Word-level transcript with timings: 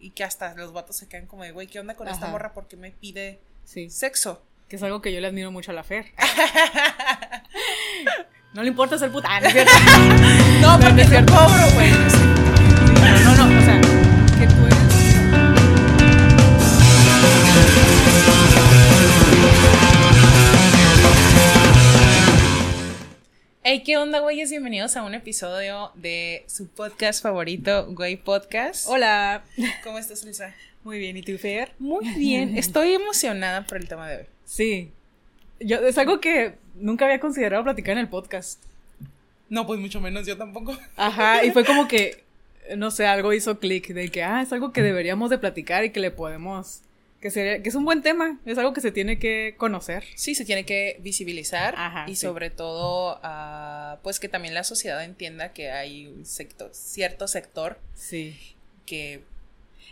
y 0.00 0.10
que 0.10 0.24
hasta 0.24 0.54
los 0.54 0.72
vatos 0.72 0.96
se 0.96 1.08
quedan 1.08 1.26
como 1.26 1.42
de, 1.44 1.52
güey, 1.52 1.66
¿qué 1.66 1.80
onda 1.80 1.94
con 1.94 2.08
esta 2.08 2.28
morra? 2.28 2.52
¿Por 2.52 2.68
qué 2.68 2.76
me 2.76 2.90
pide 2.92 3.40
Sí. 3.64 3.90
sexo? 3.90 4.42
Que 4.68 4.76
es 4.76 4.82
algo 4.82 5.00
que 5.02 5.12
yo 5.12 5.20
le 5.20 5.26
admiro 5.26 5.50
mucho 5.50 5.70
a 5.70 5.74
la 5.74 5.82
Fer. 5.82 6.12
no 8.54 8.62
le 8.62 8.68
importa 8.68 8.98
ser 8.98 9.10
puta. 9.10 9.28
Ah, 9.30 9.40
no 9.40 9.46
es 9.48 9.52
cierto. 9.54 9.72
No, 10.60 10.60
No, 10.60 10.78
no 10.78 10.84
porque 10.84 11.02
es 11.02 11.08
cierto. 11.08 11.32
cobro, 11.32 11.70
güey. 11.74 12.37
Hey, 23.70 23.82
¿qué 23.84 23.98
onda, 23.98 24.20
güeyes? 24.20 24.48
Bienvenidos 24.48 24.96
a 24.96 25.02
un 25.02 25.12
episodio 25.12 25.90
de 25.94 26.42
su 26.46 26.68
podcast 26.68 27.22
favorito, 27.22 27.84
Güey 27.90 28.16
Podcast. 28.16 28.86
Hola. 28.88 29.44
¿Cómo 29.84 29.98
estás, 29.98 30.24
Lisa? 30.24 30.54
Muy 30.84 30.98
bien, 30.98 31.18
¿y 31.18 31.22
tú, 31.22 31.36
Fer? 31.36 31.72
Muy 31.78 32.08
bien. 32.14 32.56
Estoy 32.56 32.94
emocionada 32.94 33.66
por 33.66 33.76
el 33.76 33.86
tema 33.86 34.08
de 34.08 34.16
hoy. 34.16 34.24
Sí. 34.46 34.90
Yo, 35.60 35.86
es 35.86 35.98
algo 35.98 36.18
que 36.18 36.54
nunca 36.76 37.04
había 37.04 37.20
considerado 37.20 37.62
platicar 37.62 37.92
en 37.92 37.98
el 37.98 38.08
podcast. 38.08 38.58
No, 39.50 39.66
pues 39.66 39.78
mucho 39.78 40.00
menos 40.00 40.26
yo 40.26 40.38
tampoco. 40.38 40.74
Ajá, 40.96 41.44
y 41.44 41.50
fue 41.50 41.66
como 41.66 41.88
que, 41.88 42.24
no 42.74 42.90
sé, 42.90 43.06
algo 43.06 43.34
hizo 43.34 43.58
clic 43.58 43.88
de 43.88 44.08
que, 44.08 44.22
ah, 44.22 44.40
es 44.40 44.50
algo 44.50 44.72
que 44.72 44.80
deberíamos 44.80 45.28
de 45.28 45.36
platicar 45.36 45.84
y 45.84 45.90
que 45.90 46.00
le 46.00 46.10
podemos, 46.10 46.80
que 47.20 47.30
sería, 47.30 47.62
que 47.62 47.68
es 47.68 47.74
un 47.74 47.84
buen 47.84 48.02
tema, 48.02 48.38
es 48.46 48.58
algo 48.58 48.72
que 48.72 48.80
se 48.80 48.92
tiene 48.92 49.18
que 49.18 49.54
conocer. 49.56 50.04
Sí, 50.14 50.34
se 50.34 50.44
tiene 50.44 50.64
que 50.64 50.98
visibilizar 51.00 51.74
Ajá, 51.76 52.04
y 52.08 52.14
sí. 52.14 52.22
sobre 52.26 52.50
todo, 52.50 53.18
ah, 53.22 53.98
pues 54.02 54.20
que 54.20 54.28
también 54.28 54.54
la 54.54 54.62
sociedad 54.64 55.02
entienda 55.04 55.52
que 55.52 55.70
hay 55.70 56.06
un 56.06 56.24
sector, 56.24 56.70
cierto 56.72 57.26
sector 57.26 57.80
Sí. 57.94 58.36
que 58.86 59.22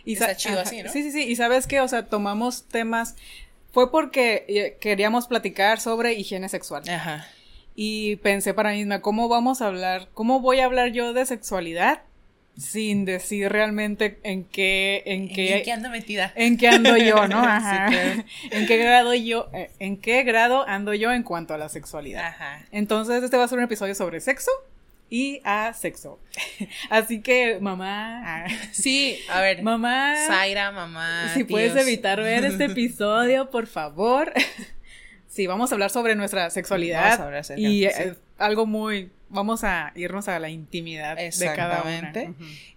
Y 0.05 0.13
Está 0.13 0.37
chido 0.37 0.59
así, 0.61 0.81
¿no? 0.83 0.91
Sí, 0.91 1.03
sí, 1.03 1.11
sí, 1.11 1.23
y 1.23 1.35
sabes 1.35 1.67
que, 1.67 1.81
o 1.81 1.87
sea, 1.87 2.05
tomamos 2.07 2.63
temas, 2.69 3.15
fue 3.73 3.91
porque 3.91 4.45
eh, 4.47 4.77
queríamos 4.79 5.27
platicar 5.27 5.81
sobre 5.81 6.13
higiene 6.13 6.47
sexual. 6.47 6.87
Ajá. 6.89 7.27
Y 7.75 8.15
pensé 8.17 8.53
para 8.53 8.71
mí 8.71 8.77
misma, 8.77 9.01
¿cómo 9.01 9.27
vamos 9.27 9.61
a 9.61 9.67
hablar? 9.67 10.07
¿Cómo 10.13 10.39
voy 10.39 10.61
a 10.61 10.65
hablar 10.65 10.93
yo 10.93 11.13
de 11.13 11.25
sexualidad 11.25 12.01
sin 12.57 13.05
decir 13.05 13.49
realmente 13.51 14.19
en 14.23 14.43
qué, 14.43 15.03
en 15.05 15.29
qué, 15.29 15.57
¿En 15.57 15.63
qué 15.63 15.71
ando 15.71 15.89
metida? 15.89 16.33
en 16.35 16.57
qué 16.57 16.67
ando 16.69 16.97
yo, 16.97 17.27
¿no? 17.27 17.41
Sí, 17.41 17.47
Ajá. 17.47 17.87
claro. 17.89 18.23
En 18.51 18.65
qué 18.67 18.77
grado 18.77 19.13
yo, 19.13 19.49
eh, 19.53 19.69
en 19.79 19.97
qué 19.97 20.23
grado 20.23 20.67
ando 20.67 20.93
yo 20.95 21.11
en 21.11 21.21
cuanto 21.23 21.53
a 21.53 21.57
la 21.57 21.69
sexualidad. 21.69 22.25
Ajá. 22.25 22.65
Entonces, 22.71 23.23
este 23.23 23.37
va 23.37 23.43
a 23.43 23.47
ser 23.47 23.59
un 23.59 23.63
episodio 23.65 23.93
sobre 23.93 24.19
sexo 24.21 24.49
y 25.09 25.39
a 25.43 25.73
sexo. 25.73 26.19
Así 26.89 27.21
que, 27.21 27.59
mamá, 27.61 28.23
ah, 28.25 28.47
Sí, 28.71 29.19
a 29.29 29.39
ver. 29.41 29.61
mamá, 29.61 30.15
Zaira, 30.25 30.71
mamá. 30.71 31.31
si 31.35 31.43
puedes 31.43 31.75
evitar 31.75 32.19
ver 32.21 32.43
este 32.43 32.65
episodio, 32.65 33.51
por 33.51 33.67
favor. 33.67 34.33
Sí, 35.27 35.45
vamos 35.45 35.71
a 35.71 35.75
hablar 35.75 35.91
sobre 35.91 36.15
nuestra 36.15 36.41
Vamos 36.41 36.53
sexualidad 36.53 37.21
a 37.21 37.25
hablar 37.25 37.41
acerca- 37.41 37.61
y 37.61 37.85
eh, 37.85 37.91
sí. 37.95 38.19
algo 38.39 38.65
muy, 38.65 39.11
vamos 39.29 39.63
a 39.63 39.91
irnos 39.95 40.27
a 40.27 40.39
la 40.39 40.49
intimidad 40.49 41.15
de 41.17 41.31
cada 41.55 41.83
una. 41.83 42.13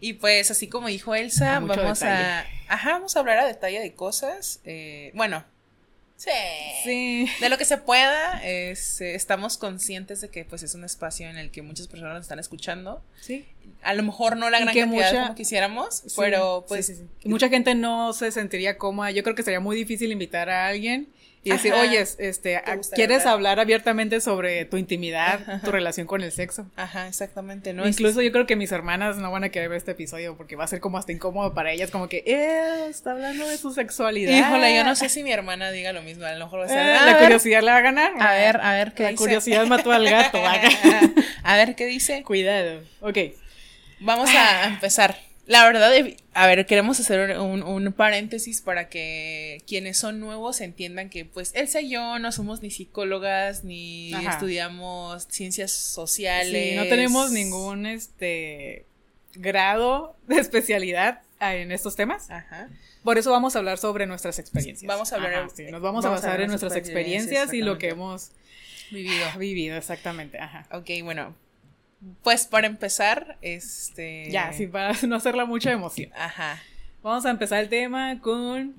Y 0.00 0.14
pues 0.14 0.50
así 0.50 0.68
como 0.68 0.88
dijo 0.88 1.14
Elsa, 1.14 1.60
vamos 1.60 2.02
a, 2.02 2.44
ajá, 2.68 2.92
vamos 2.92 3.16
a 3.16 3.20
hablar 3.20 3.38
a 3.38 3.46
detalle 3.46 3.80
de 3.80 3.92
cosas, 3.94 4.60
eh, 4.64 5.12
bueno, 5.14 5.44
sí, 6.16 6.30
Sí. 6.84 7.28
de 7.40 7.48
lo 7.48 7.56
que 7.56 7.64
se 7.64 7.78
pueda, 7.78 8.40
es, 8.44 9.00
eh, 9.00 9.14
estamos 9.14 9.56
conscientes 9.58 10.20
de 10.20 10.28
que 10.28 10.44
pues 10.44 10.62
es 10.62 10.74
un 10.74 10.84
espacio 10.84 11.28
en 11.28 11.38
el 11.38 11.50
que 11.50 11.62
muchas 11.62 11.86
personas 11.86 12.14
nos 12.14 12.22
están 12.22 12.38
escuchando, 12.38 13.02
Sí. 13.22 13.46
a 13.82 13.94
lo 13.94 14.02
mejor 14.02 14.36
no 14.36 14.50
la 14.50 14.58
gran 14.60 14.74
que 14.74 14.80
cantidad 14.80 15.10
mucha- 15.12 15.22
como 15.22 15.34
quisiéramos, 15.34 15.94
Sí, 16.06 16.14
pero 16.16 16.64
pues 16.68 16.86
sí, 16.86 16.94
sí, 16.94 17.00
sí. 17.02 17.08
Y 17.24 17.28
mucha 17.30 17.48
gente 17.48 17.74
no 17.74 18.12
se 18.12 18.30
sentiría 18.32 18.76
cómoda. 18.76 19.10
Yo 19.12 19.22
creo 19.22 19.34
que 19.34 19.42
sería 19.42 19.60
muy 19.60 19.76
difícil 19.76 20.12
invitar 20.12 20.50
a 20.50 20.66
alguien 20.66 21.08
y 21.42 21.52
decir, 21.52 21.72
Ajá. 21.72 21.83
oye, 21.83 22.00
este, 22.00 22.60
¿Te 22.64 22.77
gustaría 22.77 22.94
¿quieres 23.06 23.20
hablar? 23.20 23.34
hablar 23.34 23.60
abiertamente 23.60 24.20
sobre 24.20 24.66
tu 24.66 24.77
intimidad, 24.77 25.41
Ajá. 25.48 25.60
tu 25.64 25.70
relación 25.70 26.06
con 26.06 26.20
el 26.22 26.32
sexo? 26.32 26.66
Ajá, 26.76 27.09
exactamente, 27.09 27.72
¿no? 27.72 27.88
Incluso 27.88 28.20
yo 28.20 28.31
creo 28.31 28.47
que 28.47 28.56
mis 28.56 28.70
hermanas 28.72 29.16
no 29.16 29.31
van 29.31 29.44
a 29.44 29.48
querer 29.48 29.70
ver 29.70 29.78
este 29.78 29.92
episodio 29.92 30.37
porque 30.37 30.54
va 30.56 30.64
a 30.64 30.66
ser 30.66 30.81
como 30.81 30.98
hasta 30.98 31.12
incómodo 31.12 31.54
para 31.54 31.72
ellas, 31.72 31.91
como 31.91 32.09
que, 32.10 32.22
eh, 32.26 32.87
está 32.91 33.12
hablando 33.12 33.47
de 33.48 33.56
su 33.56 33.72
sexualidad. 33.72 34.32
Híjole, 34.37 34.76
yo 34.76 34.84
no 34.84 34.94
sé 34.94 35.09
si 35.09 35.22
mi 35.22 35.32
hermana 35.32 35.70
diga 35.70 35.92
lo 35.94 36.03
mismo, 36.03 36.26
a 36.26 36.32
lo 36.34 36.44
mejor 36.44 36.60
va 36.60 36.64
a 36.64 36.66
Eh, 36.66 36.70
ser, 36.70 36.87
la 36.87 37.03
a 37.03 37.04
ver, 37.06 37.22
curiosidad 37.22 37.62
la 37.62 37.72
va 37.72 37.78
a 37.78 37.82
ganar. 37.82 38.12
a 38.20 38.32
ver, 38.34 38.60
a 38.60 38.72
ver 38.75 38.93
qué 38.93 39.03
La 39.04 39.09
dice. 39.10 39.22
curiosidad 39.22 39.66
mató 39.66 39.93
al 39.93 40.09
gato. 40.10 40.38
a 41.43 41.56
ver 41.56 41.75
qué 41.75 41.87
dice. 41.87 42.22
Cuidado. 42.22 42.82
Ok. 43.00 43.16
Vamos 44.00 44.28
a 44.34 44.66
empezar. 44.66 45.16
La 45.50 45.65
verdad, 45.65 45.91
a 46.33 46.47
ver, 46.47 46.65
queremos 46.65 47.00
hacer 47.00 47.37
un, 47.41 47.65
un 47.65 47.93
paréntesis 47.93 48.61
para 48.62 48.88
que 48.88 49.61
quienes 49.66 49.99
son 49.99 50.21
nuevos 50.21 50.61
entiendan 50.61 51.11
que, 51.11 51.25
pues, 51.25 51.50
Elsa 51.56 51.81
y 51.81 51.91
yo 51.91 52.21
no 52.21 52.31
somos 52.31 52.62
ni 52.62 52.71
psicólogas, 52.71 53.65
ni 53.65 54.15
Ajá. 54.15 54.31
estudiamos 54.31 55.25
ciencias 55.28 55.72
sociales. 55.72 56.71
Sí, 56.71 56.77
no 56.77 56.84
tenemos 56.84 57.33
ningún 57.33 57.84
este 57.87 58.84
grado 59.34 60.15
de 60.28 60.38
especialidad 60.38 61.22
en 61.41 61.72
estos 61.72 61.97
temas. 61.97 62.31
Ajá. 62.31 62.69
Por 63.03 63.19
eso 63.19 63.32
vamos 63.32 63.56
a 63.56 63.59
hablar 63.59 63.78
sobre 63.78 64.06
nuestras 64.06 64.38
experiencias. 64.38 64.87
Vamos 64.87 65.12
a 65.12 65.17
hablar- 65.17 65.34
Ajá, 65.34 65.49
sí, 65.53 65.65
nos 65.65 65.82
vamos, 65.82 66.05
a 66.05 66.11
vamos 66.11 66.22
a 66.22 66.28
basar 66.28 66.41
en 66.43 66.47
nuestras 66.47 66.77
experiencias, 66.77 67.25
experiencias, 67.43 67.55
y 67.55 67.62
lo 67.62 67.77
que 67.77 67.88
hemos 67.88 68.31
Vivido. 68.93 69.27
vivido, 69.37 69.77
exactamente. 69.77 70.38
Ajá. 70.38 70.69
Ok, 70.71 70.91
bueno. 71.03 71.34
Pues 72.22 72.47
para 72.47 72.66
empezar, 72.66 73.37
este. 73.43 74.28
Ya, 74.31 74.53
sí, 74.53 74.66
para 74.66 74.94
no 75.06 75.16
hacerla 75.16 75.44
mucha 75.44 75.71
emoción. 75.72 76.11
Ajá. 76.16 76.62
Vamos 77.03 77.27
a 77.27 77.31
empezar 77.31 77.61
el 77.61 77.69
tema 77.69 78.21
con. 78.21 78.75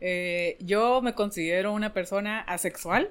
eh, 0.00 0.56
yo 0.60 1.00
me 1.02 1.14
considero 1.14 1.72
una 1.72 1.92
persona 1.92 2.40
asexual. 2.40 3.10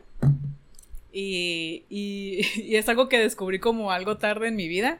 Y, 1.12 1.84
y, 1.90 2.42
y 2.62 2.76
es 2.76 2.90
algo 2.90 3.10
que 3.10 3.20
descubrí 3.20 3.60
como 3.60 3.92
algo 3.92 4.18
tarde 4.18 4.48
en 4.48 4.56
mi 4.56 4.68
vida. 4.68 5.00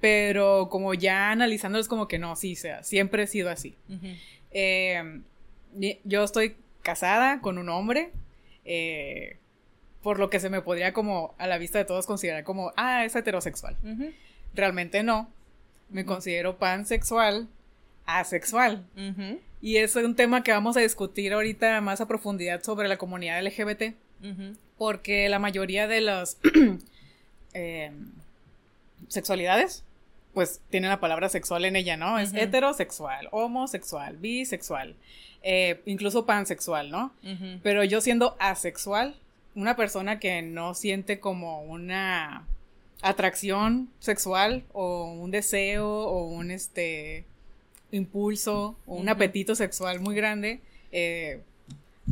Pero 0.00 0.68
como 0.68 0.94
ya 0.94 1.30
analizando 1.30 1.78
es 1.78 1.86
como 1.86 2.08
que 2.08 2.18
no, 2.18 2.34
sí, 2.34 2.56
sea, 2.56 2.82
siempre 2.82 3.22
he 3.22 3.26
sido 3.28 3.50
así. 3.50 3.76
Eh, 4.50 5.20
yo 6.02 6.24
estoy 6.24 6.56
casada 6.82 7.40
con 7.40 7.58
un 7.58 7.68
hombre. 7.68 8.10
eh, 8.64 9.36
por 10.02 10.18
lo 10.18 10.30
que 10.30 10.40
se 10.40 10.50
me 10.50 10.62
podría 10.62 10.92
como 10.92 11.34
a 11.38 11.46
la 11.46 11.58
vista 11.58 11.78
de 11.78 11.84
todos 11.84 12.06
considerar 12.06 12.44
como, 12.44 12.72
ah, 12.76 13.04
es 13.04 13.14
heterosexual. 13.14 13.76
Realmente 14.54 15.02
no. 15.02 15.30
Me 15.90 16.04
considero 16.04 16.56
pansexual, 16.56 17.48
asexual. 18.06 18.84
Y 19.60 19.76
es 19.76 19.94
un 19.94 20.16
tema 20.16 20.42
que 20.42 20.50
vamos 20.50 20.76
a 20.76 20.80
discutir 20.80 21.32
ahorita 21.32 21.80
más 21.80 22.00
a 22.00 22.08
profundidad 22.08 22.62
sobre 22.62 22.88
la 22.88 22.96
comunidad 22.96 23.42
LGBT, 23.42 23.94
porque 24.76 25.28
la 25.28 25.38
mayoría 25.38 25.86
de 25.86 26.00
las 26.00 26.38
eh, 27.54 27.92
sexualidades, 29.08 29.84
pues 30.34 30.60
tienen 30.70 30.90
la 30.90 30.98
palabra 30.98 31.28
sexual 31.28 31.64
en 31.64 31.76
ella, 31.76 31.96
¿no? 31.96 32.18
Es 32.18 32.34
heterosexual, 32.34 33.28
homosexual, 33.30 34.16
bisexual, 34.16 34.96
eh, 35.42 35.80
incluso 35.86 36.26
pansexual, 36.26 36.90
¿no? 36.90 37.12
Pero 37.62 37.84
yo 37.84 38.00
siendo 38.00 38.36
asexual, 38.40 39.14
una 39.54 39.76
persona 39.76 40.18
que 40.18 40.42
no 40.42 40.74
siente 40.74 41.20
como 41.20 41.62
una 41.62 42.46
atracción 43.02 43.90
sexual 43.98 44.64
o 44.72 45.12
un 45.12 45.30
deseo 45.30 45.88
o 45.88 46.24
un 46.26 46.50
este 46.50 47.24
impulso 47.90 48.76
o 48.86 48.94
un 48.94 49.08
apetito 49.08 49.54
sexual 49.54 50.00
muy 50.00 50.14
grande, 50.14 50.60
eh, 50.92 51.40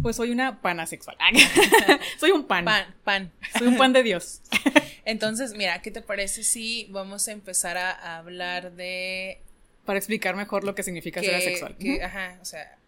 pues 0.03 0.17
soy 0.17 0.31
una 0.31 0.61
panasexual. 0.61 1.17
soy 2.19 2.31
un 2.31 2.45
pan. 2.45 2.65
Pan, 2.65 2.95
pan. 3.05 3.33
Soy 3.59 3.69
un 3.69 3.77
pan 3.77 3.93
de 3.93 4.03
Dios. 4.03 4.43
Entonces, 5.05 5.55
mira, 5.55 5.81
¿qué 5.83 5.91
te 5.91 6.03
parece 6.03 6.45
si 6.45 6.87
vamos 6.91 7.27
a 7.29 7.33
empezar 7.33 7.77
a, 7.79 8.19
hablar 8.19 8.73
de 8.73 9.41
Para 9.85 9.99
explicar 9.99 10.37
mejor 10.37 10.65
lo 10.65 10.75
que 10.75 10.83
significa 10.83 11.21
ser 11.21 11.35
asexual. 11.35 11.77
que- 11.77 12.03
ajá, 12.03 12.39
o 12.41 12.45
sea, 12.45 12.79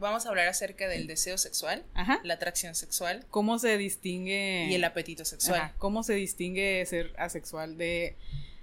vamos 0.00 0.26
a 0.26 0.30
hablar 0.30 0.48
acerca 0.48 0.88
del 0.88 1.06
deseo 1.06 1.38
sexual, 1.38 1.84
Ajá. 1.94 2.20
la 2.24 2.34
atracción 2.34 2.74
sexual 2.74 3.24
¿Cómo 3.30 3.58
se 3.58 3.76
distingue? 3.78 4.66
y 4.70 4.74
el 4.74 4.84
apetito 4.84 5.24
sexual. 5.24 5.60
Ajá, 5.60 5.74
¿Cómo 5.78 6.02
se 6.02 6.14
distingue 6.14 6.84
ser 6.86 7.12
asexual 7.18 7.76
de 7.78 8.16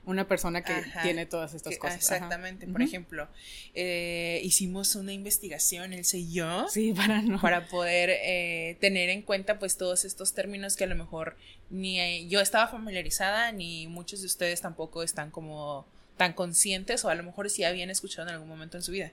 una 0.06 0.26
persona 0.28 0.64
que 0.64 0.72
Ajá. 0.72 1.02
tiene 1.02 1.26
todas 1.26 1.54
estas 1.54 1.74
Que- 1.74 1.80
cosas? 1.80 1.98
Exactamente. 1.98 2.66
Por 2.66 2.82
ejemplo, 2.82 3.28
eh, 3.74 4.40
hicimos 4.44 4.96
una 4.96 5.12
investigación, 5.14 5.92
él 5.94 6.06
y 6.14 6.32
yo, 6.32 6.68
Sí, 6.70 6.94
para 6.96 7.22
no. 7.22 7.40
para 7.42 7.68
poder 7.68 8.10
eh, 8.12 8.78
tener 8.80 9.10
en 9.10 9.22
cuenta 9.22 9.60
pues 9.60 9.78
todos 9.78 10.06
estos 10.06 10.34
términos 10.34 10.76
que 10.78 10.86
a 10.86 10.88
lo 10.88 10.96
mejor 10.96 11.36
ni 11.70 12.00
eh, 12.00 12.26
yo 12.30 12.40
estaba 12.40 12.70
familiarizada 12.70 13.52
ni 13.52 13.88
muchos 13.88 14.22
de 14.22 14.28
ustedes 14.28 14.62
tampoco 14.62 15.04
están 15.04 15.30
como 15.30 15.86
tan 16.18 16.34
conscientes 16.34 17.06
o 17.06 17.10
a 17.10 17.16
lo 17.16 17.24
mejor 17.24 17.50
sí 17.50 17.64
habían 17.64 17.90
escuchado 17.90 18.28
en 18.28 18.34
algún 18.34 18.50
momento 18.50 18.76
en 18.78 18.84
su 18.84 18.92
vida. 18.92 19.12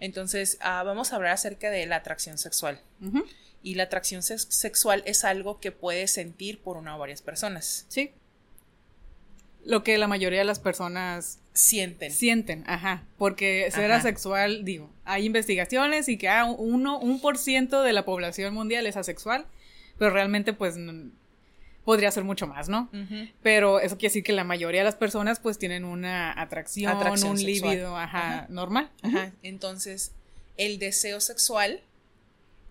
Entonces, 0.00 0.58
ah, 0.60 0.82
vamos 0.82 1.12
a 1.12 1.16
hablar 1.16 1.32
acerca 1.32 1.70
de 1.70 1.86
la 1.86 1.96
atracción 1.96 2.36
sexual. 2.38 2.80
Y 3.62 3.74
la 3.74 3.84
atracción 3.84 4.22
sex- 4.22 4.46
sexual 4.50 5.02
es 5.06 5.24
algo 5.24 5.60
que 5.60 5.70
puedes 5.72 6.10
sentir 6.12 6.60
por 6.60 6.76
una 6.76 6.96
o 6.96 6.98
varias 6.98 7.22
personas. 7.22 7.86
Sí. 7.88 8.12
lo 9.64 9.82
que 9.84 9.98
la 9.98 10.08
mayoría 10.08 10.38
de 10.38 10.46
las 10.46 10.58
personas 10.58 11.38
sienten. 11.52 12.10
Sienten, 12.10 12.64
ajá. 12.66 13.04
Porque 13.18 13.68
ser 13.70 13.92
asexual, 13.92 14.64
digo, 14.64 14.90
hay 15.04 15.26
investigaciones 15.26 16.08
y 16.08 16.16
que 16.16 16.30
ah, 16.30 16.46
uno, 16.46 16.98
un 16.98 17.20
por 17.20 17.36
ciento 17.36 17.82
de 17.82 17.92
la 17.92 18.06
población 18.06 18.54
mundial 18.54 18.86
es 18.86 18.96
asexual, 18.96 19.44
pero 19.98 20.12
realmente 20.12 20.54
pues 20.54 20.76
podría 21.84 22.10
ser 22.10 22.24
mucho 22.24 22.46
más, 22.46 22.68
¿no? 22.68 22.88
Pero 23.42 23.80
eso 23.80 23.96
quiere 23.96 24.10
decir 24.10 24.22
que 24.22 24.32
la 24.32 24.44
mayoría 24.44 24.80
de 24.80 24.84
las 24.84 24.96
personas 24.96 25.40
pues 25.40 25.58
tienen 25.58 25.84
una 25.84 26.38
atracción, 26.40 26.96
un 27.24 27.42
líbido, 27.42 27.96
ajá, 27.96 28.46
normal. 28.48 28.90
Ajá. 29.02 29.32
Entonces, 29.42 30.12
el 30.56 30.78
deseo 30.78 31.20
sexual 31.20 31.80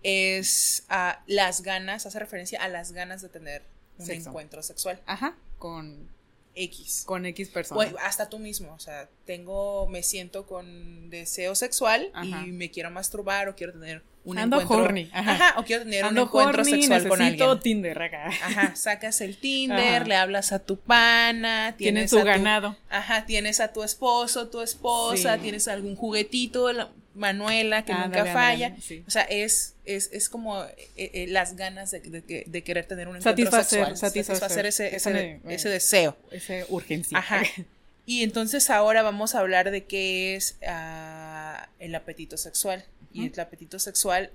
es 0.03 0.85
a 0.89 1.21
las 1.27 1.61
ganas, 1.61 2.05
hace 2.05 2.19
referencia 2.19 2.63
a 2.63 2.69
las 2.69 2.91
ganas 2.91 3.21
de 3.21 3.29
tener 3.29 3.63
un 3.97 4.09
encuentro 4.09 4.63
sexual. 4.63 5.01
Ajá, 5.05 5.35
con 5.57 6.07
X. 6.55 7.03
Con 7.05 7.25
X 7.25 7.49
personas. 7.49 7.93
hasta 8.03 8.29
tú 8.29 8.39
mismo, 8.39 8.73
o 8.73 8.79
sea, 8.79 9.09
tengo, 9.25 9.87
me 9.87 10.03
siento 10.03 10.45
con 10.45 11.09
deseo 11.09 11.55
sexual 11.55 12.11
y 12.23 12.51
me 12.51 12.71
quiero 12.71 12.91
masturbar 12.91 13.49
o 13.49 13.55
quiero 13.55 13.73
tener 13.73 14.03
un 14.29 14.37
Ando 14.37 14.61
encuentro. 14.61 14.85
Horny. 14.85 15.09
Ajá. 15.11 15.59
o 15.59 15.63
quiero 15.63 15.83
tener 15.83 16.05
un 16.05 16.17
encuentro 16.17 16.63
sexual 16.63 17.07
con 17.07 17.21
alguien. 17.21 17.59
Tinder 17.59 18.01
acá. 18.01 18.27
Ajá, 18.27 18.75
sacas 18.75 19.21
el 19.21 19.37
Tinder, 19.37 20.07
le 20.07 20.15
hablas 20.15 20.51
a 20.51 20.59
tu 20.59 20.77
pana, 20.77 21.75
tienes 21.77 22.11
su 22.11 22.23
ganado. 22.23 22.75
Ajá, 22.89 23.25
tienes 23.25 23.59
a 23.59 23.73
tu 23.73 23.83
esposo, 23.83 24.49
tu 24.49 24.61
esposa, 24.61 25.37
tienes 25.37 25.67
algún 25.67 25.95
juguetito, 25.95 26.69
Manuela, 27.15 27.83
que 27.83 27.93
nunca 27.93 28.25
falla. 28.25 28.75
O 29.07 29.11
sea, 29.11 29.23
es, 29.23 29.75
es, 29.85 30.09
es 30.13 30.29
como 30.29 30.63
eh, 30.63 30.89
eh, 30.95 31.25
las 31.27 31.55
ganas 31.55 31.91
de, 31.91 31.99
de, 31.99 32.63
querer 32.63 32.85
tener 32.85 33.07
un 33.07 33.17
encuentro 33.17 33.31
satisfacer, 33.31 33.97
sexual. 33.97 33.97
Satisfacer, 33.97 34.65
ese, 34.65 34.95
ese, 34.95 35.41
ese, 35.47 35.69
deseo. 35.69 36.17
Esa 36.31 36.53
urgencia. 36.69 37.17
Ajá. 37.17 37.41
Y 38.09 38.23
entonces 38.23 38.71
ahora 38.71 39.03
vamos 39.03 39.35
a 39.35 39.39
hablar 39.39 39.69
de 39.69 39.85
qué 39.85 40.35
es 40.35 40.57
ah, 40.67 41.69
el 41.77 41.93
apetito 41.93 42.37
sexual. 42.37 42.83
Y 43.13 43.27
el 43.27 43.39
apetito 43.39 43.77
sexual 43.77 44.31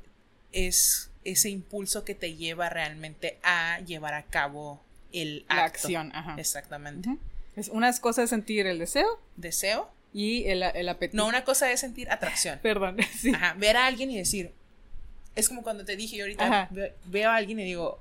es 0.53 1.11
ese 1.25 1.51
impulso 1.51 2.05
que 2.05 2.15
te 2.15 2.37
lleva 2.37 2.69
realmente 2.69 3.37
a 3.43 3.81
llevar 3.81 4.15
a 4.15 4.23
cabo 4.23 4.81
el 5.13 5.45
La 5.49 5.65
acción, 5.65 6.13
ajá. 6.15 6.37
Exactamente. 6.39 7.17
Es 7.57 7.67
unas 7.69 7.99
cosas 7.99 8.31
sentir 8.31 8.69
el 8.69 8.79
deseo. 8.79 9.21
Deseo. 9.35 9.91
Y 10.13 10.45
el, 10.45 10.63
el 10.63 10.89
apetito. 10.89 11.17
No, 11.17 11.27
una 11.27 11.43
cosa 11.43 11.73
es 11.73 11.81
sentir 11.81 12.09
atracción. 12.13 12.61
Perdón, 12.63 12.99
sí. 13.19 13.33
Ajá, 13.35 13.55
ver 13.59 13.77
a 13.77 13.87
alguien 13.87 14.09
y 14.09 14.17
decir, 14.17 14.53
es 15.35 15.49
como 15.49 15.65
cuando 15.65 15.85
te 15.85 15.97
dije 15.97 16.17
yo 16.17 16.23
ahorita, 16.23 16.71
veo 17.07 17.29
a 17.29 17.35
alguien 17.35 17.59
y 17.59 17.65
digo, 17.65 17.99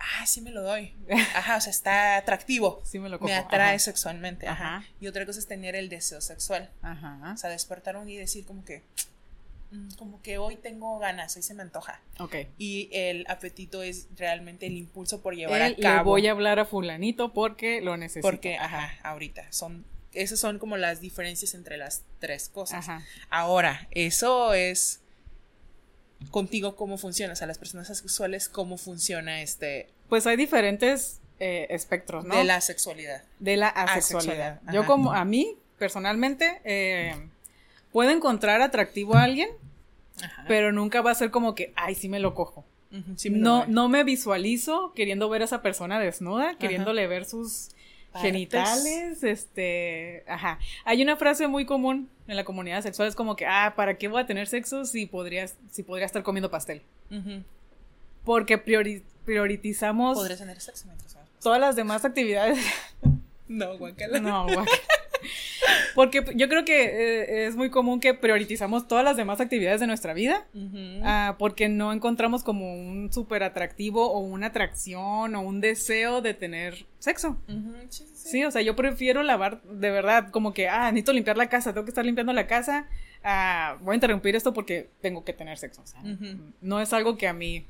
ah, 0.00 0.26
sí 0.26 0.40
me 0.40 0.50
lo 0.50 0.62
doy. 0.62 0.92
Ajá, 1.34 1.56
o 1.56 1.60
sea, 1.60 1.70
está 1.70 2.16
atractivo. 2.16 2.82
Sí 2.84 2.98
me 2.98 3.08
lo 3.08 3.18
Me 3.20 3.34
atrae 3.34 3.78
sexualmente. 3.78 4.48
Ajá. 4.48 4.84
Y 5.00 5.06
otra 5.06 5.26
cosa 5.26 5.38
es 5.38 5.46
tener 5.46 5.76
el 5.76 5.88
deseo 5.88 6.20
sexual. 6.20 6.70
Ajá. 6.82 7.32
O 7.32 7.36
sea, 7.36 7.50
despertar 7.50 7.96
un 7.96 8.06
día 8.06 8.16
y 8.16 8.20
decir 8.20 8.44
como 8.44 8.64
que, 8.64 8.82
mm, 9.70 9.94
como 9.94 10.20
que 10.22 10.38
hoy 10.38 10.56
tengo 10.56 10.98
ganas, 10.98 11.36
hoy 11.36 11.42
se 11.42 11.54
me 11.54 11.62
antoja. 11.62 12.00
Ok. 12.18 12.36
Y 12.58 12.88
el 12.92 13.24
apetito 13.28 13.82
es 13.82 14.08
realmente 14.16 14.66
el 14.66 14.76
impulso 14.76 15.20
por 15.20 15.34
llevar 15.34 15.62
a 15.62 15.76
cabo. 15.76 15.96
Le 15.96 16.02
voy 16.02 16.26
a 16.28 16.32
hablar 16.32 16.58
a 16.58 16.64
fulanito 16.64 17.32
porque 17.32 17.80
lo 17.80 17.96
necesito. 17.96 18.26
Porque, 18.26 18.56
ajá, 18.56 18.98
ahorita. 19.02 19.52
Son 19.52 19.84
esas 20.12 20.40
son 20.40 20.58
como 20.58 20.76
las 20.76 21.00
diferencias 21.00 21.54
entre 21.54 21.76
las 21.76 22.02
tres 22.18 22.48
cosas. 22.48 22.86
Ahora, 23.28 23.86
eso 23.92 24.54
es 24.54 25.00
contigo 26.30 26.76
cómo 26.76 26.98
funciona, 26.98 27.32
o 27.32 27.36
sea, 27.36 27.46
las 27.46 27.58
personas 27.58 27.86
sexuales, 27.86 28.48
cómo 28.48 28.76
funciona 28.76 29.42
este... 29.42 29.88
Pues 30.08 30.26
hay 30.26 30.36
diferentes 30.36 31.20
eh, 31.38 31.66
espectros, 31.70 32.24
¿no? 32.24 32.36
De 32.36 32.44
la 32.44 32.60
sexualidad. 32.60 33.22
De 33.38 33.56
la 33.56 33.68
asexualidad. 33.68 34.60
Yo 34.72 34.84
como 34.86 35.12
a 35.12 35.24
mí, 35.24 35.56
personalmente, 35.78 36.60
eh, 36.64 37.14
puedo 37.92 38.10
encontrar 38.10 38.60
atractivo 38.60 39.16
a 39.16 39.22
alguien, 39.22 39.48
pero 40.46 40.72
nunca 40.72 41.00
va 41.00 41.10
a 41.10 41.14
ser 41.14 41.30
como 41.30 41.54
que, 41.54 41.72
ay, 41.76 41.94
sí 41.94 42.08
me 42.08 42.20
lo 42.20 42.34
cojo. 42.34 42.64
no, 43.30 43.66
no 43.66 43.88
me 43.88 44.04
visualizo 44.04 44.92
queriendo 44.94 45.28
ver 45.28 45.42
a 45.42 45.44
esa 45.46 45.62
persona 45.62 45.98
desnuda, 45.98 46.56
queriéndole 46.58 47.06
ver 47.06 47.24
sus 47.24 47.70
genitales, 48.16 49.22
este, 49.22 50.24
ajá. 50.26 50.58
Hay 50.84 51.02
una 51.02 51.16
frase 51.16 51.46
muy 51.46 51.64
común 51.64 52.10
en 52.30 52.36
la 52.36 52.44
comunidad 52.44 52.82
sexual, 52.82 53.08
es 53.08 53.16
como 53.16 53.34
que, 53.34 53.44
ah, 53.44 53.74
¿para 53.76 53.98
qué 53.98 54.06
voy 54.06 54.22
a 54.22 54.26
tener 54.26 54.46
sexo 54.46 54.84
si 54.84 55.06
podrías, 55.06 55.56
si 55.70 55.82
podría 55.82 56.06
estar 56.06 56.22
comiendo 56.22 56.50
pastel? 56.50 56.82
Porque 58.24 58.56
priorizamos 58.56 60.16
Podrías 60.16 60.38
tener 60.38 60.60
sexo 60.60 60.86
mientras 60.86 61.16
todas 61.40 61.60
las 61.60 61.74
demás 61.74 62.04
actividades. 62.04 62.58
no, 63.48 63.76
guacala. 63.78 64.20
No, 64.20 64.44
guacala. 64.44 64.68
Porque 65.94 66.24
yo 66.34 66.48
creo 66.48 66.64
que 66.64 66.84
eh, 66.84 67.46
es 67.46 67.56
muy 67.56 67.70
común 67.70 68.00
que 68.00 68.14
priorizamos 68.14 68.88
todas 68.88 69.04
las 69.04 69.16
demás 69.16 69.40
actividades 69.40 69.80
de 69.80 69.86
nuestra 69.86 70.14
vida, 70.14 70.46
ah, 71.04 71.36
porque 71.38 71.68
no 71.68 71.92
encontramos 71.92 72.42
como 72.42 72.74
un 72.74 73.12
súper 73.12 73.42
atractivo 73.42 74.10
o 74.10 74.20
una 74.20 74.48
atracción 74.48 75.34
o 75.34 75.40
un 75.40 75.60
deseo 75.60 76.22
de 76.22 76.34
tener 76.34 76.86
sexo. 76.98 77.38
sí, 77.88 78.44
o 78.44 78.50
sea, 78.50 78.62
yo 78.62 78.76
prefiero 78.76 79.22
lavar 79.22 79.62
de 79.62 79.90
verdad, 79.90 80.30
como 80.30 80.52
que, 80.52 80.68
ah, 80.68 80.90
necesito 80.92 81.12
limpiar 81.12 81.36
la 81.36 81.48
casa, 81.48 81.72
tengo 81.72 81.84
que 81.84 81.90
estar 81.90 82.04
limpiando 82.04 82.32
la 82.32 82.46
casa, 82.46 82.86
ah, 83.24 83.76
voy 83.80 83.92
a 83.92 83.96
interrumpir 83.96 84.36
esto 84.36 84.52
porque 84.52 84.90
tengo 85.00 85.24
que 85.24 85.32
tener 85.32 85.58
sexo. 85.58 85.82
O 85.82 85.86
sea, 85.86 86.02
no 86.60 86.80
es 86.80 86.92
algo 86.92 87.16
que 87.16 87.28
a 87.28 87.32
mí, 87.32 87.66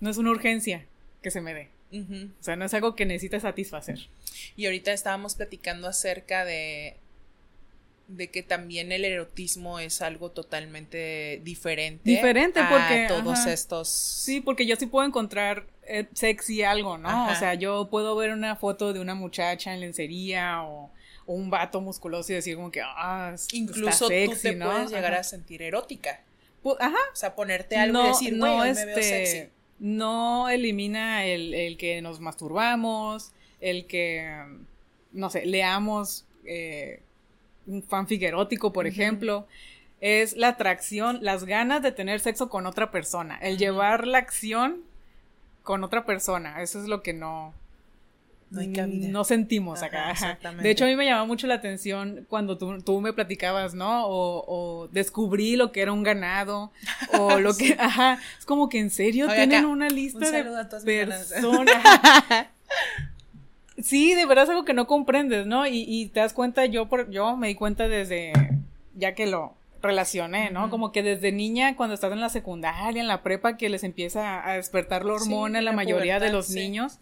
no 0.00 0.10
es 0.10 0.18
una 0.18 0.30
urgencia 0.30 0.86
que 1.22 1.30
se 1.30 1.40
me 1.40 1.54
dé. 1.54 1.73
O 1.92 2.42
sea, 2.42 2.56
no 2.56 2.64
es 2.64 2.74
algo 2.74 2.96
que 2.96 3.06
necesite 3.06 3.38
satisfacer. 3.38 4.08
Y 4.56 4.66
ahorita 4.66 4.92
estábamos 4.92 5.36
platicando 5.36 5.86
acerca 5.86 6.44
de 6.44 6.96
de 8.08 8.30
que 8.30 8.42
también 8.42 8.92
el 8.92 9.04
erotismo 9.04 9.78
es 9.78 10.02
algo 10.02 10.30
totalmente 10.30 11.40
diferente. 11.42 12.02
Diferente 12.04 12.60
porque 12.68 13.06
todos 13.08 13.46
estos. 13.46 13.88
Sí, 13.88 14.40
porque 14.40 14.66
yo 14.66 14.76
sí 14.76 14.86
puedo 14.86 15.06
encontrar 15.06 15.66
eh, 15.84 16.06
sexy 16.12 16.62
algo, 16.62 16.98
¿no? 16.98 17.30
O 17.30 17.34
sea, 17.34 17.54
yo 17.54 17.88
puedo 17.90 18.14
ver 18.16 18.32
una 18.32 18.56
foto 18.56 18.92
de 18.92 19.00
una 19.00 19.14
muchacha 19.14 19.72
en 19.72 19.80
lencería 19.80 20.62
o, 20.62 20.90
un 21.26 21.48
vato 21.48 21.80
musculoso 21.80 22.32
y 22.32 22.34
decir 22.34 22.54
como 22.54 22.70
que 22.70 22.82
ah, 22.82 23.34
incluso 23.52 24.08
tú 24.08 24.36
te 24.42 24.52
puedes 24.52 24.90
llegar 24.90 25.14
a 25.14 25.24
sentir 25.24 25.62
erótica. 25.62 26.20
ajá. 26.78 26.98
O 27.12 27.16
sea, 27.16 27.34
ponerte 27.34 27.76
algo 27.76 28.04
y 28.04 28.08
decir, 28.08 28.34
no, 28.34 28.58
me 28.58 28.74
veo 28.74 28.96
este, 28.96 29.02
sexy. 29.02 29.50
No 29.78 30.48
elimina 30.48 31.24
el, 31.24 31.54
el 31.54 31.76
que 31.76 32.00
nos 32.02 32.20
masturbamos, 32.20 33.32
el 33.60 33.86
que 33.86 34.44
no 35.14 35.30
sé, 35.30 35.46
leamos 35.46 36.26
eh, 36.44 37.00
un 37.66 37.82
fanfic 37.82 38.22
erótico, 38.22 38.72
por 38.72 38.86
ejemplo, 38.86 39.46
es 40.00 40.36
la 40.36 40.48
atracción, 40.48 41.20
las 41.22 41.44
ganas 41.44 41.82
de 41.82 41.92
tener 41.92 42.20
sexo 42.20 42.50
con 42.50 42.66
otra 42.66 42.90
persona, 42.90 43.38
el 43.38 43.56
llevar 43.56 44.06
la 44.06 44.18
acción 44.18 44.82
con 45.62 45.82
otra 45.82 46.04
persona, 46.04 46.60
eso 46.60 46.78
es 46.82 46.88
lo 46.88 47.02
que 47.02 47.14
no, 47.14 47.54
no, 48.54 49.24
sentimos 49.24 49.82
acá. 49.82 50.14
De 50.62 50.70
hecho, 50.70 50.84
a 50.84 50.88
mí 50.88 50.96
me 50.96 51.04
llamaba 51.04 51.26
mucho 51.26 51.46
la 51.46 51.54
atención 51.54 52.26
cuando 52.28 52.56
tú, 52.58 53.00
me 53.00 53.12
platicabas, 53.12 53.74
¿no? 53.74 54.04
O, 54.06 54.88
descubrí 54.92 55.56
lo 55.56 55.72
que 55.72 55.82
era 55.82 55.92
un 55.92 56.02
ganado, 56.02 56.72
o 57.18 57.38
lo 57.40 57.56
que, 57.56 57.76
ajá, 57.78 58.18
es 58.38 58.44
como 58.44 58.68
que 58.68 58.78
en 58.78 58.90
serio 58.90 59.28
tienen 59.28 59.64
una 59.64 59.88
lista 59.88 60.30
de 60.30 60.44
personas. 60.44 61.34
Sí, 63.82 64.14
de 64.14 64.24
verdad 64.24 64.44
es 64.44 64.50
algo 64.50 64.64
que 64.64 64.72
no 64.72 64.86
comprendes, 64.86 65.46
¿no? 65.46 65.66
Y, 65.66 65.84
y 65.88 66.06
te 66.06 66.20
das 66.20 66.32
cuenta, 66.32 66.64
yo, 66.64 66.88
por, 66.88 67.10
yo 67.10 67.36
me 67.36 67.48
di 67.48 67.56
cuenta 67.56 67.88
desde, 67.88 68.32
ya 68.94 69.16
que 69.16 69.26
lo 69.26 69.56
relacioné, 69.84 70.50
¿no? 70.50 70.70
Como 70.70 70.90
que 70.90 71.02
desde 71.02 71.30
niña, 71.30 71.76
cuando 71.76 71.94
estás 71.94 72.12
en 72.12 72.20
la 72.20 72.28
secundaria, 72.28 73.00
en 73.00 73.06
la 73.06 73.22
prepa, 73.22 73.56
que 73.56 73.68
les 73.68 73.84
empieza 73.84 74.48
a 74.48 74.54
despertar 74.54 75.04
la 75.04 75.14
hormona 75.14 75.62
la, 75.62 75.72
mayoría 75.72 76.18
de 76.18 76.32
los 76.32 76.50
niños, 76.50 76.98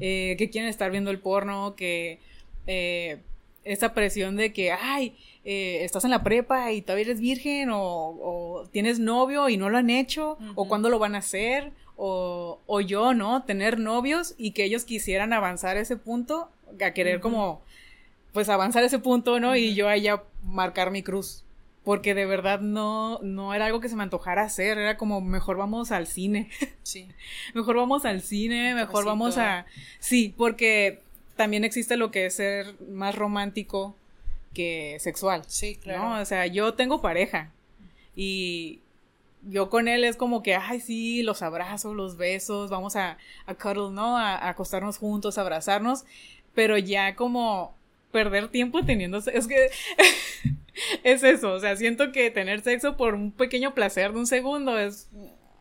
eh, 0.00 0.34
que 0.38 0.50
quieren 0.50 0.68
estar 0.68 0.90
viendo 0.90 1.10
el 1.10 1.18
porno, 1.18 1.74
que 1.76 2.20
eh, 2.66 3.20
esa 3.64 3.94
presión 3.94 4.36
de 4.36 4.52
que, 4.52 4.72
ay, 4.72 5.16
eh, 5.44 5.84
estás 5.84 6.04
en 6.04 6.10
la 6.10 6.22
prepa 6.22 6.72
y 6.72 6.82
todavía 6.82 7.06
eres 7.06 7.20
virgen, 7.20 7.70
o, 7.70 7.80
o, 7.80 8.68
tienes 8.70 8.98
novio 8.98 9.48
y 9.48 9.56
no 9.56 9.70
lo 9.70 9.78
han 9.78 9.90
hecho, 9.90 10.36
o 10.54 10.68
cuándo 10.68 10.90
lo 10.90 10.98
van 10.98 11.14
a 11.14 11.18
hacer, 11.18 11.72
o, 11.96 12.60
o, 12.66 12.80
yo, 12.80 13.14
¿no? 13.14 13.44
Tener 13.44 13.78
novios 13.78 14.34
y 14.36 14.50
que 14.50 14.64
ellos 14.64 14.84
quisieran 14.84 15.32
avanzar 15.32 15.76
ese 15.76 15.96
punto, 15.96 16.50
a 16.84 16.90
querer 16.90 17.20
como, 17.20 17.62
pues 18.32 18.48
avanzar 18.48 18.82
ese 18.82 18.98
punto, 18.98 19.38
¿no? 19.40 19.56
Y 19.56 19.74
yo 19.74 19.88
allá 19.88 20.22
marcar 20.42 20.90
mi 20.90 21.02
cruz. 21.02 21.44
Porque 21.84 22.14
de 22.14 22.24
verdad 22.24 22.60
no, 22.60 23.18
no 23.22 23.52
era 23.54 23.66
algo 23.66 23.80
que 23.80 23.88
se 23.88 23.96
me 23.96 24.02
antojara 24.02 24.42
hacer, 24.42 24.78
era 24.78 24.96
como 24.96 25.20
mejor 25.20 25.56
vamos 25.56 25.92
al 25.92 26.06
cine. 26.06 26.50
Sí. 26.82 27.08
mejor 27.54 27.76
vamos 27.76 28.04
al 28.04 28.20
cine, 28.20 28.74
mejor 28.74 29.04
vamos 29.06 29.38
a... 29.38 29.64
Sí, 29.98 30.34
porque 30.36 31.00
también 31.34 31.64
existe 31.64 31.96
lo 31.96 32.10
que 32.10 32.26
es 32.26 32.36
ser 32.36 32.74
más 32.90 33.14
romántico 33.14 33.96
que 34.52 34.98
sexual. 35.00 35.44
Sí, 35.46 35.76
claro. 35.76 36.10
¿no? 36.10 36.20
O 36.20 36.24
sea, 36.24 36.46
yo 36.46 36.74
tengo 36.74 37.00
pareja 37.00 37.50
y, 38.14 38.80
yo 39.48 39.68
con 39.70 39.88
él 39.88 40.04
es 40.04 40.16
como 40.16 40.42
que, 40.42 40.54
ay, 40.54 40.80
sí, 40.80 41.22
los 41.22 41.42
abrazos, 41.42 41.94
los 41.94 42.16
besos, 42.16 42.70
vamos 42.70 42.96
a, 42.96 43.18
a 43.46 43.54
cuddle, 43.54 43.90
¿no? 43.90 44.16
A, 44.16 44.48
acostarnos 44.48 44.98
juntos, 44.98 45.38
a 45.38 45.42
abrazarnos. 45.42 46.04
pero 46.54 46.78
ya 46.78 47.14
como 47.16 47.74
perder 48.12 48.48
tiempo 48.48 48.84
teniendo. 48.84 49.18
Es 49.18 49.46
que 49.46 49.70
es 51.04 51.22
eso, 51.22 51.52
o 51.52 51.60
sea, 51.60 51.76
siento 51.76 52.12
que 52.12 52.30
tener 52.30 52.62
sexo 52.62 52.96
por 52.96 53.14
un 53.14 53.32
pequeño 53.32 53.74
placer 53.74 54.12
de 54.12 54.18
un 54.18 54.26
segundo 54.26 54.78
es 54.78 55.08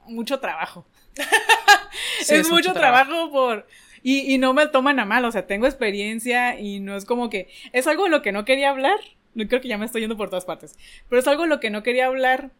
mucho 0.06 0.40
trabajo. 0.40 0.86
es, 2.30 2.50
mucho, 2.50 2.74
trabajo, 2.74 3.32
por... 3.32 3.68
Y, 4.02 4.34
y 4.34 4.38
no 4.38 4.54
me 4.54 4.68
toman 4.68 5.00
a 5.00 5.06
mal, 5.06 5.24
o 5.26 5.32
sea, 5.32 5.48
tengo 5.48 5.66
experiencia 5.66 6.60
y 6.60 6.80
no 6.80 6.96
es 6.98 7.06
como 7.06 7.30
que... 7.30 7.48
Es 7.72 7.88
algo 7.88 8.06
de 8.06 8.10
lo 8.10 8.22
que 8.22 8.32
no 8.32 8.46
quería 8.46 8.70
hablar, 8.70 9.00
no 9.34 9.48
creo 9.48 9.62
que 9.62 9.68
ya 9.68 9.78
me 9.78 9.86
estoy 9.86 10.02
yendo 10.02 10.18
por 10.18 10.30
todas 10.30 10.46
partes, 10.46 10.76
pero 11.10 11.20
es 11.20 11.28
algo 11.28 11.44
de 11.44 11.50
lo 11.50 11.60
que 11.60 11.70
no 11.70 11.84
quería 11.84 12.08
hablar 12.08 12.52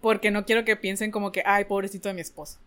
porque 0.00 0.30
no 0.30 0.44
quiero 0.44 0.64
que 0.64 0.76
piensen 0.76 1.10
como 1.10 1.32
que, 1.32 1.42
ay, 1.44 1.64
pobrecito 1.64 2.08
de 2.08 2.14
mi 2.14 2.20
esposo. 2.20 2.60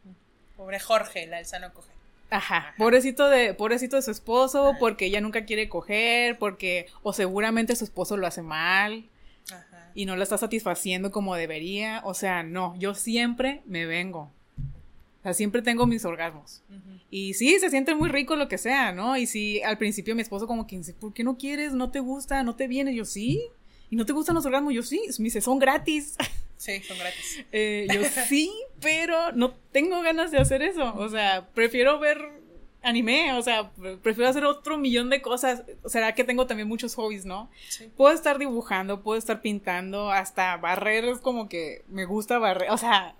Pobre 0.57 0.79
Jorge, 0.79 1.27
la 1.27 1.39
Elsa 1.39 1.59
no 1.59 1.73
coge. 1.73 1.91
Ajá, 2.31 2.73
pobrecito 2.77 3.27
de, 3.27 3.53
pobrecito 3.53 3.97
de 3.97 4.01
su 4.01 4.09
esposo, 4.09 4.73
porque 4.79 5.05
ella 5.07 5.19
nunca 5.19 5.43
quiere 5.43 5.67
coger, 5.67 6.39
porque, 6.39 6.87
o 7.03 7.11
seguramente 7.11 7.75
su 7.75 7.83
esposo 7.83 8.15
lo 8.15 8.25
hace 8.25 8.41
mal 8.41 9.09
Ajá. 9.51 9.91
y 9.93 10.05
no 10.05 10.15
lo 10.15 10.23
está 10.23 10.37
satisfaciendo 10.37 11.11
como 11.11 11.35
debería. 11.35 12.01
O 12.05 12.13
sea, 12.13 12.41
no, 12.41 12.73
yo 12.79 12.95
siempre 12.95 13.61
me 13.65 13.85
vengo. 13.85 14.31
O 15.19 15.23
sea, 15.23 15.33
siempre 15.33 15.61
tengo 15.61 15.85
mis 15.85 16.05
orgasmos. 16.05 16.63
Y 17.11 17.33
sí, 17.33 17.59
se 17.59 17.69
siente 17.69 17.93
muy 17.93 18.09
rico 18.09 18.37
lo 18.37 18.47
que 18.47 18.57
sea, 18.57 18.93
¿no? 18.93 19.17
Y 19.17 19.27
sí, 19.27 19.61
al 19.61 19.77
principio 19.77 20.15
mi 20.15 20.21
esposo 20.21 20.47
como 20.47 20.65
que 20.65 20.77
dice, 20.77 20.93
¿por 20.93 21.13
qué 21.13 21.25
no 21.25 21.37
quieres? 21.37 21.73
¿No 21.73 21.91
te 21.91 21.99
gusta? 21.99 22.41
¿No 22.43 22.55
te 22.55 22.67
viene? 22.67 22.95
Yo 22.95 23.05
sí. 23.05 23.43
¿Y 23.91 23.97
no 23.97 24.05
te 24.05 24.13
gustan 24.13 24.35
los 24.35 24.45
orgasmos? 24.45 24.73
Yo 24.73 24.81
sí. 24.83 25.01
Me 25.19 25.25
dice, 25.25 25.41
son 25.41 25.59
gratis. 25.59 26.15
Sí, 26.61 26.79
son 26.83 26.99
gratis. 26.99 27.43
Eh, 27.51 27.87
yo 27.91 28.03
sí, 28.27 28.53
pero 28.81 29.31
no 29.31 29.51
tengo 29.71 30.01
ganas 30.03 30.29
de 30.29 30.37
hacer 30.37 30.61
eso. 30.61 30.93
O 30.95 31.09
sea, 31.09 31.47
prefiero 31.55 31.97
ver 31.97 32.21
anime, 32.83 33.33
o 33.33 33.41
sea, 33.41 33.71
prefiero 34.03 34.29
hacer 34.29 34.45
otro 34.45 34.77
millón 34.77 35.09
de 35.09 35.23
cosas. 35.23 35.63
Será 35.87 36.13
que 36.13 36.23
tengo 36.23 36.45
también 36.45 36.67
muchos 36.67 36.93
hobbies, 36.93 37.25
¿no? 37.25 37.49
Sí. 37.67 37.89
Puedo 37.97 38.13
estar 38.13 38.37
dibujando, 38.37 39.01
puedo 39.01 39.17
estar 39.17 39.41
pintando, 39.41 40.11
hasta 40.11 40.55
barrer 40.57 41.05
es 41.05 41.17
como 41.17 41.49
que 41.49 41.83
me 41.87 42.05
gusta 42.05 42.37
barrer. 42.37 42.69
O 42.69 42.77
sea, 42.77 43.15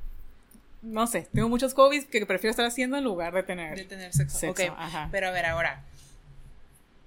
no 0.83 1.07
sé, 1.07 1.27
tengo 1.33 1.50
muchos 1.50 1.74
hobbies 1.74 2.05
que 2.05 2.24
prefiero 2.27 2.51
estar 2.51 2.65
haciendo 2.67 2.98
en 2.98 3.03
lugar 3.03 3.33
de 3.33 3.41
tener, 3.41 3.75
de 3.75 3.86
tener 3.86 4.13
sexo. 4.13 4.38
sexo. 4.38 4.65
Ok, 4.71 4.71
ajá. 4.77 5.10
pero 5.12 5.29
a 5.29 5.31
ver, 5.31 5.48
ahora, 5.48 5.83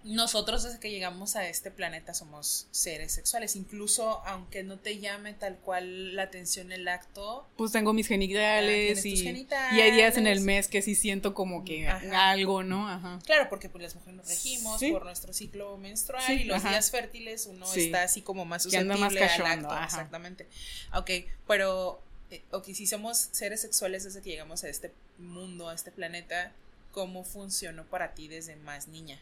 nosotros 0.05 0.63
desde 0.63 0.79
que 0.81 0.91
llegamos 0.91 1.35
a 1.35 1.49
este 1.49 1.71
planeta 1.71 2.13
somos 2.13 2.69
seres 2.71 3.13
sexuales, 3.13 3.57
incluso 3.57 4.23
aunque 4.27 4.63
no 4.63 4.79
te 4.79 4.99
llame 4.99 5.33
tal 5.33 5.57
cual 5.57 6.15
la 6.15 6.25
atención 6.25 6.73
el 6.73 6.87
acto. 6.89 7.47
Pues 7.57 7.73
tengo 7.73 7.95
mis 7.95 8.07
genitales, 8.07 9.05
y, 9.07 9.17
genitales. 9.17 9.79
y, 9.79 9.81
hay 9.81 9.93
días 9.93 10.19
en 10.19 10.27
el 10.27 10.41
mes 10.41 10.69
que 10.69 10.83
sí 10.83 10.95
siento 10.95 11.33
como 11.33 11.65
que 11.65 11.89
algo, 11.89 12.63
¿no? 12.63 12.87
Ajá. 12.87 13.19
Claro, 13.25 13.49
porque 13.49 13.71
pues 13.71 13.83
las 13.83 13.95
mujeres 13.95 14.17
nos 14.17 14.29
regimos 14.29 14.83
por 14.93 15.05
nuestro 15.05 15.33
ciclo 15.33 15.79
menstrual 15.79 16.23
sí, 16.27 16.33
y 16.35 16.45
los 16.45 16.63
días 16.63 16.91
fértiles 16.91 17.47
uno 17.47 17.67
está 17.73 18.03
así 18.03 18.21
como 18.21 18.45
más 18.45 18.65
susceptible 18.65 18.97
más 18.97 19.17
al 19.17 19.47
acto, 19.47 19.83
exactamente. 19.83 20.47
Ok, 20.93 21.11
pero 21.47 22.03
eh, 22.31 22.43
ok, 22.51 22.67
si 22.75 22.87
somos 22.87 23.29
seres 23.33 23.63
sexuales 23.63 24.05
desde 24.05 24.21
que 24.21 24.29
llegamos 24.29 24.65
a 24.65 24.69
este 24.69 24.93
mundo, 25.19 25.71
a 25.71 25.75
este 25.75 25.91
planeta, 25.91 26.53
¿cómo 26.93 27.25
funcionó 27.25 27.85
para 27.85 28.13
ti 28.13 28.29
desde 28.29 28.57
más 28.57 28.89
niña? 28.89 29.19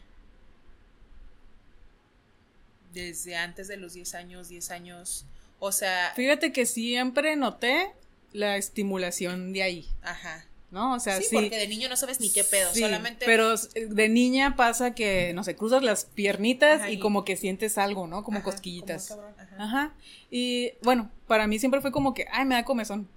Desde 2.93 3.35
antes 3.35 3.67
de 3.67 3.77
los 3.77 3.93
10 3.93 4.15
años, 4.15 4.49
10 4.49 4.71
años. 4.71 5.25
O 5.59 5.71
sea. 5.71 6.13
Fíjate 6.15 6.51
que 6.51 6.65
siempre 6.65 7.35
noté 7.35 7.91
la 8.31 8.57
estimulación 8.57 9.53
de 9.53 9.63
ahí. 9.63 9.87
Ajá. 10.01 10.45
¿No? 10.71 10.95
O 10.95 10.99
sea, 10.99 11.17
sí. 11.17 11.25
sí. 11.29 11.35
porque 11.35 11.55
de 11.55 11.67
niño 11.67 11.87
no 11.87 11.95
sabes 11.95 12.19
ni 12.19 12.31
qué 12.31 12.43
pedo, 12.43 12.73
solamente. 12.73 13.25
Pero 13.25 13.55
de 13.55 14.09
niña 14.09 14.55
pasa 14.55 14.95
que, 14.95 15.31
no 15.33 15.43
sé, 15.43 15.55
cruzas 15.55 15.83
las 15.83 16.05
piernitas 16.05 16.89
y, 16.89 16.97
como 16.97 17.23
que 17.23 17.37
sientes 17.37 17.77
algo, 17.77 18.07
¿no? 18.07 18.23
Como 18.23 18.41
cosquillitas. 18.41 19.11
ajá. 19.11 19.55
ajá. 19.57 19.93
Y 20.31 20.73
bueno, 20.81 21.11
para 21.27 21.45
mí 21.45 21.59
siempre 21.59 21.79
fue 21.79 21.91
como 21.91 22.15
que, 22.15 22.25
ay, 22.31 22.45
me 22.45 22.55
da 22.55 22.65
comezón. 22.65 23.07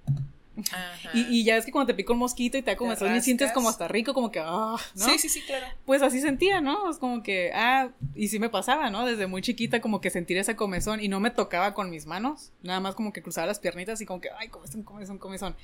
Y, 1.13 1.21
y, 1.21 1.45
ya 1.45 1.57
es 1.57 1.67
que 1.67 1.73
cuando 1.73 1.89
te 1.89 1.95
pica 1.95 2.15
un 2.15 2.19
mosquito 2.19 2.57
y 2.57 2.63
te 2.63 2.71
da 2.71 2.77
como 2.77 2.93
y 2.93 3.21
sientes 3.21 3.53
como 3.53 3.69
hasta 3.69 3.89
rico, 3.89 4.15
como 4.15 4.31
que, 4.31 4.41
ah, 4.41 4.77
¿no? 4.95 5.05
Sí, 5.05 5.19
sí, 5.19 5.29
sí, 5.29 5.43
claro. 5.43 5.67
Pues 5.85 6.03
así 6.03 6.21
sentía, 6.21 6.61
¿no? 6.63 6.91
Es 6.91 6.97
como 6.97 7.23
que, 7.23 7.53
ah, 7.55 7.91
y 8.15 8.29
sí 8.29 8.39
me 8.39 8.49
pasaba, 8.49 8.89
¿no? 8.89 9.05
Desde 9.05 9.27
muy 9.27 9.43
chiquita 9.43 9.81
como 9.81 10.01
que 10.01 10.09
sentir 10.09 10.39
esa 10.39 10.57
comezón 10.57 11.01
y 11.01 11.09
no 11.09 11.21
me 11.21 11.31
tocaba 11.31 11.75
con 11.75 11.91
mis 11.91 12.07
manos, 12.07 12.53
nada 12.63 12.81
más 12.81 12.95
como 12.95 13.13
que 13.13 13.23
cruzaba 13.23 13.47
las 13.47 13.59
piernitas 13.59 14.01
y 14.01 14.07
como 14.07 14.21
que, 14.21 14.31
ay, 14.39 14.49
comezón, 14.49 14.83
comezón, 14.83 15.19
comezón. 15.19 15.57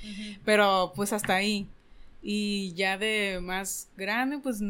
Pero 0.45 0.93
pues 0.95 1.13
hasta 1.13 1.35
ahí. 1.35 1.67
Y 2.23 2.73
ya 2.75 2.99
de 2.99 3.41
más 3.43 3.89
grande, 3.97 4.39
pues 4.39 4.61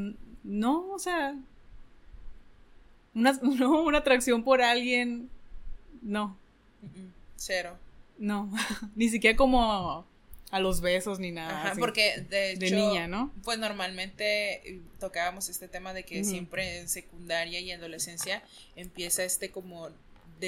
no, 0.44 0.88
o 0.90 0.98
sea, 0.98 1.34
una, 3.14 3.32
no, 3.42 3.82
una 3.82 3.98
atracción 3.98 4.44
por 4.44 4.62
alguien, 4.62 5.28
no. 6.00 6.36
Cero. 7.36 7.76
No, 8.18 8.48
ni 8.94 9.08
siquiera 9.08 9.36
como 9.36 10.06
a 10.52 10.60
los 10.60 10.82
besos 10.82 11.18
ni 11.18 11.32
nada. 11.32 11.70
Ajá, 11.70 11.74
porque 11.78 12.24
de, 12.28 12.52
hecho, 12.52 12.76
niña, 12.76 13.08
¿no? 13.08 13.32
Pues 13.42 13.58
normalmente 13.58 14.68
eh, 14.68 14.80
tocábamos 15.00 15.48
este 15.48 15.66
tema 15.66 15.94
de 15.94 16.04
que 16.04 16.24
siempre 16.24 16.78
en 16.78 16.90
secundaria 16.90 17.58
y 17.58 17.72
adolescencia 17.72 18.42
empieza 18.76 19.24
este 19.24 19.50
como 19.50 19.88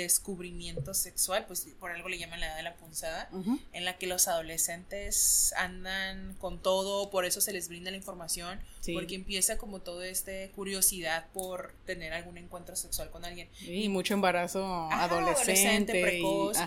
descubrimiento 0.00 0.94
sexual, 0.94 1.46
pues 1.46 1.66
por 1.78 1.90
algo 1.90 2.08
le 2.08 2.18
llaman 2.18 2.40
la 2.40 2.46
edad 2.46 2.56
de 2.56 2.62
la 2.62 2.76
punzada, 2.76 3.28
en 3.72 3.84
la 3.84 3.96
que 3.98 4.06
los 4.06 4.28
adolescentes 4.28 5.54
andan 5.56 6.34
con 6.40 6.60
todo, 6.60 7.10
por 7.10 7.24
eso 7.24 7.40
se 7.40 7.52
les 7.52 7.68
brinda 7.68 7.90
la 7.90 7.96
información, 7.96 8.60
porque 8.92 9.14
empieza 9.14 9.58
como 9.58 9.80
todo 9.80 10.02
este 10.02 10.50
curiosidad 10.54 11.26
por 11.32 11.74
tener 11.86 12.12
algún 12.12 12.38
encuentro 12.38 12.76
sexual 12.76 13.10
con 13.10 13.24
alguien. 13.24 13.48
y 13.60 13.88
mucho 13.88 14.14
embarazo 14.14 14.64
adolescente, 14.90 16.00
precoz. 16.00 16.58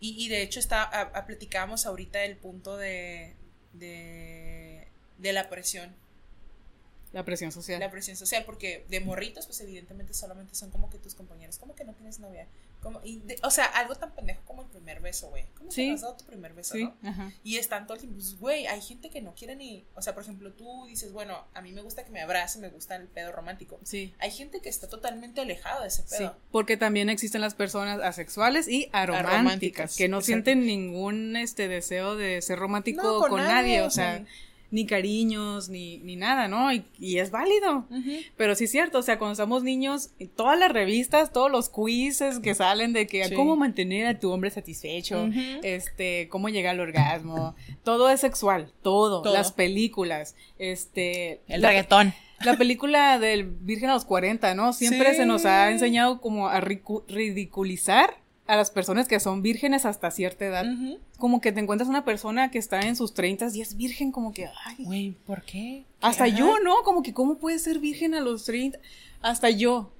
Y, 0.00 0.28
de 0.28 0.42
hecho 0.42 0.60
está, 0.60 0.82
a, 0.82 1.26
platicamos 1.26 1.84
ahorita 1.84 2.24
el 2.24 2.36
punto 2.36 2.78
de, 2.78 3.34
de, 3.74 4.88
de 5.18 5.32
la 5.32 5.50
presión 5.50 5.94
la 7.12 7.24
presión 7.24 7.50
social. 7.50 7.80
La 7.80 7.90
presión 7.90 8.16
social, 8.16 8.44
porque 8.44 8.84
de 8.88 9.00
morritos, 9.00 9.46
pues 9.46 9.60
evidentemente 9.60 10.14
solamente 10.14 10.54
son 10.54 10.70
como 10.70 10.90
que 10.90 10.98
tus 10.98 11.14
compañeros. 11.14 11.58
¿Cómo 11.58 11.74
que 11.74 11.84
no 11.84 11.92
tienes 11.92 12.20
novia? 12.20 12.46
Como, 12.80 13.00
y 13.04 13.22
o 13.42 13.50
sea, 13.50 13.66
algo 13.66 13.94
tan 13.94 14.14
pendejo 14.14 14.40
como 14.44 14.62
el 14.62 14.68
primer 14.68 15.00
beso, 15.00 15.28
güey. 15.28 15.44
¿Cómo 15.56 15.70
te 15.70 15.92
has 15.92 16.00
dado 16.00 16.16
tu 16.16 16.24
primer 16.24 16.54
beso, 16.54 16.76
no? 16.76 16.96
Y 17.44 17.58
están 17.58 17.86
todo 17.86 17.94
el 17.94 18.00
tiempo, 18.00 18.16
pues, 18.16 18.38
güey, 18.38 18.66
hay 18.66 18.80
gente 18.80 19.10
que 19.10 19.20
no 19.20 19.34
quiere 19.34 19.56
ni. 19.56 19.86
O 19.94 20.02
sea, 20.02 20.14
por 20.14 20.22
ejemplo, 20.22 20.52
tú 20.52 20.86
dices, 20.86 21.12
bueno, 21.12 21.46
a 21.52 21.60
mí 21.60 21.72
me 21.72 21.82
gusta 21.82 22.04
que 22.04 22.10
me 22.10 22.20
abrace, 22.20 22.58
me 22.58 22.68
gusta 22.70 22.96
el 22.96 23.08
pedo 23.08 23.32
romántico. 23.32 23.78
Sí. 23.82 24.14
Hay 24.18 24.30
gente 24.30 24.60
que 24.60 24.68
está 24.68 24.88
totalmente 24.88 25.40
alejada 25.40 25.82
de 25.82 25.88
ese 25.88 26.02
pedo. 26.04 26.30
Sí, 26.30 26.40
porque 26.50 26.76
también 26.76 27.10
existen 27.10 27.40
las 27.40 27.54
personas 27.54 28.00
asexuales 28.00 28.66
y 28.68 28.88
arománticas, 28.92 29.96
que 29.96 30.08
no 30.08 30.22
sienten 30.22 30.64
ningún 30.66 31.36
este 31.36 31.68
deseo 31.68 32.16
de 32.16 32.40
ser 32.40 32.58
romántico 32.58 33.26
con, 33.28 33.42
nadie, 33.42 33.82
o 33.82 33.90
sea 33.90 34.24
ni 34.70 34.86
cariños, 34.86 35.68
ni, 35.68 35.98
ni 35.98 36.16
nada, 36.16 36.48
¿no? 36.48 36.72
Y, 36.72 36.84
y 36.98 37.18
es 37.18 37.30
válido. 37.30 37.86
Pero 38.36 38.54
sí 38.54 38.64
es 38.64 38.70
cierto, 38.70 38.98
o 38.98 39.02
sea, 39.02 39.18
cuando 39.18 39.34
somos 39.34 39.62
niños, 39.62 40.10
todas 40.36 40.58
las 40.58 40.72
revistas, 40.72 41.32
todos 41.32 41.50
los 41.50 41.68
quizzes 41.68 42.38
que 42.38 42.54
salen 42.54 42.92
de 42.92 43.06
que 43.06 43.34
cómo 43.34 43.56
mantener 43.56 44.06
a 44.06 44.18
tu 44.18 44.30
hombre 44.30 44.50
satisfecho, 44.50 45.28
este, 45.62 46.28
cómo 46.28 46.48
llegar 46.48 46.74
al 46.74 46.80
orgasmo, 46.80 47.54
todo 47.82 48.10
es 48.10 48.20
sexual, 48.20 48.72
todo, 48.82 49.24
las 49.32 49.52
películas, 49.52 50.36
este... 50.58 51.40
El 51.48 51.62
reggaetón. 51.62 52.14
La 52.44 52.56
película 52.56 53.18
del 53.18 53.44
Virgen 53.44 53.90
a 53.90 53.94
los 53.94 54.06
40, 54.06 54.54
¿no? 54.54 54.72
Siempre 54.72 55.14
se 55.14 55.26
nos 55.26 55.44
ha 55.44 55.70
enseñado 55.70 56.20
como 56.20 56.48
a 56.48 56.60
ridiculizar 56.60 58.18
a 58.50 58.56
las 58.56 58.70
personas 58.72 59.06
que 59.06 59.20
son 59.20 59.42
vírgenes 59.42 59.86
hasta 59.86 60.10
cierta 60.10 60.44
edad. 60.44 60.66
Como 61.18 61.40
que 61.40 61.52
te 61.52 61.60
encuentras 61.60 61.88
una 61.88 62.04
persona 62.04 62.50
que 62.50 62.58
está 62.58 62.80
en 62.80 62.96
sus 62.96 63.14
30 63.14 63.48
y 63.54 63.60
es 63.60 63.76
virgen, 63.76 64.10
como 64.10 64.32
que, 64.32 64.48
ay. 64.66 64.84
Güey, 64.84 65.10
¿por 65.24 65.42
qué? 65.42 65.84
Hasta 66.00 66.26
yo, 66.26 66.58
¿no? 66.58 66.82
Como 66.82 67.02
que, 67.02 67.14
¿cómo 67.14 67.38
puedes 67.38 67.62
ser 67.62 67.78
virgen 67.78 68.14
a 68.14 68.20
los 68.20 68.44
30? 68.44 68.78
Hasta 69.22 69.50
yo 69.50 69.92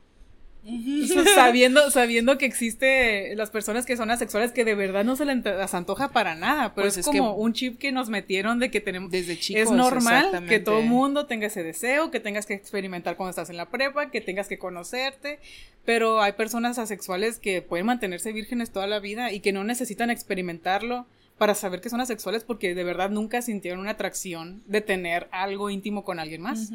sabiendo, 1.35 1.91
sabiendo 1.91 2.39
que 2.39 2.47
existe 2.47 3.35
las 3.35 3.51
personas 3.51 3.87
que 3.87 3.97
son 3.97 4.11
asexuales 4.11 4.53
que 4.53 4.65
de 4.65 4.75
verdad 4.75 5.05
no 5.05 5.17
se 5.17 5.25
les 5.25 5.75
antoja 5.75 6.09
para 6.09 6.35
nada, 6.35 6.75
pero 6.75 6.87
pues 6.87 6.99
es, 6.99 7.07
como 7.07 7.35
un 7.35 7.53
chip 7.53 7.79
que 7.79 7.93
nos 7.93 8.09
metieron 8.09 8.59
de 8.59 8.71
que 8.71 8.81
tenemos 8.81 9.11
desde 9.11 9.39
chicos. 9.39 9.63
Es 9.63 9.71
normal 9.71 10.47
que 10.49 10.59
todo 10.59 10.81
el 10.81 10.87
mundo 10.87 11.27
tenga 11.27 11.47
ese 11.47 11.63
deseo, 11.63 12.11
que 12.11 12.21
tengas 12.21 12.47
que 12.47 12.55
experimentar 12.55 13.17
cuando 13.17 13.31
estás 13.31 13.51
en 13.51 13.57
la 13.57 13.71
prepa, 13.71 14.11
que 14.11 14.21
tengas 14.21 14.49
que 14.49 14.59
conocerte, 14.59 15.39
pero 15.85 16.21
hay 16.21 16.33
personas 16.33 16.79
asexuales 16.79 17.39
que 17.39 17.63
pueden 17.63 17.87
mantenerse 17.87 18.33
vírgenes 18.33 18.71
toda 18.71 18.87
la 18.87 19.01
vida 19.01 19.33
y 19.33 19.41
que 19.41 19.53
no 19.53 19.65
necesitan 19.65 20.11
experimentarlo 20.11 21.07
para 21.41 21.55
saber 21.55 21.81
que 21.81 21.89
son 21.89 22.03
asexuales 22.03 22.45
porque 22.45 22.75
de 22.75 22.85
verdad 22.85 23.09
nunca 23.09 23.41
sintieron 23.41 23.81
una 23.81 23.93
atracción 23.93 24.63
de 24.67 24.83
tener 24.83 25.27
algo 25.31 25.71
íntimo 25.71 26.05
con 26.05 26.19
alguien 26.19 26.43
más. 26.43 26.69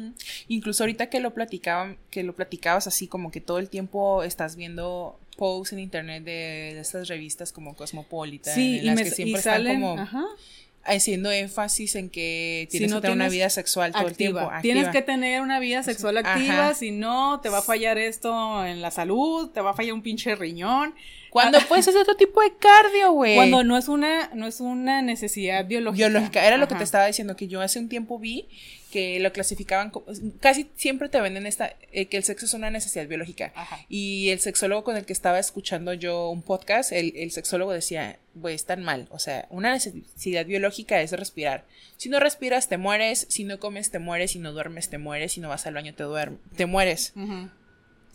Incluso 0.48 0.82
ahorita 0.82 1.06
que 1.08 1.20
lo 1.20 1.32
platicaban, 1.34 1.98
que 2.10 2.24
lo 2.24 2.34
platicabas 2.34 2.88
así 2.88 3.06
como 3.06 3.30
que 3.30 3.40
todo 3.40 3.60
el 3.60 3.68
tiempo 3.68 4.24
estás 4.24 4.56
viendo 4.56 5.20
posts 5.36 5.72
en 5.72 5.78
internet 5.78 6.24
de, 6.24 6.80
estas 6.80 7.06
revistas 7.06 7.52
como 7.52 7.76
Cosmopolitan, 7.76 8.58
en 8.58 8.86
las 8.86 9.02
que 9.02 9.10
siempre 9.12 9.38
están 9.38 9.64
como 9.64 10.04
haciendo 10.82 11.30
énfasis 11.30 11.94
en 11.94 12.10
que 12.10 12.66
tienes 12.68 12.92
que 12.92 13.00
tener 13.00 13.16
una 13.16 13.28
vida 13.28 13.50
sexual 13.50 13.92
todo 13.92 14.08
el 14.08 14.16
tiempo. 14.16 14.50
Tienes 14.62 14.88
que 14.88 15.02
tener 15.02 15.42
una 15.42 15.60
vida 15.60 15.84
sexual 15.84 16.16
activa, 16.16 16.74
si 16.74 16.90
no, 16.90 17.38
te 17.40 17.50
va 17.50 17.58
a 17.58 17.62
fallar 17.62 17.98
esto 17.98 18.64
en 18.64 18.82
la 18.82 18.90
salud, 18.90 19.50
te 19.50 19.60
va 19.60 19.70
a 19.70 19.74
fallar 19.74 19.92
un 19.92 20.02
pinche 20.02 20.34
riñón. 20.34 20.92
Cuando 21.42 21.58
puedes 21.68 21.86
hacer 21.86 22.00
otro 22.00 22.16
tipo 22.16 22.40
de 22.40 22.54
cardio, 22.56 23.12
güey. 23.12 23.36
Cuando 23.36 23.62
no 23.62 23.76
es 23.76 23.88
una, 23.88 24.30
no 24.34 24.46
es 24.46 24.60
una 24.60 25.02
necesidad 25.02 25.66
biológica. 25.66 26.08
Biológica, 26.08 26.46
era 26.46 26.56
lo 26.56 26.66
que 26.66 26.74
te 26.74 26.84
estaba 26.84 27.06
diciendo, 27.06 27.36
que 27.36 27.46
yo 27.46 27.60
hace 27.60 27.78
un 27.78 27.88
tiempo 27.88 28.18
vi 28.18 28.48
que 28.90 29.20
lo 29.20 29.30
clasificaban 29.32 29.90
como, 29.90 30.06
casi 30.40 30.70
siempre 30.76 31.10
te 31.10 31.20
venden 31.20 31.46
esta, 31.46 31.74
eh, 31.92 32.06
que 32.06 32.16
el 32.16 32.24
sexo 32.24 32.46
es 32.46 32.54
una 32.54 32.70
necesidad 32.70 33.06
biológica. 33.06 33.52
Y 33.90 34.30
el 34.30 34.40
sexólogo 34.40 34.84
con 34.84 34.96
el 34.96 35.04
que 35.04 35.12
estaba 35.12 35.38
escuchando 35.38 35.92
yo 35.92 36.30
un 36.30 36.40
podcast, 36.40 36.92
el, 36.92 37.12
el 37.16 37.30
sexólogo 37.30 37.72
decía, 37.72 38.18
güey, 38.34 38.54
están 38.54 38.82
mal. 38.82 39.06
O 39.10 39.18
sea, 39.18 39.46
una 39.50 39.72
necesidad 39.72 40.46
biológica 40.46 41.02
es 41.02 41.12
respirar. 41.12 41.64
Si 41.98 42.08
no 42.08 42.20
respiras, 42.20 42.68
te 42.68 42.78
mueres. 42.78 43.26
Si 43.28 43.44
no 43.44 43.60
comes, 43.60 43.90
te 43.90 43.98
mueres. 43.98 44.30
Si 44.30 44.38
no 44.38 44.52
duermes, 44.52 44.88
te 44.88 44.96
mueres. 44.98 45.32
Si 45.32 45.40
no 45.40 45.50
vas 45.50 45.66
al 45.66 45.74
baño, 45.74 45.92
te, 45.94 46.04
duermes, 46.04 46.40
te 46.56 46.64
mueres 46.64 47.12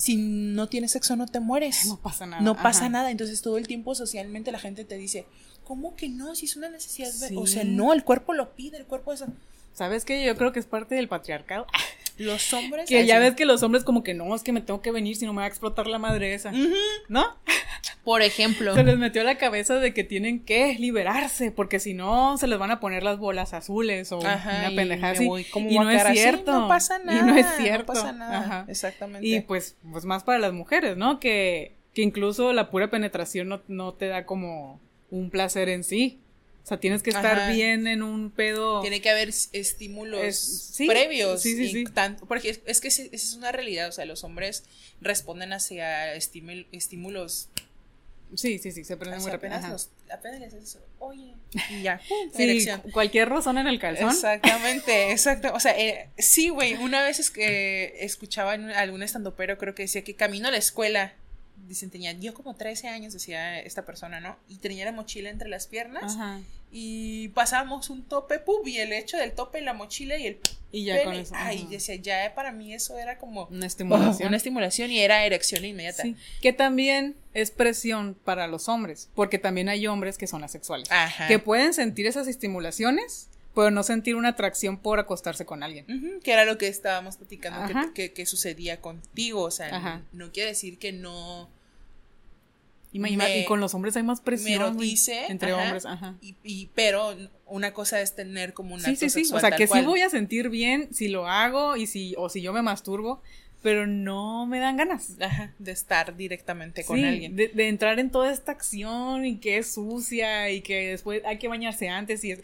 si 0.02 0.18
no 0.18 0.68
tienes 0.68 0.94
sexo 0.94 1.16
no 1.16 1.28
te 1.28 1.40
mueres. 1.40 1.86
No 1.86 1.98
pasa 1.98 2.26
nada. 2.26 2.42
No 2.42 2.56
pasa 2.56 2.90
nada. 2.90 3.12
Entonces 3.12 3.44
todo 3.44 3.60
el 3.60 3.68
tiempo 3.68 3.94
socialmente 3.94 4.52
la 4.52 4.58
gente 4.58 4.84
te 4.84 4.98
dice, 4.98 5.28
¿cómo 5.64 5.96
que 5.96 6.10
no? 6.10 6.34
Si 6.34 6.48
es 6.48 6.56
una 6.56 6.70
necesidad. 6.70 7.12
O 7.36 7.46
sea, 7.46 7.64
no, 7.64 7.94
el 7.94 8.04
cuerpo 8.04 8.34
lo 8.34 8.56
pide, 8.56 8.78
el 8.78 8.86
cuerpo 8.88 9.14
es... 9.14 9.24
¿Sabes 9.74 10.04
qué? 10.04 10.26
Yo 10.26 10.36
creo 10.36 10.52
que 10.54 10.60
es 10.60 10.66
parte 10.66 10.96
del 10.96 11.08
patriarcado. 11.08 11.68
Los 12.18 12.54
hombres. 12.54 12.88
Que 12.88 13.06
ya 13.06 13.20
ves 13.20 13.36
que 13.36 13.46
los 13.46 13.64
hombres, 13.64 13.84
como 13.84 14.04
que 14.04 14.14
no, 14.14 14.36
es 14.36 14.44
que 14.44 14.52
me 14.52 14.62
tengo 14.62 14.82
que 14.82 14.92
venir 14.92 15.16
si 15.16 15.26
no 15.26 15.34
me 15.34 15.40
va 15.40 15.46
a 15.46 15.48
explotar 15.48 15.88
la 15.88 16.00
madre 16.00 16.34
esa. 16.34 16.52
¿No? 17.10 17.26
Por 18.04 18.22
ejemplo. 18.22 18.74
Se 18.74 18.84
les 18.84 18.98
metió 18.98 19.22
a 19.22 19.26
la 19.26 19.38
cabeza 19.38 19.76
de 19.76 19.94
que 19.94 20.04
tienen 20.04 20.44
que 20.44 20.76
liberarse, 20.76 21.52
porque 21.52 21.80
si 21.80 21.94
no, 21.94 22.38
se 22.38 22.48
les 22.48 22.58
van 22.58 22.72
a 22.72 22.80
poner 22.80 23.04
las 23.04 23.20
bolas 23.20 23.54
azules 23.54 24.12
o 24.12 24.20
una 24.20 24.72
pendejada 24.76 25.14
así. 25.14 25.26
y 25.26 25.80
no 25.80 25.90
es 25.90 26.04
cierto. 26.12 26.52
no 26.52 26.68
pasa 26.68 27.00
nada. 27.00 27.20
Y 27.20 27.24
no 27.24 27.36
es 27.36 27.48
cierto. 27.58 27.94
No 27.94 28.00
pasa 28.00 28.12
nada. 28.12 28.40
Ajá. 28.40 28.66
Exactamente. 28.68 29.28
Y 29.28 29.42
pues, 29.42 29.78
pues 29.92 30.06
más 30.06 30.24
para 30.24 30.40
las 30.40 30.54
mujeres, 30.54 30.98
¿no? 30.98 31.20
Que, 31.20 31.76
que 31.94 32.02
incluso 32.02 32.54
la 32.54 32.70
pura 32.70 32.90
penetración 32.90 33.50
no, 33.50 33.62
no 33.68 33.94
te 33.94 34.08
da 34.08 34.26
como 34.26 34.80
un 35.10 35.30
placer 35.30 35.70
en 35.70 35.84
sí. 35.84 36.20
O 36.64 36.68
sea, 36.68 36.80
tienes 36.80 37.02
que 37.02 37.10
estar 37.10 37.54
bien 37.54 37.88
en 37.88 38.04
un 38.04 38.32
pedo. 38.32 38.82
Tiene 38.82 39.02
que 39.02 39.10
haber 39.10 39.30
estímulos 39.30 40.74
previos. 40.78 41.42
Sí, 41.42 41.56
sí, 41.56 41.70
sí. 41.70 41.86
porque 42.28 42.62
es, 42.66 42.82
que 42.82 42.88
esa 42.88 43.04
es 43.12 43.34
una 43.34 43.52
realidad. 43.52 43.90
O 43.90 43.92
sea, 43.92 44.06
los 44.06 44.24
hombres 44.24 44.64
responden 45.02 45.54
hacia 45.54 46.14
estímulos. 46.14 47.50
Sí, 48.36 48.60
sí, 48.60 48.72
sí, 48.72 48.84
se 48.84 48.96
prende 48.96 49.20
muy 49.20 49.32
rápido. 49.32 49.54
Apenas, 49.54 49.90
apenas 50.10 50.40
les 50.40 50.54
eso, 50.54 50.80
oye, 51.00 51.34
y 51.70 51.82
ya, 51.82 52.00
sí, 52.36 52.66
cualquier 52.94 53.28
razón 53.28 53.58
en 53.58 53.68
el 53.68 53.78
calzón. 53.78 54.10
Exactamente, 54.10 55.12
exacto. 55.12 55.52
O 55.54 55.60
sea, 55.60 55.78
eh, 55.78 56.10
sí, 56.18 56.48
güey, 56.48 56.76
una 56.76 57.04
vez 57.04 57.20
es 57.20 57.30
que 57.30 57.98
escuchaba 58.00 58.56
en 58.56 58.70
algún 58.70 59.04
estandopero, 59.04 59.58
creo 59.58 59.76
que 59.76 59.84
decía 59.84 60.04
que 60.04 60.16
camino 60.16 60.48
a 60.48 60.52
la 60.52 60.58
escuela 60.58 61.14
dicen, 61.68 61.90
tenía 61.90 62.12
yo 62.14 62.34
como 62.34 62.56
13 62.56 62.88
años, 62.88 63.14
decía 63.14 63.60
esta 63.60 63.86
persona, 63.86 64.20
¿no? 64.20 64.38
Y 64.48 64.58
tenía 64.58 64.86
la 64.86 64.92
mochila 64.92 65.30
entre 65.30 65.50
las 65.50 65.68
piernas. 65.68 66.18
Y 66.74 67.30
pasamos 67.30 67.90
un 67.90 68.04
tope, 68.04 68.40
pum, 68.40 68.66
y 68.66 68.78
el 68.78 68.94
hecho 68.94 69.18
del 69.18 69.34
tope, 69.34 69.60
la 69.62 69.74
mochila 69.74 70.18
y 70.18 70.28
el. 70.28 70.40
Y 70.72 70.86
ya 70.86 71.04
con 71.04 71.14
eso. 71.14 71.34
Ay, 71.36 71.68
decía, 71.70 71.96
ya 71.96 72.34
para 72.34 72.54
mí 72.54 72.74
eso 72.74 72.98
era 72.98 73.18
como. 73.18 73.46
Una 73.48 73.66
estimulación. 73.68 74.30
una 74.30 74.38
estimulación 74.38 74.90
y 74.92 75.00
era 75.00 75.26
erección 75.26 75.66
inmediata. 75.66 76.04
Que 76.42 76.54
también 76.54 77.16
es 77.34 77.52
presión 77.52 78.16
para 78.24 78.48
los 78.48 78.70
hombres, 78.70 79.10
porque 79.16 79.38
también 79.38 79.68
hay 79.68 79.86
hombres 79.88 80.18
que 80.18 80.28
son 80.28 80.44
asexuales. 80.44 80.90
Que 81.28 81.40
pueden 81.40 81.74
sentir 81.74 82.08
esas 82.08 82.28
estimulaciones 82.28 83.28
pero 83.54 83.72
no 83.72 83.84
sentir 83.84 84.16
una 84.16 84.30
atracción 84.30 84.78
por 84.78 85.00
acostarse 85.00 85.46
con 85.46 85.64
alguien. 85.64 86.20
que 86.24 86.32
era 86.32 86.46
lo 86.46 86.58
que 86.58 86.68
estábamos 86.68 87.18
platicando 87.18 87.94
que, 87.94 88.26
sucedía 88.26 88.80
contigo, 88.80 89.42
o 89.44 89.52
sea, 89.52 90.04
no, 90.14 90.32
quiere 90.32 90.50
decir 90.50 90.78
que 90.78 90.92
no... 90.92 91.50
y 92.94 93.46
con 93.46 93.60
los 93.60 93.74
hombres 93.74 93.96
hay 93.98 94.04
más 94.04 94.22
presión. 94.22 94.78
dice, 94.78 95.26
entre 95.28 95.54
hombres, 95.54 95.86
ajá. 95.86 96.16
Y, 96.22 96.70
pero 96.74 97.16
una 97.46 97.74
cosa 97.74 98.00
es 98.02 98.16
tener 98.16 98.54
como 98.54 98.76
una 98.76 98.86
sí, 98.86 98.96
sí, 98.96 99.10
sí. 99.10 99.34
O 99.34 99.40
sea, 99.40 99.52
que 99.52 99.68
sí 99.68 99.82
voy 99.82 100.02
a 100.02 100.10
sentir 100.10 100.50
bien 100.50 100.94
si 100.94 101.10
lo 101.10 101.28
hago 101.28 101.76
y 101.76 101.88
si, 101.88 102.16
o 102.18 102.30
si 102.30 102.42
yo 102.42 102.54
me 102.54 102.62
masturbo, 102.62 103.22
pero 103.62 103.86
no 103.86 104.48
me 104.48 104.60
dan 104.60 104.78
ganas. 104.78 105.18
de 105.60 105.72
estar 105.72 106.16
directamente 106.16 106.86
con 106.86 107.04
alguien. 107.04 107.36
De, 107.36 107.50
de, 107.50 107.68
entrar 107.68 108.00
en 108.00 108.10
toda 108.12 108.32
esta 108.32 108.54
acción 108.54 109.26
y 109.26 109.38
que 109.38 109.58
es 109.58 109.74
sucia 109.74 110.50
y 110.50 110.62
que 110.62 110.92
después 110.92 111.22
hay 111.26 111.38
que 111.38 111.50
bañarse 111.50 111.90
antes 111.90 112.24
y 112.24 112.32
es 112.32 112.40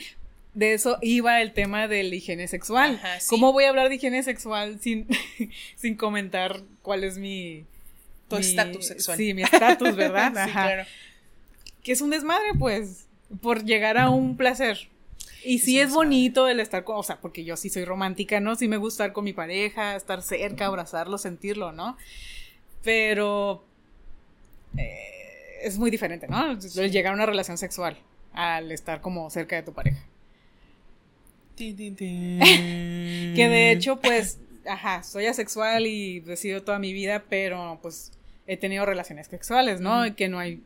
de 0.57 0.73
eso 0.73 0.97
iba 1.03 1.39
el 1.39 1.53
tema 1.53 1.87
de 1.87 2.01
la 2.01 2.15
higiene 2.15 2.47
sexual. 2.47 2.99
¿Cómo 3.29 3.53
voy 3.53 3.65
a 3.65 3.69
hablar 3.69 3.89
de 3.89 3.95
higiene 3.95 4.23
sexual 4.23 4.79
sin, 4.81 5.07
sin 5.75 5.95
comentar 5.95 6.63
cuál 6.81 7.03
es 7.03 7.19
mi... 7.19 7.65
Tu 8.27 8.37
estatus 8.37 8.87
sexual. 8.87 9.17
Sí, 9.17 9.35
mi 9.35 9.43
estatus, 9.43 9.95
¿verdad? 9.95 10.33
sí, 10.45 10.51
claro. 10.51 10.83
Que 11.83 11.91
es 11.91 12.01
un 12.01 12.09
desmadre, 12.09 12.47
pues, 12.57 13.05
por 13.39 13.65
llegar 13.65 13.99
a 13.99 14.09
un 14.09 14.35
placer. 14.35 14.89
Y 15.43 15.59
sí 15.59 15.79
es, 15.79 15.93
bonito 15.93 16.47
el 16.47 16.59
estar 16.59 16.83
con, 16.83 16.97
o 16.97 17.03
sea, 17.03 17.21
porque 17.21 17.43
yo 17.43 17.55
sí 17.55 17.69
soy 17.69 17.85
romántica, 17.85 18.39
¿no? 18.39 18.55
Sí 18.55 18.67
me 18.67 18.77
gusta 18.77 19.03
estar 19.03 19.13
con 19.13 19.25
mi 19.25 19.33
pareja, 19.33 19.95
estar 19.95 20.23
cerca, 20.23 20.65
abrazarlo, 20.65 21.19
sentirlo, 21.19 21.71
¿no? 21.71 21.97
Pero 22.83 23.63
eh, 24.75 25.59
es 25.61 25.77
muy 25.77 25.91
diferente, 25.91 26.27
¿no? 26.27 26.51
El 26.51 26.91
llegar 26.91 27.13
a 27.13 27.15
una 27.15 27.27
relación 27.27 27.59
sexual 27.59 27.95
al 28.33 28.71
estar 28.71 29.01
como 29.01 29.29
cerca 29.29 29.55
de 29.55 29.61
tu 29.61 29.73
pareja. 29.73 30.03
que 33.35 33.49
de 33.49 33.71
hecho, 33.71 33.99
pues, 33.99 34.39
ajá, 34.65 35.03
soy 35.03 35.25
asexual 35.25 35.87
y 35.87 36.23
he 36.27 36.61
toda 36.61 36.79
mi 36.79 36.93
vida, 36.93 37.23
pero 37.29 37.79
pues 37.81 38.11
he 38.45 38.57
tenido 38.57 38.85
relaciones 38.85 39.27
sexuales, 39.27 39.81
¿no? 39.81 40.15
Que 40.15 40.29
no 40.29 40.39
hay. 40.39 40.63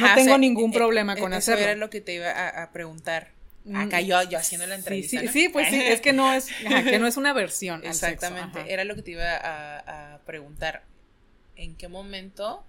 no 0.00 0.14
tengo 0.14 0.38
ningún 0.38 0.70
eh, 0.70 0.74
problema 0.74 1.16
con 1.16 1.32
eso 1.32 1.52
hacerlo. 1.52 1.64
era 1.64 1.74
lo 1.76 1.90
que 1.90 2.00
te 2.00 2.14
iba 2.14 2.30
a, 2.30 2.72
preguntar. 2.72 3.32
Mm, 3.64 3.76
Acá 3.76 4.00
yo, 4.00 4.22
yo 4.22 4.38
haciendo 4.38 4.66
la 4.66 4.76
entrevista. 4.76 5.20
Sí, 5.20 5.28
sí, 5.28 5.48
pues 5.48 5.68
sí, 5.68 5.80
es 5.80 6.00
que 6.00 6.12
no 6.12 6.32
es, 6.32 6.48
que 6.84 6.98
no 6.98 7.06
es 7.06 7.16
una 7.16 7.32
versión. 7.32 7.84
Exactamente, 7.84 8.72
era 8.72 8.84
lo 8.84 8.94
que 8.94 9.02
te 9.02 9.10
iba 9.12 9.36
a, 9.36 10.14
a 10.14 10.18
preguntar. 10.20 10.84
¿En 11.56 11.74
qué 11.74 11.88
momento 11.88 12.64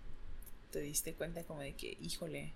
te 0.72 0.82
diste 0.82 1.14
cuenta 1.14 1.44
como 1.44 1.62
de 1.62 1.74
que, 1.74 1.98
híjole, 2.02 2.54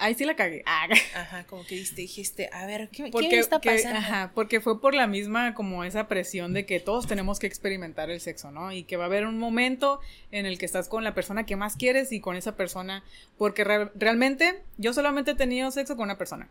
Ahí 0.00 0.14
sí 0.14 0.24
la 0.24 0.34
cagué. 0.34 0.62
Ah. 0.66 0.88
Ajá, 1.14 1.44
como 1.44 1.64
que 1.64 1.76
dijiste, 1.76 2.50
a 2.52 2.66
ver, 2.66 2.88
¿qué, 2.90 3.10
¿qué 3.10 3.38
está 3.38 3.60
pasando? 3.60 3.98
ajá, 3.98 4.32
porque 4.34 4.60
fue 4.60 4.80
por 4.80 4.94
la 4.94 5.06
misma, 5.06 5.54
como 5.54 5.84
esa 5.84 6.08
presión 6.08 6.52
de 6.52 6.66
que 6.66 6.80
todos 6.80 7.06
tenemos 7.06 7.38
que 7.38 7.46
experimentar 7.46 8.10
el 8.10 8.20
sexo, 8.20 8.50
¿no? 8.50 8.72
Y 8.72 8.84
que 8.84 8.96
va 8.96 9.04
a 9.04 9.06
haber 9.06 9.26
un 9.26 9.38
momento 9.38 10.00
en 10.32 10.46
el 10.46 10.58
que 10.58 10.66
estás 10.66 10.88
con 10.88 11.04
la 11.04 11.14
persona 11.14 11.44
que 11.44 11.56
más 11.56 11.76
quieres 11.76 12.12
y 12.12 12.20
con 12.20 12.36
esa 12.36 12.56
persona, 12.56 13.04
porque 13.38 13.64
realmente 13.64 14.62
yo 14.78 14.92
solamente 14.92 15.32
he 15.32 15.34
tenido 15.34 15.70
sexo 15.70 15.96
con 15.96 16.04
una 16.04 16.18
persona 16.18 16.48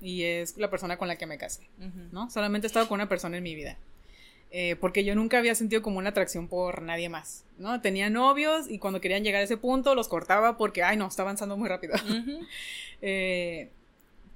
y 0.00 0.22
es 0.22 0.56
la 0.56 0.70
persona 0.70 0.96
con 0.96 1.08
la 1.08 1.16
que 1.16 1.26
me 1.26 1.38
casé, 1.38 1.68
¿no? 2.12 2.30
Solamente 2.30 2.66
he 2.66 2.68
estado 2.68 2.88
con 2.88 2.96
una 2.96 3.08
persona 3.08 3.36
en 3.38 3.42
mi 3.42 3.54
vida. 3.54 3.76
Eh, 4.52 4.74
porque 4.80 5.04
yo 5.04 5.14
nunca 5.14 5.38
había 5.38 5.54
sentido 5.54 5.80
como 5.80 5.98
una 5.98 6.10
atracción 6.10 6.48
por 6.48 6.82
nadie 6.82 7.08
más, 7.08 7.44
¿no? 7.56 7.80
Tenía 7.80 8.10
novios 8.10 8.68
y 8.68 8.80
cuando 8.80 9.00
querían 9.00 9.22
llegar 9.22 9.42
a 9.42 9.44
ese 9.44 9.56
punto 9.56 9.94
los 9.94 10.08
cortaba 10.08 10.56
porque, 10.56 10.82
ay, 10.82 10.96
no, 10.96 11.06
está 11.06 11.22
avanzando 11.22 11.56
muy 11.56 11.68
rápido. 11.68 11.94
Eh, 13.02 13.70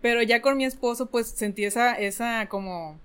pero 0.01 0.23
ya 0.23 0.41
con 0.41 0.57
mi 0.57 0.65
esposo, 0.65 1.11
pues 1.11 1.29
sentí 1.29 1.67
esa, 1.67 1.93
esa 1.99 2.47
como 2.49 2.99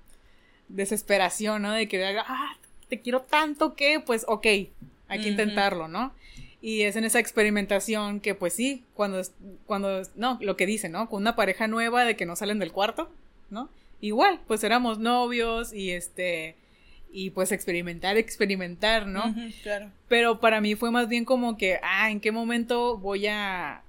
desesperación, 0.69 1.63
¿no? 1.63 1.73
De 1.73 1.89
que, 1.89 2.01
ah, 2.05 2.57
te 2.87 3.01
quiero 3.01 3.21
tanto 3.21 3.75
que, 3.75 3.99
pues, 3.99 4.23
ok, 4.27 4.45
hay 4.45 5.21
que 5.21 5.27
intentarlo, 5.27 5.89
¿no? 5.89 6.13
Y 6.61 6.83
es 6.83 6.95
en 6.95 7.03
esa 7.03 7.19
experimentación 7.19 8.19
que, 8.19 8.35
pues 8.35 8.53
sí, 8.53 8.83
cuando, 8.93 9.21
cuando, 9.65 10.01
no, 10.15 10.37
lo 10.41 10.55
que 10.55 10.65
dice, 10.65 10.89
¿no? 10.89 11.09
Con 11.09 11.21
una 11.21 11.35
pareja 11.35 11.67
nueva 11.67 12.05
de 12.05 12.15
que 12.15 12.25
no 12.25 12.35
salen 12.35 12.59
del 12.59 12.71
cuarto, 12.71 13.09
¿no? 13.49 13.69
Igual, 14.01 14.39
pues 14.47 14.63
éramos 14.63 14.99
novios 14.99 15.73
y 15.73 15.91
este, 15.91 16.55
y 17.11 17.31
pues 17.31 17.51
experimentar, 17.51 18.17
experimentar, 18.17 19.07
¿no? 19.07 19.33
claro. 19.63 19.91
Pero 20.07 20.39
para 20.39 20.61
mí 20.61 20.75
fue 20.75 20.91
más 20.91 21.07
bien 21.07 21.25
como 21.25 21.57
que, 21.57 21.79
ah, 21.83 22.09
¿en 22.11 22.19
qué 22.19 22.31
momento 22.31 22.97
voy 22.97 23.27
a 23.27 23.83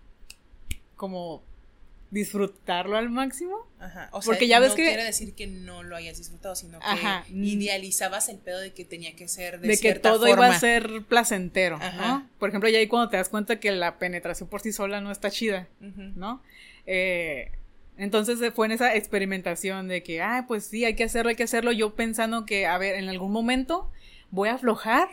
como 0.97 1.43
disfrutarlo 2.11 2.97
al 2.97 3.11
máximo? 3.11 3.67
Ajá. 3.79 4.09
O 4.13 4.21
sea, 4.21 4.33
Porque 4.33 4.49
ya 4.49 4.59
ves 4.59 4.75
que 4.75 4.85
quiere 4.85 5.05
decir 5.05 5.35
que 5.35 5.47
no 5.47 5.83
lo 5.83 5.97
hayas 5.97 6.19
disfrutado, 6.19 6.55
sino 6.55 6.81
que 6.81 7.33
idealizabas 7.33 8.29
el 8.29 8.39
pedo 8.39 8.59
de 8.59 8.73
que 8.73 8.85
tenía 8.85 9.15
que 9.15 9.29
ser 9.29 9.61
de, 9.61 9.69
de 9.69 9.79
que 9.79 9.95
todo 9.95 10.27
iba 10.29 10.47
a 10.47 10.59
ser 10.59 11.05
placentero, 11.09 11.79
¿no? 11.97 12.29
Por 12.39 12.49
ejemplo, 12.49 12.69
ya 12.69 12.79
ahí 12.79 12.89
cuando 12.89 13.11
te 13.11 13.17
das 13.17 13.29
cuenta 13.29 13.61
que 13.61 13.71
la 13.71 13.99
penetración 13.99 14.49
por 14.49 14.61
sí 14.61 14.73
sola 14.73 15.01
no 15.01 15.11
está 15.11 15.31
chida, 15.31 15.69
¿no? 15.81 16.43
Eh, 16.87 17.53
entonces 18.01 18.39
fue 18.55 18.65
en 18.65 18.73
esa 18.73 18.97
experimentación 18.97 19.87
de 19.87 20.03
que, 20.03 20.23
ah, 20.23 20.47
pues 20.49 20.65
sí, 20.65 20.87
hay 20.87 20.95
que 20.95 21.05
hacerlo, 21.05 21.29
hay 21.29 21.37
que 21.37 21.43
hacerlo. 21.43 21.71
Yo 21.71 21.95
pensando 21.95 22.47
que, 22.47 22.67
a 22.67 22.79
ver, 22.79 22.95
en 22.97 23.11
algún 23.11 23.31
momento 23.31 23.91
voy 24.31 24.49
a 24.49 24.55
aflojar, 24.55 25.09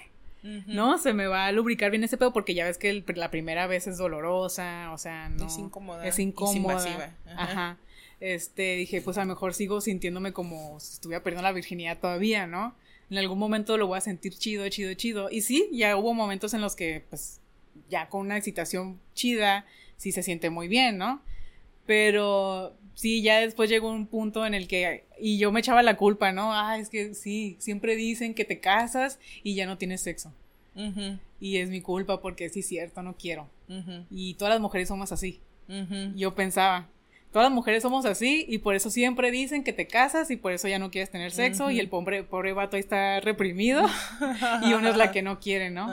¿no? 0.67 0.97
Se 0.97 1.11
me 1.11 1.27
va 1.27 1.47
a 1.47 1.51
lubricar 1.51 1.91
bien 1.91 2.05
ese 2.05 2.15
pedo 2.15 2.31
porque 2.31 2.53
ya 2.53 2.63
ves 2.63 2.77
que 2.77 3.03
la 3.13 3.29
primera 3.29 3.67
vez 3.67 3.87
es 3.87 3.97
dolorosa, 3.97 4.93
o 4.93 4.97
sea, 4.97 5.27
no. 5.27 5.47
Es 5.47 5.57
incómoda. 5.57 6.07
Es 6.07 6.17
incómoda. 6.17 7.13
Ajá. 7.35 7.77
este, 8.21 8.77
dije, 8.77 9.01
pues 9.01 9.17
a 9.17 9.21
lo 9.21 9.27
mejor 9.27 9.53
sigo 9.53 9.81
sintiéndome 9.81 10.31
como 10.31 10.79
si 10.79 10.93
estuviera 10.93 11.21
perdiendo 11.21 11.43
la 11.43 11.51
virginidad 11.51 11.99
todavía, 11.99 12.47
¿no? 12.47 12.73
En 13.09 13.17
algún 13.17 13.37
momento 13.37 13.77
lo 13.77 13.87
voy 13.87 13.97
a 13.97 14.01
sentir 14.01 14.33
chido, 14.37 14.67
chido, 14.69 14.93
chido. 14.93 15.29
Y 15.29 15.41
sí, 15.41 15.67
ya 15.73 15.97
hubo 15.97 16.13
momentos 16.13 16.53
en 16.53 16.61
los 16.61 16.77
que, 16.77 17.03
pues, 17.09 17.41
ya 17.89 18.07
con 18.07 18.21
una 18.21 18.37
excitación 18.37 18.97
chida, 19.13 19.65
sí 19.97 20.13
se 20.13 20.23
siente 20.23 20.49
muy 20.49 20.69
bien, 20.69 20.97
¿no? 20.97 21.21
Pero 21.87 22.77
sí, 22.93 23.23
ya 23.23 23.39
después 23.39 23.69
llegó 23.69 23.89
un 23.89 24.05
punto 24.05 24.45
en 24.45 24.53
el 24.53 24.67
que, 24.67 25.05
y 25.19 25.39
yo 25.39 25.51
me 25.51 25.61
echaba 25.61 25.81
la 25.81 25.97
culpa, 25.97 26.31
¿no? 26.31 26.53
Ah, 26.53 26.77
es 26.77 26.89
que 26.89 27.15
sí, 27.15 27.55
siempre 27.59 27.95
dicen 27.95 28.35
que 28.35 28.45
te 28.45 28.59
casas 28.59 29.19
y 29.41 29.55
ya 29.55 29.65
no 29.65 29.79
tienes 29.79 30.01
sexo. 30.01 30.31
Y 31.39 31.57
es 31.57 31.71
mi 31.71 31.81
culpa 31.81 32.21
porque 32.21 32.49
sí 32.49 32.61
cierto, 32.61 33.01
no 33.01 33.15
quiero. 33.15 33.49
Y 34.11 34.35
todas 34.35 34.53
las 34.53 34.61
mujeres 34.61 34.89
somos 34.89 35.11
así. 35.11 35.39
Yo 36.15 36.35
pensaba, 36.35 36.87
todas 37.31 37.47
las 37.47 37.53
mujeres 37.53 37.83
somos 37.83 38.05
así 38.05 38.45
y 38.47 38.59
por 38.59 38.75
eso 38.75 38.89
siempre 38.89 39.31
dicen 39.31 39.63
que 39.63 39.73
te 39.73 39.87
casas 39.87 40.29
y 40.31 40.35
por 40.35 40.51
eso 40.51 40.67
ya 40.67 40.79
no 40.79 40.91
quieres 40.91 41.09
tener 41.09 41.31
sexo 41.31 41.71
y 41.71 41.79
el 41.79 41.89
pobre, 41.89 42.23
pobre 42.23 42.53
vato 42.53 42.75
ahí 42.75 42.81
está 42.81 43.19
reprimido 43.21 43.85
y 44.63 44.73
uno 44.73 44.89
es 44.89 44.97
la 44.97 45.11
que 45.11 45.21
no 45.21 45.39
quiere, 45.39 45.69
¿no? 45.69 45.87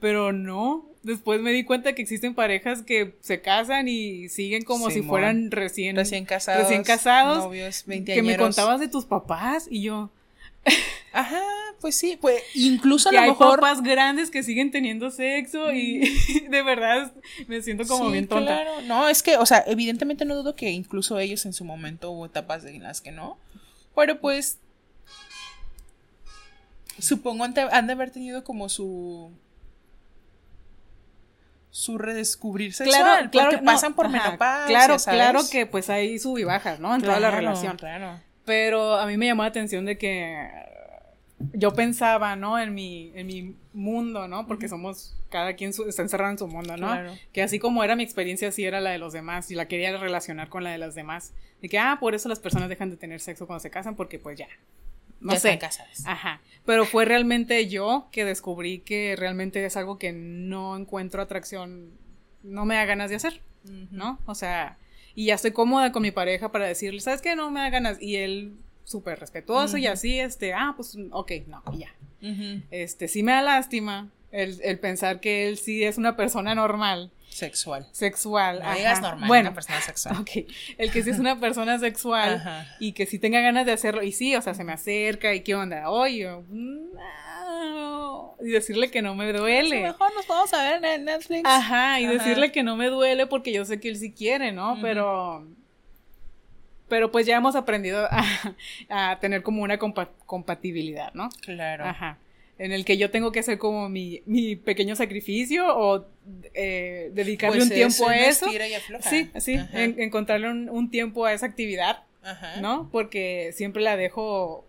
Pero 0.00 0.32
no, 0.32 0.89
después 1.02 1.40
me 1.40 1.52
di 1.52 1.64
cuenta 1.64 1.94
que 1.94 2.02
existen 2.02 2.34
parejas 2.34 2.82
que 2.82 3.14
se 3.20 3.40
casan 3.40 3.88
y 3.88 4.28
siguen 4.28 4.62
como 4.62 4.90
si 4.90 5.02
fueran 5.02 5.50
recién, 5.50 5.96
recién 5.96 6.24
casados. 6.24 6.62
Recién 6.62 6.84
casados. 6.84 7.44
Novios, 7.44 7.84
Que 8.04 8.22
me 8.22 8.36
contabas 8.36 8.80
de 8.80 8.88
tus 8.88 9.04
papás 9.04 9.66
y 9.70 9.82
yo. 9.82 10.10
Ajá, 11.12 11.42
pues 11.80 11.96
sí, 11.96 12.18
pues 12.20 12.42
incluso 12.54 13.08
a 13.08 13.12
lo 13.12 13.20
hay 13.20 13.30
mejor. 13.30 13.60
papás 13.60 13.82
grandes 13.82 14.30
que 14.30 14.42
siguen 14.42 14.70
teniendo 14.70 15.10
sexo 15.10 15.72
y 15.72 16.00
de 16.50 16.62
verdad 16.62 17.12
me 17.48 17.62
siento 17.62 17.86
como 17.86 18.10
bien 18.10 18.28
tonta. 18.28 18.62
Claro, 18.62 18.82
no, 18.82 19.08
es 19.08 19.22
que, 19.22 19.36
o 19.38 19.46
sea, 19.46 19.64
evidentemente 19.66 20.24
no 20.24 20.36
dudo 20.36 20.54
que 20.54 20.70
incluso 20.70 21.18
ellos 21.18 21.46
en 21.46 21.52
su 21.52 21.64
momento 21.64 22.10
hubo 22.10 22.26
etapas 22.26 22.64
en 22.64 22.82
las 22.82 23.00
que 23.00 23.10
no. 23.10 23.38
Pero 23.94 24.20
pues. 24.20 24.58
Supongo 26.98 27.44
han 27.44 27.54
de 27.86 27.92
haber 27.92 28.10
tenido 28.10 28.44
como 28.44 28.68
su 28.68 29.32
su 31.70 31.98
redescubrir 31.98 32.72
sexual, 32.72 33.02
claro, 33.02 33.30
claro, 33.30 33.50
porque 33.50 33.64
pasan 33.64 33.94
por 33.94 34.08
menopausia, 34.08 34.66
Claro, 34.66 34.96
claro 35.04 35.40
que 35.50 35.66
pues 35.66 35.88
hay 35.88 36.18
sub 36.18 36.38
y 36.38 36.44
bajas, 36.44 36.80
¿no? 36.80 36.94
En 36.94 37.02
toda 37.02 37.20
la 37.20 37.30
relación. 37.30 37.76
Claro. 37.76 38.20
Pero 38.44 38.96
a 38.96 39.06
mí 39.06 39.16
me 39.16 39.26
llamó 39.26 39.42
la 39.42 39.48
atención 39.48 39.84
de 39.84 39.96
que 39.96 40.50
yo 41.52 41.72
pensaba, 41.72 42.36
¿no? 42.36 42.58
En 42.58 42.74
mi, 42.74 43.12
en 43.14 43.26
mi 43.26 43.56
mundo, 43.72 44.28
¿no? 44.28 44.46
Porque 44.46 44.68
somos, 44.68 45.16
cada 45.30 45.54
quien 45.54 45.70
está 45.70 46.02
encerrado 46.02 46.32
en 46.32 46.38
su 46.38 46.48
mundo, 46.48 46.76
¿no? 46.76 46.88
Claro. 46.88 47.12
Que 47.32 47.42
así 47.42 47.58
como 47.58 47.84
era 47.84 47.96
mi 47.96 48.02
experiencia, 48.02 48.48
así 48.48 48.64
era 48.64 48.80
la 48.80 48.90
de 48.90 48.98
los 48.98 49.12
demás 49.12 49.50
y 49.50 49.54
la 49.54 49.68
quería 49.68 49.96
relacionar 49.96 50.48
con 50.48 50.64
la 50.64 50.70
de 50.70 50.78
las 50.78 50.94
demás. 50.94 51.32
De 51.62 51.68
que, 51.68 51.78
ah, 51.78 51.98
por 52.00 52.14
eso 52.14 52.28
las 52.28 52.40
personas 52.40 52.68
dejan 52.68 52.90
de 52.90 52.96
tener 52.96 53.20
sexo 53.20 53.46
cuando 53.46 53.60
se 53.60 53.70
casan 53.70 53.94
porque 53.94 54.18
pues 54.18 54.38
ya, 54.38 54.48
no 55.20 55.32
sé. 55.38 55.58
Ajá. 56.06 56.40
Pero 56.64 56.84
fue 56.84 57.04
realmente 57.04 57.68
yo 57.68 58.08
que 58.12 58.24
descubrí 58.24 58.80
que 58.80 59.16
realmente 59.16 59.64
es 59.64 59.76
algo 59.76 59.98
que 59.98 60.12
no 60.12 60.76
encuentro 60.76 61.22
atracción, 61.22 61.90
no 62.42 62.64
me 62.64 62.74
da 62.74 62.84
ganas 62.84 63.10
de 63.10 63.16
hacer, 63.16 63.40
¿no? 63.90 64.18
O 64.26 64.34
sea, 64.34 64.78
y 65.14 65.26
ya 65.26 65.34
estoy 65.34 65.52
cómoda 65.52 65.92
con 65.92 66.02
mi 66.02 66.10
pareja 66.10 66.52
para 66.52 66.66
decirle, 66.66 67.00
¿sabes 67.00 67.22
qué? 67.22 67.34
No 67.34 67.50
me 67.50 67.60
da 67.60 67.70
ganas. 67.70 68.00
Y 68.00 68.16
él 68.16 68.54
súper 68.84 69.18
respetuoso 69.20 69.76
y 69.78 69.86
así, 69.86 70.18
este, 70.18 70.52
ah, 70.52 70.74
pues, 70.76 70.96
ok, 71.10 71.32
no, 71.46 71.62
y 71.72 71.78
ya. 71.78 71.94
Este, 72.70 73.08
sí 73.08 73.22
me 73.22 73.32
da 73.32 73.40
lástima 73.42 74.10
el, 74.30 74.60
el 74.62 74.78
pensar 74.78 75.20
que 75.20 75.48
él 75.48 75.58
sí 75.58 75.84
es 75.84 75.96
una 75.96 76.16
persona 76.16 76.54
normal 76.54 77.10
Sexual. 77.30 77.86
Sexual. 77.92 78.60
No 78.62 78.74
digas 78.74 79.00
normal, 79.00 79.28
bueno, 79.28 79.48
una 79.50 79.54
persona 79.54 79.80
sexual. 79.80 80.16
Ok. 80.20 80.30
El 80.76 80.90
que 80.90 81.02
sí 81.02 81.10
es 81.10 81.18
una 81.18 81.38
persona 81.38 81.78
sexual 81.78 82.42
y 82.78 82.92
que 82.92 83.06
sí 83.06 83.18
tenga 83.18 83.40
ganas 83.40 83.64
de 83.64 83.72
hacerlo. 83.72 84.02
Y 84.02 84.12
sí, 84.12 84.34
o 84.36 84.42
sea, 84.42 84.54
se 84.54 84.64
me 84.64 84.72
acerca 84.72 85.32
y 85.32 85.40
qué 85.40 85.54
onda. 85.54 85.90
Oye, 85.90 86.28
y 88.42 88.48
decirle 88.48 88.90
que 88.90 89.00
no 89.00 89.14
me 89.14 89.32
duele. 89.32 89.82
mejor 89.82 90.14
nos 90.14 90.26
vamos 90.26 90.52
a 90.52 90.62
ver 90.62 90.84
en 90.84 91.04
Netflix. 91.04 91.42
Ajá, 91.44 92.00
y 92.00 92.06
decirle 92.06 92.52
que 92.52 92.62
no 92.62 92.76
me 92.76 92.88
duele 92.88 93.26
porque 93.26 93.52
yo 93.52 93.64
sé 93.64 93.80
que 93.80 93.88
él 93.88 93.96
sí 93.96 94.12
quiere, 94.12 94.52
¿no? 94.52 94.78
Pero. 94.82 95.46
Pero 96.88 97.12
pues 97.12 97.24
ya 97.24 97.36
hemos 97.36 97.54
aprendido 97.54 98.08
a, 98.90 99.18
tener 99.20 99.44
como 99.44 99.62
una 99.62 99.78
compatibilidad, 99.78 101.14
¿no? 101.14 101.28
Claro. 101.44 101.84
Ajá 101.84 102.18
en 102.60 102.72
el 102.72 102.84
que 102.84 102.98
yo 102.98 103.10
tengo 103.10 103.32
que 103.32 103.40
hacer 103.40 103.56
como 103.56 103.88
mi, 103.88 104.22
mi 104.26 104.54
pequeño 104.54 104.94
sacrificio 104.94 105.64
o 105.78 106.04
eh, 106.52 107.10
dedicarle 107.14 107.56
pues 107.56 107.70
un 107.70 107.74
tiempo 107.74 108.06
a 108.06 108.16
eso. 108.18 108.46
Sí, 109.00 109.30
sí, 109.40 109.58
encontrarle 109.72 110.50
un, 110.50 110.90
tiempo 110.90 111.24
a 111.24 111.32
esa 111.32 111.46
actividad, 111.46 112.04
¿no? 112.60 112.90
Porque 112.92 113.52
siempre 113.54 113.82
la 113.82 113.96
dejo 113.96 114.66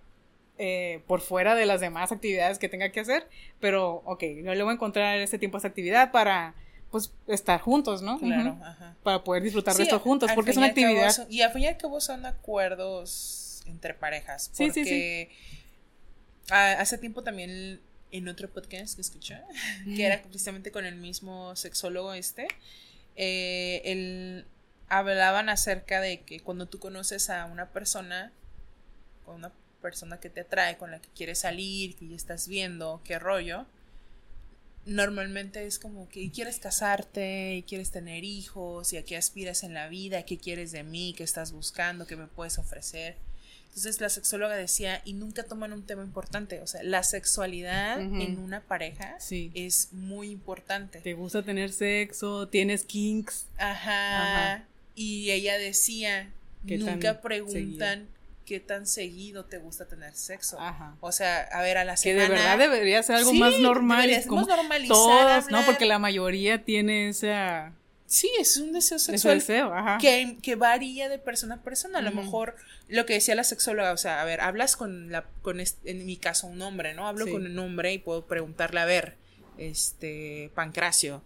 eh, 0.57 1.01
por 1.05 1.19
fuera 1.19 1.53
de 1.53 1.65
las 1.65 1.81
demás 1.81 2.13
actividades 2.13 2.59
que 2.59 2.69
tenga 2.69 2.93
que 2.93 3.01
hacer, 3.01 3.27
pero 3.59 4.03
ok, 4.05 4.23
yo 4.41 4.55
le 4.55 4.63
voy 4.63 4.71
a 4.71 4.75
encontrar 4.75 5.19
ese 5.19 5.37
tiempo 5.37 5.57
a 5.57 5.59
esa 5.59 5.67
actividad 5.67 6.13
para 6.13 6.55
pues 6.91 7.11
estar 7.27 7.59
juntos, 7.59 8.01
¿no? 8.01 8.19
Claro, 8.19 8.57
ajá. 8.63 8.95
Para 9.03 9.21
poder 9.25 9.43
disfrutar 9.43 9.75
de 9.75 9.83
esto 9.83 9.99
juntos, 9.99 10.31
porque 10.33 10.51
es 10.51 10.57
una 10.57 10.67
actividad. 10.67 11.27
y 11.29 11.41
al 11.41 11.51
fin 11.51 11.63
y 11.63 11.67
al 11.67 11.75
cabo 11.75 11.99
son 11.99 12.25
acuerdos 12.25 13.63
entre 13.65 13.93
parejas. 13.93 14.49
Porque 14.55 14.71
sí, 14.71 14.85
sí, 14.85 14.89
sí 14.89 15.29
Ah, 16.51 16.73
hace 16.73 16.97
tiempo 16.97 17.23
también 17.23 17.79
en 18.11 18.27
otro 18.27 18.49
podcast 18.49 18.95
que 18.95 19.01
escuché, 19.01 19.39
que 19.85 20.05
era 20.05 20.21
precisamente 20.21 20.69
con 20.69 20.85
el 20.85 20.95
mismo 20.95 21.55
sexólogo 21.55 22.13
este, 22.13 22.45
eh, 23.15 24.43
hablaban 24.89 25.47
acerca 25.47 26.01
de 26.01 26.19
que 26.19 26.41
cuando 26.41 26.65
tú 26.65 26.77
conoces 26.77 27.29
a 27.29 27.45
una 27.45 27.69
persona, 27.69 28.33
con 29.25 29.35
una 29.35 29.53
persona 29.81 30.19
que 30.19 30.29
te 30.29 30.41
atrae, 30.41 30.75
con 30.75 30.91
la 30.91 30.99
que 30.99 31.07
quieres 31.15 31.39
salir, 31.39 31.95
que 31.95 32.09
ya 32.09 32.17
estás 32.17 32.49
viendo, 32.49 33.01
qué 33.05 33.17
rollo, 33.17 33.65
normalmente 34.85 35.65
es 35.65 35.79
como 35.79 36.09
que 36.09 36.29
quieres 36.31 36.59
casarte, 36.59 37.55
y 37.55 37.63
quieres 37.63 37.91
tener 37.91 38.25
hijos, 38.25 38.91
y 38.91 38.97
a 38.97 39.05
qué 39.05 39.15
aspiras 39.15 39.63
en 39.63 39.73
la 39.73 39.87
vida, 39.87 40.23
qué 40.23 40.37
quieres 40.37 40.73
de 40.73 40.83
mí, 40.83 41.13
qué 41.15 41.23
estás 41.23 41.53
buscando, 41.53 42.05
qué 42.05 42.17
me 42.17 42.27
puedes 42.27 42.57
ofrecer. 42.57 43.15
Entonces 43.71 44.01
la 44.01 44.09
sexóloga 44.09 44.57
decía, 44.57 45.01
y 45.05 45.13
nunca 45.13 45.43
toman 45.43 45.71
un 45.71 45.83
tema 45.83 46.03
importante, 46.03 46.59
o 46.59 46.67
sea, 46.67 46.83
la 46.83 47.03
sexualidad 47.03 48.01
en 48.01 48.37
una 48.37 48.59
pareja 48.59 49.17
es 49.29 49.93
muy 49.93 50.29
importante. 50.29 50.99
¿Te 50.99 51.13
gusta 51.13 51.41
tener 51.41 51.71
sexo? 51.71 52.49
¿Tienes 52.49 52.83
kinks? 52.83 53.45
Ajá. 53.57 54.65
Y 54.93 55.31
ella 55.31 55.57
decía, 55.57 56.29
nunca 56.65 57.21
preguntan 57.21 58.09
qué 58.45 58.59
tan 58.59 58.85
seguido 58.85 59.45
te 59.45 59.57
gusta 59.57 59.85
tener 59.85 60.13
sexo. 60.15 60.59
Ajá. 60.59 60.97
O 60.99 61.13
sea, 61.13 61.43
a 61.43 61.61
ver, 61.61 61.77
a 61.77 61.85
la 61.85 61.95
semana. 61.95 62.27
Que 62.27 62.33
de 62.33 62.37
verdad 62.37 62.57
debería 62.57 63.01
ser 63.03 63.15
algo 63.15 63.31
más 63.33 63.57
normal. 63.59 64.11
Como 64.27 64.45
todos, 64.89 65.49
¿no? 65.49 65.65
Porque 65.65 65.85
la 65.85 65.97
mayoría 65.97 66.65
tiene 66.65 67.07
esa 67.07 67.71
Sí, 68.11 68.29
es 68.37 68.57
un 68.57 68.73
deseo 68.73 68.99
sexual. 68.99 69.39
deseo, 69.39 69.73
ajá. 69.73 69.97
Que, 69.97 70.37
que, 70.43 70.55
varía 70.55 71.07
de 71.07 71.17
persona 71.17 71.55
a 71.55 71.61
persona. 71.61 71.99
A 71.99 72.01
lo 72.01 72.11
mejor 72.11 72.57
lo 72.89 73.05
que 73.05 73.13
decía 73.13 73.35
la 73.35 73.45
sexóloga, 73.45 73.93
o 73.93 73.97
sea, 73.97 74.21
a 74.21 74.25
ver, 74.25 74.41
hablas 74.41 74.75
con 74.75 75.13
la, 75.13 75.23
con 75.41 75.61
en 75.61 76.05
mi 76.05 76.17
caso, 76.17 76.47
un 76.47 76.61
hombre, 76.61 76.93
¿no? 76.93 77.07
Hablo 77.07 77.25
con 77.25 77.45
un 77.45 77.57
hombre 77.57 77.93
y 77.93 77.99
puedo 77.99 78.25
preguntarle, 78.27 78.81
a 78.81 78.85
ver, 78.85 79.15
este, 79.57 80.51
Pancracio, 80.55 81.23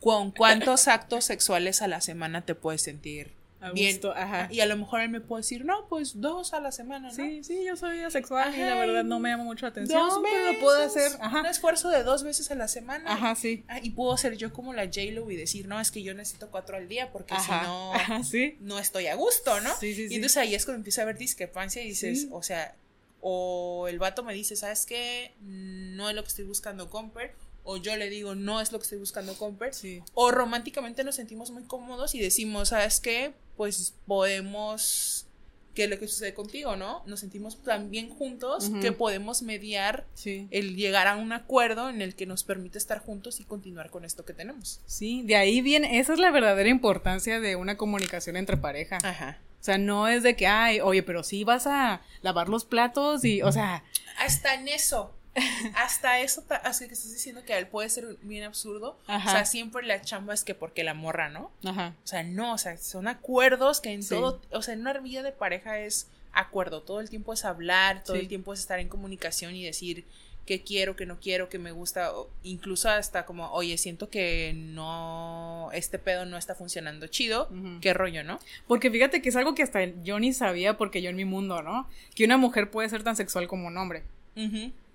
¿con 0.00 0.32
cuántos 0.32 0.88
actos 0.88 1.26
sexuales 1.26 1.80
a 1.80 1.86
la 1.86 2.00
semana 2.00 2.44
te 2.44 2.56
puedes 2.56 2.82
sentir 2.82 3.30
bien. 3.74 4.00
ajá. 4.14 4.48
Y 4.50 4.60
a 4.60 4.66
lo 4.66 4.76
mejor 4.76 5.00
él 5.00 5.10
me 5.10 5.20
puede 5.20 5.42
decir, 5.42 5.64
no, 5.64 5.86
pues 5.88 6.20
dos 6.20 6.54
a 6.54 6.60
la 6.60 6.72
semana, 6.72 7.08
¿no? 7.08 7.14
Sí, 7.14 7.44
sí, 7.44 7.64
yo 7.64 7.76
soy 7.76 8.00
asexual 8.00 8.54
y 8.54 8.60
la 8.60 8.74
verdad 8.74 9.04
no 9.04 9.20
me 9.20 9.30
llama 9.30 9.44
mucho 9.44 9.66
la 9.66 9.70
atención, 9.70 10.08
dos 10.08 10.20
pero 10.22 10.52
lo 10.52 10.58
puedo 10.60 10.82
hacer. 10.82 11.12
Ajá. 11.20 11.40
Un 11.40 11.46
esfuerzo 11.46 11.88
de 11.90 12.02
dos 12.02 12.22
veces 12.22 12.50
a 12.50 12.54
la 12.54 12.68
semana. 12.68 13.12
Ajá, 13.12 13.34
sí. 13.34 13.64
Ah, 13.68 13.80
y 13.82 13.90
puedo 13.90 14.16
ser 14.16 14.36
yo 14.36 14.52
como 14.52 14.72
la 14.72 14.84
J-Lo 14.84 15.30
y 15.30 15.36
decir, 15.36 15.68
no, 15.68 15.80
es 15.80 15.90
que 15.90 16.02
yo 16.02 16.14
necesito 16.14 16.50
cuatro 16.50 16.76
al 16.76 16.88
día 16.88 17.12
porque 17.12 17.34
si 17.38 17.50
no, 17.50 17.92
no 18.60 18.78
estoy 18.78 19.06
a 19.08 19.14
gusto, 19.14 19.60
¿no? 19.60 19.70
Sí, 19.78 19.94
sí, 19.94 20.06
y 20.10 20.14
entonces 20.14 20.38
ahí 20.38 20.54
es 20.54 20.64
cuando 20.64 20.78
empieza 20.78 21.02
a 21.02 21.04
haber 21.04 21.18
discrepancia 21.18 21.82
y 21.82 21.88
dices, 21.88 22.28
o 22.30 22.42
sea, 22.42 22.74
o 23.20 23.86
el 23.88 23.98
vato 23.98 24.22
me 24.22 24.32
dice, 24.32 24.56
¿sabes 24.56 24.86
qué? 24.86 25.32
No 25.40 26.08
es 26.08 26.16
lo 26.16 26.22
que 26.22 26.28
estoy 26.28 26.44
buscando, 26.44 26.88
Comper 26.88 27.34
o 27.64 27.76
yo 27.76 27.96
le 27.96 28.10
digo, 28.10 28.34
no 28.34 28.60
es 28.60 28.72
lo 28.72 28.78
que 28.78 28.84
estoy 28.84 28.98
buscando 28.98 29.34
Comper, 29.34 29.74
sí. 29.74 30.02
o 30.14 30.30
románticamente 30.30 31.04
nos 31.04 31.16
sentimos 31.16 31.50
muy 31.50 31.64
cómodos 31.64 32.14
y 32.14 32.20
decimos, 32.20 32.70
¿sabes 32.70 33.00
qué? 33.00 33.32
Pues 33.56 33.94
podemos, 34.06 35.26
¿qué 35.74 35.84
es 35.84 35.90
lo 35.90 35.98
que 35.98 36.08
sucede 36.08 36.34
contigo, 36.34 36.76
no? 36.76 37.02
Nos 37.06 37.20
sentimos 37.20 37.62
tan 37.62 37.90
bien 37.90 38.08
juntos 38.10 38.70
que 38.80 38.92
podemos 38.92 39.42
mediar 39.42 40.06
el 40.24 40.76
llegar 40.76 41.06
a 41.06 41.16
un 41.16 41.32
acuerdo 41.32 41.90
en 41.90 42.00
el 42.00 42.14
que 42.14 42.26
nos 42.26 42.44
permite 42.44 42.78
estar 42.78 43.00
juntos 43.00 43.40
y 43.40 43.44
continuar 43.44 43.90
con 43.90 44.04
esto 44.04 44.24
que 44.24 44.32
tenemos. 44.32 44.80
Sí, 44.86 45.22
de 45.24 45.36
ahí 45.36 45.60
viene, 45.60 45.98
esa 45.98 46.14
es 46.14 46.18
la 46.18 46.30
verdadera 46.30 46.68
importancia 46.68 47.40
de 47.40 47.56
una 47.56 47.76
comunicación 47.76 48.36
entre 48.36 48.56
pareja. 48.56 48.98
Ajá. 49.02 49.38
O 49.60 49.62
sea, 49.62 49.76
no 49.76 50.08
es 50.08 50.22
de 50.22 50.36
que, 50.36 50.46
ay, 50.46 50.80
oye, 50.80 51.02
pero 51.02 51.22
sí 51.22 51.44
vas 51.44 51.66
a 51.66 52.00
lavar 52.22 52.48
los 52.48 52.64
platos 52.64 53.26
y, 53.26 53.42
o 53.42 53.52
sea... 53.52 53.84
Hasta 54.18 54.54
en 54.54 54.68
eso 54.68 55.14
hasta 55.76 56.20
eso, 56.20 56.44
así 56.64 56.86
que 56.88 56.94
estás 56.94 57.12
diciendo 57.12 57.44
que 57.44 57.56
él 57.56 57.66
puede 57.66 57.88
ser 57.88 58.16
bien 58.22 58.44
absurdo. 58.44 58.98
O 59.06 59.30
sea, 59.30 59.44
siempre 59.44 59.86
la 59.86 60.00
chamba 60.00 60.34
es 60.34 60.44
que 60.44 60.54
porque 60.54 60.84
la 60.84 60.94
morra, 60.94 61.28
¿no? 61.28 61.50
Ajá. 61.64 61.94
O 62.04 62.06
sea, 62.06 62.22
no, 62.22 62.54
o 62.54 62.58
sea, 62.58 62.76
son 62.76 63.08
acuerdos 63.08 63.80
que 63.80 63.92
en 63.92 64.06
todo, 64.06 64.40
o 64.50 64.62
sea, 64.62 64.74
en 64.74 64.80
una 64.80 64.94
vida 64.94 65.22
de 65.22 65.32
pareja 65.32 65.78
es 65.78 66.08
acuerdo, 66.32 66.82
todo 66.82 67.00
el 67.00 67.10
tiempo 67.10 67.32
es 67.32 67.44
hablar, 67.44 68.04
todo 68.04 68.16
el 68.16 68.28
tiempo 68.28 68.52
es 68.52 68.60
estar 68.60 68.78
en 68.78 68.88
comunicación 68.88 69.54
y 69.54 69.64
decir 69.64 70.04
qué 70.46 70.62
quiero, 70.62 70.96
qué 70.96 71.06
no 71.06 71.20
quiero, 71.20 71.48
qué 71.48 71.58
me 71.58 71.70
gusta, 71.70 72.10
incluso 72.42 72.88
hasta 72.88 73.24
como, 73.24 73.52
oye, 73.52 73.78
siento 73.78 74.10
que 74.10 74.52
no, 74.54 75.70
este 75.72 75.98
pedo 75.98 76.24
no 76.26 76.36
está 76.36 76.54
funcionando 76.54 77.06
chido, 77.06 77.48
qué 77.80 77.94
rollo, 77.94 78.24
¿no? 78.24 78.40
Porque 78.66 78.90
fíjate 78.90 79.22
que 79.22 79.28
es 79.28 79.36
algo 79.36 79.54
que 79.54 79.62
hasta 79.62 79.84
yo 80.02 80.18
ni 80.18 80.32
sabía 80.32 80.76
porque 80.76 81.02
yo 81.02 81.10
en 81.10 81.16
mi 81.16 81.24
mundo, 81.24 81.62
¿no? 81.62 81.88
Que 82.14 82.24
una 82.24 82.36
mujer 82.36 82.70
puede 82.70 82.88
ser 82.88 83.04
tan 83.04 83.16
sexual 83.16 83.46
como 83.46 83.68
un 83.68 83.76
hombre. 83.76 84.02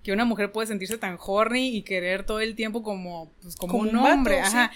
Que 0.06 0.12
una 0.12 0.24
mujer 0.24 0.52
puede 0.52 0.68
sentirse 0.68 0.98
tan 0.98 1.18
horny 1.18 1.76
y 1.76 1.82
querer 1.82 2.24
todo 2.24 2.38
el 2.38 2.54
tiempo 2.54 2.84
como, 2.84 3.28
pues, 3.42 3.56
como, 3.56 3.78
un, 3.78 3.96
hombre, 3.96 4.38
ajá. 4.38 4.70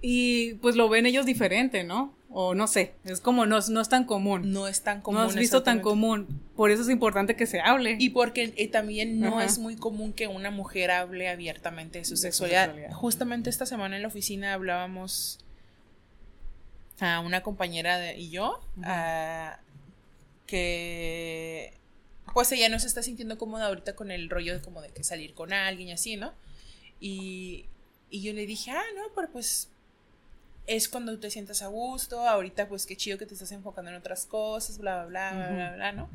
Y 0.00 0.54
pues 0.54 0.74
lo 0.74 0.88
ven 0.88 1.06
ellos 1.06 1.26
diferente, 1.26 1.84
¿no? 1.84 2.12
O 2.28 2.56
no 2.56 2.66
sé, 2.66 2.94
es 3.04 3.20
como 3.20 3.46
no, 3.46 3.60
no 3.68 3.80
es 3.80 3.88
tan 3.88 4.02
común. 4.02 4.50
No 4.50 4.66
es 4.66 4.82
tan 4.82 5.00
común. 5.00 5.20
No 5.20 5.28
has 5.28 5.36
visto 5.36 5.62
tan 5.62 5.78
común. 5.78 6.26
Por 6.56 6.72
eso 6.72 6.82
es 6.82 6.88
importante 6.88 7.36
que 7.36 7.46
se 7.46 7.60
hable. 7.60 7.94
Y 8.00 8.10
porque 8.10 8.52
eh, 8.56 8.66
también 8.66 9.20
no 9.20 9.40
es 9.40 9.60
muy 9.60 9.76
común 9.76 10.12
que 10.12 10.26
una 10.26 10.50
mujer 10.50 10.90
hable 10.90 11.28
abiertamente 11.28 12.00
de 12.00 12.04
su, 12.04 12.16
sexualidad. 12.16 12.74
Justamente 12.94 13.50
esta 13.50 13.66
semana 13.66 13.94
en 13.94 14.02
la 14.02 14.08
oficina 14.08 14.54
hablábamos 14.54 15.38
a 16.98 17.20
una 17.20 17.44
compañera 17.44 18.12
y 18.16 18.30
yo 18.30 18.60
que 20.46 21.74
pues 22.34 22.50
ella 22.52 22.68
no 22.68 22.78
se 22.78 22.88
está 22.88 23.02
sintiendo 23.02 23.38
cómoda 23.38 23.66
ahorita 23.66 23.94
con 23.94 24.10
el 24.10 24.28
rollo 24.28 24.54
de 24.54 24.60
como 24.60 24.82
de 24.82 24.90
que 24.90 25.04
salir 25.04 25.34
con 25.34 25.52
alguien 25.52 25.88
y 25.88 25.92
así, 25.92 26.16
¿no? 26.16 26.34
Y, 27.00 27.66
y 28.10 28.22
yo 28.22 28.32
le 28.32 28.44
dije, 28.44 28.72
ah, 28.72 28.84
no, 28.96 29.04
pero 29.14 29.30
pues 29.30 29.68
es 30.66 30.88
cuando 30.88 31.18
te 31.18 31.30
sientas 31.30 31.62
a 31.62 31.68
gusto, 31.68 32.26
ahorita 32.26 32.68
pues 32.68 32.86
qué 32.86 32.96
chido 32.96 33.18
que 33.18 33.26
te 33.26 33.34
estás 33.34 33.52
enfocando 33.52 33.90
en 33.90 33.96
otras 33.96 34.26
cosas, 34.26 34.78
bla, 34.78 35.04
bla, 35.06 35.32
bla, 35.32 35.50
bla, 35.50 35.72
bla, 35.74 35.92
¿no? 35.92 36.10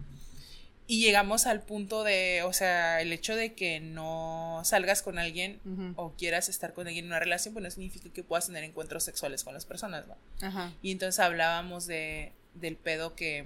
Y 0.88 1.02
llegamos 1.02 1.46
al 1.46 1.62
punto 1.62 2.04
de, 2.04 2.42
o 2.44 2.52
sea, 2.52 3.00
el 3.00 3.14
hecho 3.14 3.36
de 3.36 3.54
que 3.54 3.80
no 3.80 4.60
salgas 4.66 5.04
con 5.04 5.20
alguien 5.20 5.60
o 5.96 6.14
quieras 6.14 6.50
estar 6.50 6.74
con 6.74 6.88
alguien 6.88 7.06
en 7.06 7.12
una 7.12 7.20
relación, 7.20 7.54
pues 7.54 7.64
no 7.64 7.70
significa 7.70 8.10
que 8.10 8.24
puedas 8.24 8.48
tener 8.48 8.64
encuentros 8.64 9.04
sexuales 9.04 9.44
con 9.44 9.54
las 9.54 9.66
personas, 9.66 10.06
¿no? 10.08 10.18
Ajá. 10.42 10.74
Y 10.82 10.92
entonces 10.92 11.20
hablábamos 11.20 11.86
de, 11.86 12.32
del 12.56 12.76
pedo 12.76 13.14
que, 13.14 13.46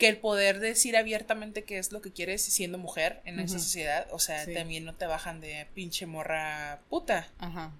que 0.00 0.08
el 0.08 0.16
poder 0.16 0.58
decir 0.58 0.96
abiertamente 0.96 1.62
qué 1.62 1.78
es 1.78 1.92
lo 1.92 2.02
que 2.02 2.10
quieres 2.10 2.42
siendo 2.42 2.76
mujer 2.76 3.20
en 3.24 3.38
esa 3.38 3.60
sociedad, 3.60 4.08
o 4.10 4.18
sea, 4.18 4.44
también 4.52 4.84
no 4.84 4.96
te 4.96 5.06
bajan 5.06 5.40
de 5.40 5.68
pinche 5.74 6.06
morra 6.06 6.80
puta. 6.88 7.28
Ajá 7.38 7.70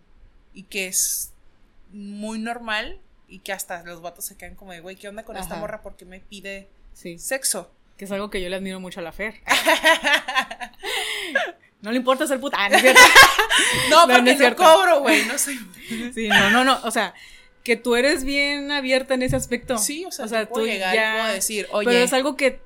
y 0.53 0.65
que 0.65 0.87
es 0.87 1.33
muy 1.93 2.39
normal 2.39 2.99
y 3.29 3.41
que 3.41 3.53
hasta 3.53 3.83
los 3.85 4.03
vatos 4.03 4.25
se 4.25 4.37
quedan 4.37 4.55
como 4.55 4.73
de, 4.73 4.81
güey, 4.81 4.97
¿qué 4.97 5.09
onda 5.09 5.25
con 5.25 5.37
esta 5.37 5.57
morra? 5.57 5.83
porque 5.83 6.05
me 6.05 6.21
pide 6.21 6.69
sexo? 6.93 7.71
Que 7.97 8.07
es 8.07 8.13
algo 8.13 8.31
que 8.31 8.41
yo 8.41 8.49
le 8.49 8.57
admiro 8.57 8.81
mucho 8.81 9.01
a 9.01 9.03
la 9.03 9.13
Fer. 9.13 9.35
no 11.83 11.91
le 11.91 11.99
importa 11.99 12.27
ser 12.27 12.41
puta. 12.41 12.57
Ah, 12.59 12.69
no 12.69 12.77
es 12.77 12.83
cierto. 12.83 13.01
no, 13.91 14.09
porque 14.09 14.37
no, 14.37 14.57
cobro, 14.57 15.01
güey, 15.01 15.25
no 15.27 15.39
soy. 15.39 15.59
sí, 16.15 16.29
no, 16.29 16.51
no, 16.51 16.65
no, 16.65 16.81
o 16.83 16.91
sea, 16.91 17.15
que 17.63 17.77
tú 17.77 17.97
eres 17.97 18.25
bien 18.25 18.71
abierta 18.71 19.15
en 19.15 19.23
ese 19.23 19.37
aspecto. 19.37 19.79
Sí, 19.79 20.05
o 20.05 20.11
sea, 20.11 20.47
tú 20.47 20.65
llegar 20.65 20.95
ya... 20.95 21.17
puedo 21.21 21.35
decir, 21.35 21.69
oye. 21.73 21.87
Pero 21.87 21.99
es 22.05 22.13
algo 22.13 22.37
que 22.37 22.61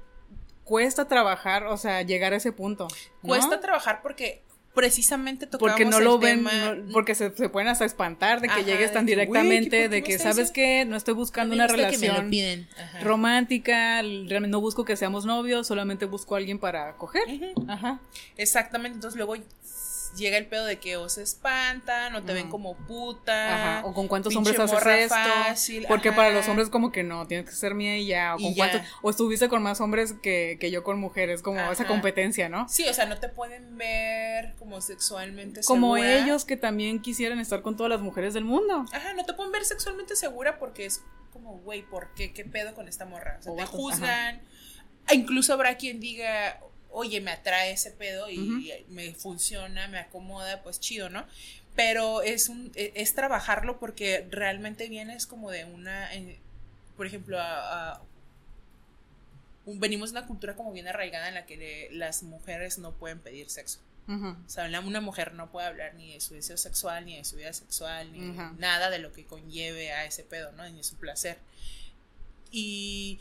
cuesta 0.64 1.06
trabajar, 1.06 1.66
o 1.66 1.76
sea, 1.76 2.02
llegar 2.02 2.32
a 2.32 2.36
ese 2.36 2.52
punto. 2.52 2.88
Cuesta 3.22 3.60
trabajar 3.60 4.00
porque 4.02 4.42
precisamente 4.74 5.46
tocamos 5.46 5.72
porque 5.72 5.84
no 5.84 6.00
lo 6.00 6.18
ven 6.18 6.44
porque 6.92 7.14
se, 7.14 7.30
pueden 7.30 7.68
hasta 7.68 7.84
espantar 7.84 8.40
de 8.40 8.48
que 8.48 8.64
llegues 8.64 8.92
tan 8.92 9.06
directamente 9.06 9.88
de 9.88 10.02
que 10.02 10.18
sabes 10.18 10.50
que 10.50 10.84
no 10.84 10.96
estoy 10.96 11.14
buscando 11.14 11.54
una 11.54 11.68
relación 11.68 12.28
romántica 13.00 14.02
realmente 14.02 14.48
no 14.48 14.60
busco 14.60 14.84
que 14.84 14.96
seamos 14.96 15.24
novios 15.24 15.68
solamente 15.68 16.06
busco 16.06 16.34
a 16.34 16.38
alguien 16.38 16.58
para 16.58 16.96
coger 16.96 17.22
Ajá. 17.68 18.00
exactamente 18.36 18.96
entonces 18.96 19.16
luego 19.16 19.36
llega 20.16 20.36
el 20.36 20.46
pedo 20.46 20.64
de 20.64 20.78
que 20.78 20.96
o 20.96 21.08
se 21.08 21.22
espantan 21.22 22.14
o 22.14 22.22
te 22.22 22.32
ven 22.32 22.48
como 22.48 22.76
puta. 22.76 23.82
O 23.84 23.92
con 23.92 24.08
cuántos 24.08 24.34
hombres 24.36 24.58
haces 24.58 25.12
esto. 25.12 25.88
porque 25.88 26.12
para 26.12 26.30
los 26.30 26.48
hombres 26.48 26.68
como 26.68 26.92
que 26.92 27.02
no, 27.02 27.26
tienes 27.26 27.48
que 27.48 27.54
ser 27.54 27.74
mía 27.74 27.98
y 27.98 28.06
ya. 28.06 28.34
O 28.34 28.38
con 28.38 28.54
cuántos. 28.54 28.82
O 29.02 29.10
estuviste 29.10 29.48
con 29.48 29.62
más 29.62 29.80
hombres 29.80 30.14
que, 30.22 30.56
que 30.60 30.70
yo 30.70 30.82
con 30.82 30.98
mujeres, 30.98 31.42
como 31.42 31.60
esa 31.70 31.86
competencia, 31.86 32.48
¿no? 32.48 32.68
Sí, 32.68 32.88
o 32.88 32.94
sea, 32.94 33.06
no 33.06 33.18
te 33.18 33.28
pueden 33.28 33.76
ver 33.76 34.54
como 34.58 34.80
sexualmente 34.80 35.62
segura. 35.62 35.80
Como 35.80 35.96
ellos 35.96 36.44
que 36.44 36.56
también 36.56 37.00
quisieran 37.00 37.38
estar 37.38 37.62
con 37.62 37.76
todas 37.76 37.90
las 37.90 38.00
mujeres 38.00 38.34
del 38.34 38.44
mundo. 38.44 38.84
Ajá, 38.92 39.12
no 39.14 39.24
te 39.24 39.34
pueden 39.34 39.52
ver 39.52 39.64
sexualmente 39.64 40.16
segura 40.16 40.58
porque 40.58 40.86
es 40.86 41.02
como, 41.32 41.58
güey, 41.58 41.82
¿por 41.82 42.14
qué? 42.14 42.32
¿Qué 42.32 42.44
pedo 42.44 42.74
con 42.74 42.88
esta 42.88 43.04
morra? 43.04 43.38
O 43.40 43.42
sea, 43.42 43.56
te 43.56 43.66
juzgan. 43.66 44.42
Incluso 45.12 45.52
habrá 45.52 45.76
quien 45.76 46.00
diga, 46.00 46.60
oye, 46.94 47.20
me 47.20 47.30
atrae 47.30 47.72
ese 47.72 47.90
pedo 47.90 48.30
y, 48.30 48.84
me 48.88 49.12
funciona, 49.14 49.88
me 49.88 49.98
acomoda, 49.98 50.62
pues 50.62 50.80
chido, 50.80 51.10
¿no? 51.10 51.24
Pero 51.76 52.22
es, 52.22 52.48
un, 52.48 52.72
e, 52.74 52.92
es 52.94 53.14
trabajarlo 53.14 53.78
porque 53.78 54.26
realmente 54.30 54.88
vienes 54.88 55.26
como 55.26 55.50
de 55.50 55.64
una, 55.64 56.08
por 56.96 57.06
ejemplo, 57.06 57.38
venimos 59.66 60.12
de 60.12 60.18
una 60.18 60.26
cultura 60.26 60.54
como 60.54 60.72
bien 60.72 60.88
arraigada 60.88 61.28
en 61.28 61.34
la 61.34 61.46
que 61.46 61.88
las 61.92 62.22
mujeres 62.22 62.78
no 62.78 62.92
pueden 62.92 63.18
pedir 63.18 63.50
sexo. 63.50 63.80
O 64.06 64.48
sea, 64.48 64.66
una, 64.66 65.00
mujer 65.00 65.32
no 65.32 65.50
puede 65.50 65.66
hablar 65.66 65.94
ni 65.94 66.12
de 66.12 66.20
su 66.20 66.34
deseo 66.34 66.58
sexual, 66.58 67.06
ni 67.06 67.16
de 67.16 67.24
su 67.24 67.36
vida 67.36 67.54
sexual, 67.54 68.12
ni 68.12 68.20
nada 68.58 68.90
de 68.90 68.98
lo 68.98 69.12
que 69.12 69.24
conlleve 69.24 69.92
a 69.92 70.04
ese 70.04 70.24
pedo, 70.24 70.52
¿no? 70.52 70.68
Ni 70.68 70.84
su 70.84 70.96
placer. 70.96 71.38
Y 72.50 73.18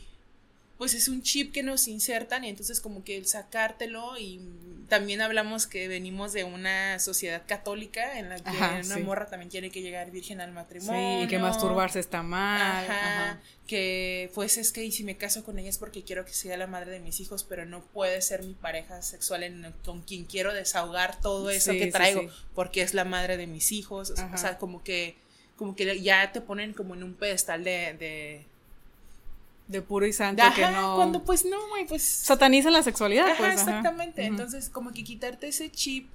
pues 0.78 0.94
es 0.94 1.08
un 1.08 1.22
chip 1.22 1.52
que 1.52 1.62
nos 1.62 1.86
insertan 1.86 2.44
y 2.44 2.48
entonces 2.48 2.80
como 2.80 3.04
que 3.04 3.16
el 3.16 3.26
sacártelo 3.26 4.18
y 4.18 4.40
también 4.88 5.20
hablamos 5.20 5.66
que 5.66 5.88
venimos 5.88 6.32
de 6.32 6.44
una 6.44 6.98
sociedad 6.98 7.42
católica 7.46 8.18
en 8.18 8.28
la 8.28 8.36
que 8.36 8.50
una 8.84 8.98
morra 8.98 9.26
también 9.26 9.50
tiene 9.50 9.70
que 9.70 9.82
llegar 9.82 10.10
virgen 10.10 10.40
al 10.40 10.52
matrimonio. 10.52 11.20
Sí, 11.20 11.24
y 11.24 11.28
que 11.28 11.38
masturbarse 11.38 12.00
está 12.00 12.22
mal. 12.22 12.84
Ajá, 12.84 13.40
Que 13.66 14.30
pues 14.34 14.58
es 14.58 14.72
que 14.72 14.84
y 14.84 14.92
si 14.92 15.04
me 15.04 15.16
caso 15.16 15.44
con 15.44 15.58
ella 15.58 15.70
es 15.70 15.78
porque 15.78 16.02
quiero 16.02 16.24
que 16.24 16.32
sea 16.32 16.56
la 16.56 16.66
madre 16.66 16.90
de 16.90 17.00
mis 17.00 17.20
hijos, 17.20 17.44
pero 17.44 17.64
no 17.64 17.82
puede 17.82 18.20
ser 18.20 18.42
mi 18.42 18.54
pareja 18.54 19.00
sexual 19.02 19.42
en, 19.44 19.72
con 19.84 20.02
quien 20.02 20.24
quiero 20.24 20.52
desahogar 20.52 21.20
todo 21.20 21.50
eso 21.50 21.72
que 21.72 21.86
traigo 21.86 22.28
porque 22.54 22.82
es 22.82 22.94
la 22.94 23.04
madre 23.04 23.36
de 23.36 23.46
mis 23.46 23.72
hijos. 23.72 24.10
O 24.10 24.38
sea, 24.38 24.58
como 24.58 24.82
que 24.82 25.16
como 25.56 25.76
que 25.76 26.00
ya 26.02 26.32
te 26.32 26.40
ponen 26.40 26.72
como 26.72 26.94
en 26.94 27.04
un 27.04 27.14
pedestal 27.14 27.62
de 27.62 27.94
de 27.98 28.44
puro 29.82 30.06
y 30.06 30.12
santo 30.12 30.42
que 30.54 30.66
no. 30.68 30.96
Cuando 30.96 31.24
pues 31.24 31.44
no, 31.44 31.68
güey, 31.68 31.86
pues. 31.86 32.02
Satanizan 32.02 32.72
la 32.72 32.82
sexualidad, 32.82 33.26
ajá, 33.28 33.38
pues. 33.38 33.54
Exactamente. 33.60 34.24
Entonces, 34.24 34.68
como 34.68 34.92
que 34.92 35.04
quitarte 35.04 35.48
ese 35.48 35.70
chip 35.70 36.08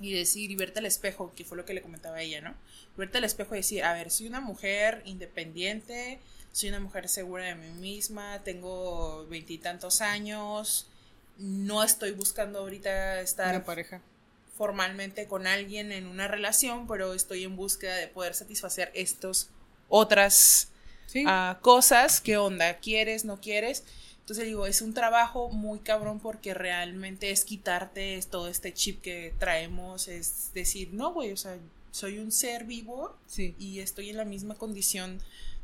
y 0.00 0.12
decir, 0.12 0.50
y 0.50 0.56
verte 0.56 0.78
al 0.78 0.86
espejo, 0.86 1.32
que 1.36 1.44
fue 1.44 1.56
lo 1.56 1.64
que 1.64 1.74
le 1.74 1.82
comentaba 1.82 2.16
a 2.16 2.22
ella, 2.22 2.40
¿no? 2.40 2.54
Verte 2.96 3.18
al 3.18 3.24
espejo 3.24 3.54
y 3.54 3.58
decir, 3.58 3.84
a 3.84 3.92
ver, 3.92 4.10
soy 4.10 4.26
una 4.26 4.40
mujer 4.40 5.02
independiente, 5.04 6.18
soy 6.52 6.70
una 6.70 6.80
mujer 6.80 7.08
segura 7.08 7.44
de 7.44 7.54
mí 7.54 7.70
misma, 7.78 8.42
tengo 8.42 9.26
veintitantos 9.26 10.00
años, 10.00 10.88
no 11.38 11.84
estoy 11.84 12.12
buscando 12.12 12.60
ahorita 12.60 13.20
estar. 13.20 13.64
pareja. 13.64 14.00
Formalmente 14.56 15.26
con 15.26 15.46
alguien 15.46 15.92
en 15.92 16.06
una 16.06 16.28
relación, 16.28 16.86
pero 16.86 17.14
estoy 17.14 17.44
en 17.44 17.56
búsqueda 17.56 17.96
de 17.96 18.08
poder 18.08 18.34
satisfacer 18.34 18.90
estos 18.94 19.48
otras 19.88 20.70
a 21.26 21.58
cosas, 21.60 22.20
qué 22.20 22.36
onda, 22.36 22.78
quieres, 22.78 23.24
no 23.24 23.40
quieres. 23.40 23.84
Entonces 24.20 24.46
digo, 24.46 24.66
es 24.66 24.80
un 24.80 24.94
trabajo 24.94 25.48
muy 25.50 25.80
cabrón 25.80 26.20
porque 26.20 26.54
realmente 26.54 27.30
es 27.30 27.44
quitarte 27.44 28.20
todo 28.30 28.48
este 28.48 28.72
chip 28.72 29.00
que 29.00 29.34
traemos, 29.38 30.06
es 30.06 30.50
decir, 30.54 30.90
no, 30.92 31.12
güey, 31.12 31.32
o 31.32 31.36
sea, 31.36 31.56
soy 31.90 32.18
un 32.18 32.30
ser 32.30 32.64
vivo 32.64 33.16
y 33.36 33.80
estoy 33.80 34.10
en 34.10 34.16
la 34.16 34.24
misma 34.24 34.54
condición 34.54 35.18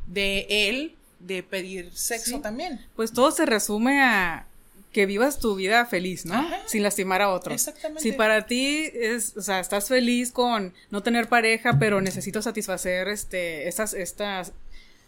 de 0.07 0.47
él 0.49 0.97
de 1.21 1.43
pedir 1.43 1.93
sexo 1.95 2.41
también. 2.41 2.85
Pues 2.97 3.13
todo 3.13 3.31
se 3.31 3.47
resume 3.47 4.03
a 4.03 4.47
que 4.93 5.07
vivas 5.07 5.39
tu 5.39 5.55
vida 5.55 5.85
feliz, 5.87 6.25
¿no? 6.25 6.43
Sin 6.67 6.83
lastimar 6.83 7.21
a 7.21 7.29
otros. 7.31 7.55
Exactamente. 7.55 8.03
Si 8.03 8.13
para 8.13 8.47
ti 8.47 8.91
es, 8.95 9.37
o 9.37 9.43
sea, 9.43 9.61
estás 9.61 9.89
feliz 9.89 10.33
con 10.33 10.73
no 10.91 11.03
tener 11.03 11.29
pareja, 11.29 11.79
pero 11.79 12.01
necesito 12.01 12.41
satisfacer 12.41 13.09
este, 13.09 13.69
estas, 13.69 13.93
estas 13.93 14.53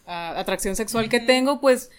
atracción 0.09 0.75
sexual 0.75 1.09
que 1.09 1.21
tengo, 1.21 1.61
pues 1.61 1.91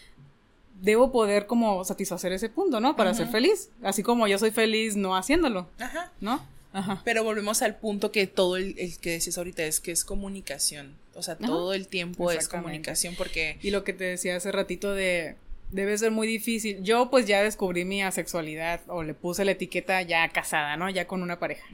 debo 0.82 1.12
poder 1.12 1.46
como 1.46 1.84
satisfacer 1.86 2.32
ese 2.32 2.50
punto, 2.50 2.80
¿no? 2.80 2.96
Para 2.96 3.14
ser 3.14 3.28
feliz. 3.28 3.70
Así 3.84 4.04
como 4.04 4.28
yo 4.28 4.40
soy 4.40 4.52
feliz 4.52 4.96
no 4.96 5.16
haciéndolo. 5.16 5.68
Ajá. 5.80 6.12
¿No? 6.22 6.44
Ajá. 6.74 7.02
Pero 7.04 7.24
volvemos 7.24 7.62
al 7.62 7.76
punto 7.76 8.12
que 8.12 8.28
todo 8.28 8.58
el, 8.58 8.76
que 9.00 9.12
decías 9.12 9.38
ahorita 9.38 9.64
es 9.64 9.80
que 9.80 9.92
es 9.92 10.06
comunicación. 10.06 10.96
O 11.16 11.24
sea, 11.24 11.38
todo 11.38 11.74
el 11.74 11.88
tiempo 11.88 12.32
es 12.32 12.48
comunicación 12.48 13.16
porque... 13.18 13.58
Y 13.62 13.72
lo 13.72 13.84
que 13.84 13.94
te 13.94 14.06
decía 14.06 14.36
hace 14.36 14.52
ratito 14.52 14.94
de 14.94 15.36
debe 15.72 15.98
ser 15.98 16.12
muy 16.12 16.28
difícil. 16.28 16.84
Yo 16.84 17.10
pues 17.10 17.26
ya 17.28 17.44
descubrí 17.44 17.86
mi 17.86 18.02
asexualidad 18.02 18.82
o 18.88 19.04
le 19.04 19.14
puse 19.14 19.46
la 19.46 19.52
etiqueta 19.52 20.02
ya 20.02 20.28
casada, 20.30 20.78
¿no? 20.78 20.90
Ya 20.90 21.08
con 21.08 21.22
una 21.22 21.40
pareja. 21.40 21.66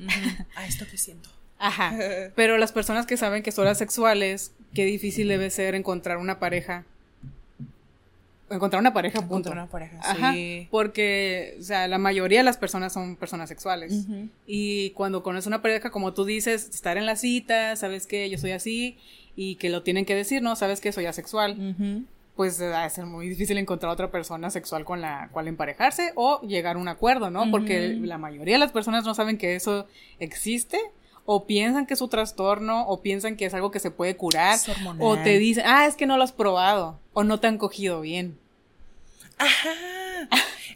A 0.56 0.66
esto 0.66 0.86
que 0.90 0.98
siento. 0.98 1.30
Ajá. 1.58 1.96
Pero 2.36 2.58
las 2.58 2.72
personas 2.72 3.06
que 3.06 3.18
saben 3.18 3.44
que 3.44 3.52
son 3.52 3.68
asexuales, 3.68 4.52
qué 4.76 4.86
difícil 4.86 5.28
debe 5.28 5.50
ser 5.50 5.74
encontrar 5.74 6.18
una 6.18 6.38
pareja. 6.38 6.86
Encontrar 8.48 8.80
una 8.80 8.94
pareja, 8.94 9.22
punto. 9.22 9.50
Encontrar 9.50 9.58
una 9.58 9.72
pareja, 9.72 10.00
Ajá, 10.04 10.34
sí. 10.34 10.68
Porque, 10.70 11.58
o 11.60 11.64
sea, 11.64 11.88
la 11.88 11.98
mayoría 11.98 12.40
de 12.40 12.44
las 12.44 12.58
personas 12.58 12.94
son 12.94 13.16
personas 13.16 13.50
sexuales. 13.50 14.06
Y 14.46 14.92
cuando 14.92 15.24
conoces 15.24 15.48
una 15.48 15.64
pareja, 15.64 15.90
como 15.90 16.14
tú 16.14 16.26
dices, 16.26 16.70
estar 16.70 16.98
en 16.98 17.08
la 17.08 17.16
cita, 17.16 17.76
sabes 17.76 18.06
que 18.06 18.30
yo 18.30 18.38
soy 18.38 18.52
así 18.52 18.98
y 19.36 19.56
que 19.56 19.70
lo 19.70 19.82
tienen 19.82 20.06
que 20.06 20.14
decir, 20.14 20.44
¿no? 20.44 20.56
Sabes 20.56 20.80
que 20.80 20.92
soy 20.92 21.08
asexual. 21.08 22.06
Pues 22.36 22.62
va 22.62 22.84
a 22.84 22.90
ser 22.90 23.06
muy 23.06 23.30
difícil 23.30 23.58
encontrar 23.58 23.92
otra 23.92 24.12
persona 24.12 24.50
sexual 24.52 24.84
con 24.84 25.02
la 25.02 25.30
cual 25.32 25.48
emparejarse 25.48 26.12
o 26.16 26.42
llegar 26.42 26.76
a 26.76 26.80
un 26.80 26.90
acuerdo, 26.90 27.32
¿no? 27.32 27.50
Porque 27.50 27.98
la 28.02 28.20
mayoría 28.20 28.56
de 28.56 28.60
las 28.60 28.72
personas 28.72 29.06
no 29.06 29.16
saben 29.16 29.40
que 29.40 29.56
eso 29.56 29.88
existe 30.20 30.80
o 31.26 31.46
piensan 31.46 31.86
que 31.86 31.96
es 31.96 32.02
un 32.02 32.10
trastorno 32.10 32.88
o 32.88 33.02
piensan 33.02 33.36
que 33.36 33.46
es 33.46 33.54
algo 33.54 33.72
que 33.72 33.80
se 33.80 33.92
puede 33.92 34.16
curar 34.16 34.60
o 35.00 35.18
te 35.18 35.40
dicen, 35.40 35.64
ah, 35.66 35.86
es 35.86 35.96
que 35.96 36.06
no 36.06 36.18
lo 36.18 36.24
has 36.24 36.32
probado 36.32 37.00
o 37.14 37.24
no 37.24 37.40
te 37.40 37.48
han 37.48 37.58
cogido 37.58 38.02
bien. 38.02 38.38
Ajá. 39.38 39.70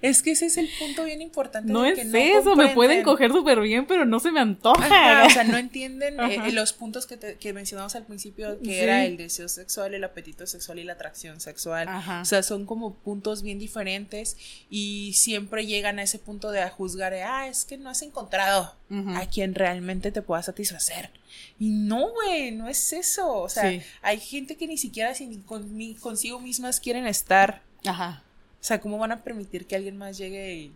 Es 0.02 0.22
que 0.24 0.32
ese 0.32 0.46
es 0.48 0.58
el 0.58 0.70
punto 0.80 1.04
bien 1.04 1.22
importante. 1.22 1.72
No 1.72 1.82
de 1.84 1.92
es 1.92 2.00
eso, 2.14 2.56
me 2.56 2.70
pueden 2.70 3.04
coger 3.04 3.32
súper 3.32 3.60
bien, 3.62 3.86
pero 3.86 4.06
no 4.06 4.20
se 4.20 4.32
me 4.32 4.40
antoja. 4.40 4.86
Ajá, 4.86 5.26
o 5.26 5.30
sea, 5.30 5.44
no 5.44 5.58
entienden 5.70 6.20
eh, 6.20 6.52
los 6.52 6.74
puntos 6.74 7.06
que, 7.08 7.18
te- 7.18 7.36
que 7.38 7.54
mencionamos 7.54 7.96
al 7.96 8.06
principio, 8.06 8.58
que 8.60 8.66
Sí. 8.66 8.76
era 8.76 9.06
el 9.06 9.18
deseo 9.18 9.48
sexual, 9.50 9.94
el 9.94 10.04
apetito 10.04 10.46
sexual 10.48 10.80
y 10.80 10.84
la 10.84 10.94
atracción 10.94 11.40
sexual. 11.42 11.88
Ajá. 11.88 12.22
O 12.22 12.26
sea, 12.26 12.44
son 12.44 12.66
como 12.66 12.96
puntos 12.96 13.42
bien 13.42 13.60
diferentes 13.60 14.38
y 14.70 15.14
siempre 15.14 15.66
llegan 15.66 16.00
a 16.00 16.04
ese 16.04 16.20
punto 16.20 16.52
de 16.52 16.62
a 16.62 16.70
juzgar, 16.70 17.14
ah, 17.14 17.48
es 17.48 17.66
que 17.66 17.78
no 17.78 17.90
has 17.90 18.02
encontrado 18.02 18.76
a 19.16 19.26
quien 19.28 19.54
realmente 19.54 20.12
te 20.12 20.22
pueda 20.24 20.42
satisfacer. 20.42 21.12
Y 21.60 21.70
no, 21.70 22.10
güey, 22.12 22.52
no 22.52 22.68
es 22.68 22.92
eso. 22.92 23.32
O 23.34 23.50
sea, 23.50 23.70
Sí. 23.70 23.82
hay 24.02 24.20
gente 24.20 24.58
que 24.58 24.66
ni 24.68 24.78
siquiera 24.78 25.14
sin- 25.14 25.42
con- 25.44 25.78
ni 25.78 25.94
consigo 25.96 26.40
mismas 26.40 26.80
quieren 26.80 27.06
estar. 27.06 27.62
Ajá, 27.86 28.24
O 28.62 28.64
sea, 28.64 28.82
¿cómo 28.82 28.98
van 28.98 29.12
a 29.12 29.24
permitir 29.24 29.66
que 29.66 29.76
alguien 29.76 29.98
más 29.98 30.18
llegue 30.18 30.54
y 30.54 30.74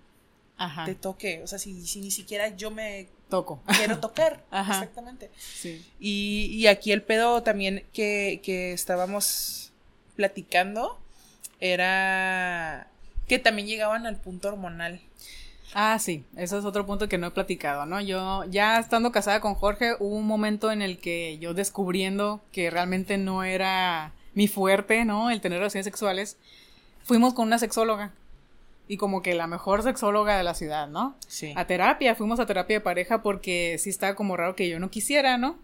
ajá. 0.57 0.85
te 0.85 0.95
toque? 0.95 1.41
O 1.43 1.47
sea, 1.47 1.59
si, 1.59 1.85
si 1.85 1.99
ni 1.99 2.11
siquiera 2.11 2.49
yo 2.55 2.71
me 2.71 3.09
Toco. 3.29 3.61
quiero 3.77 3.99
tocar. 3.99 4.43
Ajá. 4.51 4.75
Exactamente. 4.75 5.29
Sí. 5.37 5.85
Y, 5.99 6.45
y 6.53 6.67
aquí 6.67 6.91
el 6.91 7.01
pedo 7.01 7.43
también 7.43 7.83
que, 7.93 8.39
que 8.43 8.73
estábamos 8.73 9.71
platicando 10.15 10.97
era 11.59 12.87
que 13.27 13.39
también 13.39 13.67
llegaban 13.67 14.05
al 14.05 14.17
punto 14.17 14.49
hormonal. 14.49 15.01
Ah, 15.73 15.97
sí, 15.97 16.23
eso 16.35 16.59
es 16.59 16.65
otro 16.65 16.85
punto 16.85 17.09
que 17.09 17.17
no 17.17 17.27
he 17.27 17.31
platicado, 17.31 17.85
¿no? 17.87 17.99
Yo 17.99 18.43
ya 18.45 18.77
estando 18.79 19.11
casada 19.11 19.39
con 19.41 19.55
Jorge, 19.55 19.93
hubo 19.99 20.15
un 20.15 20.27
momento 20.27 20.71
en 20.71 20.83
el 20.83 20.99
que 20.99 21.39
yo 21.39 21.55
descubriendo 21.55 22.41
que 22.51 22.69
realmente 22.69 23.17
no 23.17 23.43
era 23.43 24.13
mi 24.35 24.47
fuerte, 24.47 25.03
¿no? 25.03 25.31
El 25.31 25.41
tener 25.41 25.57
relaciones 25.57 25.85
sexuales, 25.85 26.37
fuimos 27.03 27.33
con 27.33 27.47
una 27.47 27.59
sexóloga. 27.59 28.11
Y 28.87 28.97
como 28.97 29.21
que 29.21 29.33
la 29.33 29.47
mejor 29.47 29.81
sexóloga 29.81 30.37
de 30.37 30.43
la 30.43 30.53
ciudad, 30.53 30.87
¿no? 30.89 31.15
Sí. 31.27 31.53
A 31.55 31.65
terapia, 31.65 32.15
fuimos 32.15 32.39
a 32.41 32.45
terapia 32.45 32.77
de 32.77 32.81
pareja 32.81 33.21
porque 33.21 33.77
sí 33.79 33.89
estaba 33.89 34.13
como 34.15 34.35
raro 34.35 34.55
que 34.57 34.67
yo 34.67 34.77
no 34.79 34.89
quisiera, 34.91 35.37
¿no? 35.37 35.57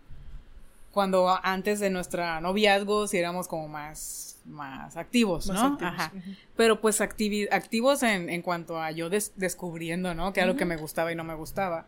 Cuando 0.92 1.38
antes 1.44 1.80
de 1.82 1.90
nuestra 1.90 2.40
noviazgo 2.42 3.08
sí 3.08 3.18
éramos 3.18 3.48
como 3.50 3.68
más, 3.68 4.38
más 4.46 4.96
activos, 4.98 5.48
Más 5.48 5.58
¿no? 5.62 5.68
activos, 5.74 5.94
Ajá. 5.94 6.12
Pero 6.56 6.80
pues 6.82 7.02
activi- 7.02 7.48
activos 7.52 8.04
en, 8.04 8.30
en 8.30 8.42
cuanto 8.42 8.82
a 8.82 8.90
yo 8.92 9.10
des- 9.10 9.34
descubriendo, 9.36 10.16
¿no? 10.16 10.32
Que 10.34 10.40
era 10.40 10.48
lo 10.48 10.56
que 10.56 10.66
me 10.66 10.78
gustaba 10.78 11.12
y 11.12 11.16
no 11.16 11.24
me 11.26 11.36
gustaba. 11.36 11.86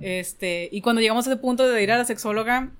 Este, 0.00 0.68
y 0.72 0.80
cuando 0.80 1.00
llegamos 1.00 1.26
a 1.26 1.30
ese 1.30 1.40
punto 1.40 1.66
de 1.66 1.82
ir 1.82 1.92
a 1.92 1.96
la 1.98 2.04
sexóloga, 2.04 2.70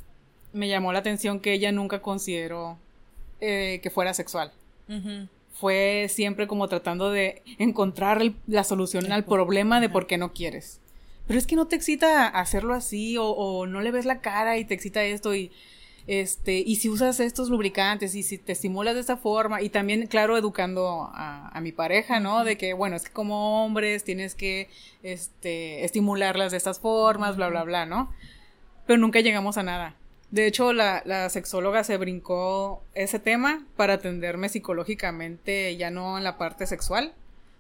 me 0.52 0.68
llamó 0.68 0.92
la 0.92 0.98
atención 0.98 1.38
que 1.40 1.52
ella 1.52 1.70
nunca 1.72 2.02
consideró 2.02 2.78
eh, 3.40 3.78
que 3.82 3.90
fuera 3.90 4.12
sexual. 4.12 4.52
Fue 5.58 6.06
siempre 6.10 6.46
como 6.46 6.68
tratando 6.68 7.10
de 7.10 7.42
encontrar 7.58 8.20
el- 8.20 8.36
la 8.46 8.64
solución 8.64 9.10
al 9.12 9.24
problema 9.24 9.80
de 9.80 9.88
por 9.88 10.06
qué 10.06 10.18
no 10.18 10.32
quieres. 10.32 10.80
Pero 11.26 11.38
es 11.38 11.46
que 11.46 11.56
no 11.56 11.66
te 11.66 11.76
excita 11.76 12.26
hacerlo 12.28 12.74
así 12.74 13.16
o, 13.16 13.24
o 13.26 13.66
no 13.66 13.80
le 13.80 13.90
ves 13.90 14.04
la 14.04 14.20
cara 14.20 14.58
y 14.58 14.64
te 14.64 14.74
excita 14.74 15.02
esto 15.04 15.34
y 15.34 15.50
este 16.06 16.58
y 16.58 16.76
si 16.76 16.88
usas 16.88 17.18
estos 17.18 17.48
lubricantes 17.50 18.14
y 18.14 18.22
si 18.22 18.38
te 18.38 18.52
estimulas 18.52 18.94
de 18.94 19.00
esta 19.00 19.16
forma 19.16 19.60
y 19.60 19.70
también 19.70 20.06
claro 20.06 20.36
educando 20.38 21.10
a, 21.12 21.48
a 21.48 21.60
mi 21.60 21.72
pareja 21.72 22.20
no 22.20 22.44
de 22.44 22.56
que 22.56 22.74
bueno 22.74 22.94
es 22.94 23.02
que 23.02 23.12
como 23.12 23.64
hombres 23.64 24.04
tienes 24.04 24.36
que 24.36 24.68
este 25.02 25.84
estimularlas 25.84 26.52
de 26.52 26.58
estas 26.58 26.78
formas 26.78 27.34
bla 27.36 27.48
bla 27.48 27.64
bla 27.64 27.86
no 27.86 28.12
pero 28.86 28.98
nunca 29.00 29.18
llegamos 29.18 29.58
a 29.58 29.64
nada 29.64 29.96
de 30.36 30.46
hecho 30.46 30.72
la, 30.74 31.02
la 31.06 31.30
sexóloga 31.30 31.82
se 31.82 31.96
brincó 31.96 32.82
ese 32.94 33.18
tema 33.18 33.64
para 33.74 33.94
atenderme 33.94 34.50
psicológicamente 34.50 35.74
ya 35.76 35.90
no 35.90 36.18
en 36.18 36.24
la 36.24 36.36
parte 36.36 36.66
sexual 36.66 37.12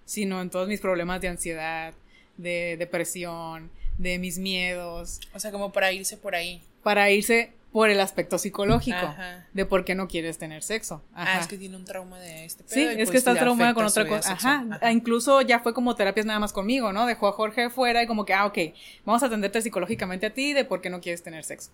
sino 0.04 0.42
en 0.42 0.50
todos 0.50 0.68
mis 0.68 0.80
problemas 0.80 1.20
de 1.22 1.28
ansiedad 1.28 1.94
de 2.36 2.76
depresión 2.78 3.70
de 3.98 4.18
mis 4.18 4.38
miedos 4.38 5.20
O 5.34 5.40
sea, 5.40 5.50
como 5.52 5.72
para 5.72 5.90
irse 5.90 6.18
por 6.18 6.34
ahí. 6.34 6.60
para 6.82 7.10
irse 7.10 7.50
por 7.76 7.90
el 7.90 8.00
aspecto 8.00 8.38
psicológico 8.38 8.96
Ajá. 8.96 9.44
de 9.52 9.66
por 9.66 9.84
qué 9.84 9.94
no 9.94 10.08
quieres 10.08 10.38
tener 10.38 10.62
sexo. 10.62 11.04
Ajá. 11.12 11.36
Ah, 11.36 11.40
es 11.42 11.46
que 11.46 11.58
tiene 11.58 11.76
un 11.76 11.84
trauma 11.84 12.18
de 12.18 12.46
este 12.46 12.64
pedo. 12.64 12.74
Sí, 12.74 12.80
y, 12.80 12.86
es 12.86 12.96
pues, 12.96 13.10
que 13.10 13.16
está 13.18 13.34
le 13.34 13.38
traumada 13.38 13.74
con 13.74 13.84
otra 13.84 14.08
cosa. 14.08 14.32
Ajá. 14.32 14.64
Ajá. 14.70 14.92
Incluso 14.92 15.42
ya 15.42 15.60
fue 15.60 15.74
como 15.74 15.94
terapias 15.94 16.24
nada 16.24 16.38
más 16.40 16.54
conmigo, 16.54 16.94
¿no? 16.94 17.04
Dejó 17.04 17.28
a 17.28 17.32
Jorge 17.32 17.68
fuera 17.68 18.02
y 18.02 18.06
como 18.06 18.24
que, 18.24 18.32
ah, 18.32 18.46
ok, 18.46 18.58
vamos 19.04 19.22
a 19.22 19.26
atenderte 19.26 19.60
psicológicamente 19.60 20.24
a 20.24 20.32
ti 20.32 20.54
de 20.54 20.64
por 20.64 20.80
qué 20.80 20.88
no 20.88 21.02
quieres 21.02 21.22
tener 21.22 21.44
sexo. 21.44 21.70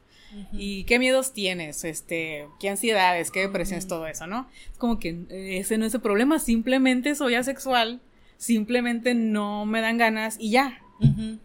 Y 0.50 0.82
qué 0.86 0.98
miedos 0.98 1.34
tienes, 1.34 1.84
este, 1.84 2.48
qué 2.58 2.70
ansiedades, 2.70 3.30
qué 3.30 3.38
depresiones, 3.38 3.86
todo 3.86 4.08
eso, 4.08 4.26
¿no? 4.26 4.48
Es 4.72 4.78
como 4.78 4.98
que 4.98 5.10
eh, 5.30 5.58
ese 5.58 5.78
no 5.78 5.86
es 5.86 5.94
el 5.94 6.00
problema, 6.00 6.40
simplemente 6.40 7.14
soy 7.14 7.36
asexual, 7.36 8.00
simplemente 8.38 9.14
no 9.14 9.66
me 9.66 9.80
dan 9.80 9.98
ganas 9.98 10.34
y 10.40 10.50
ya. 10.50 10.80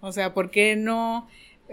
O 0.01 0.11
sea, 0.11 0.33
¿por 0.33 0.49
qué 0.49 0.75
no? 0.75 1.27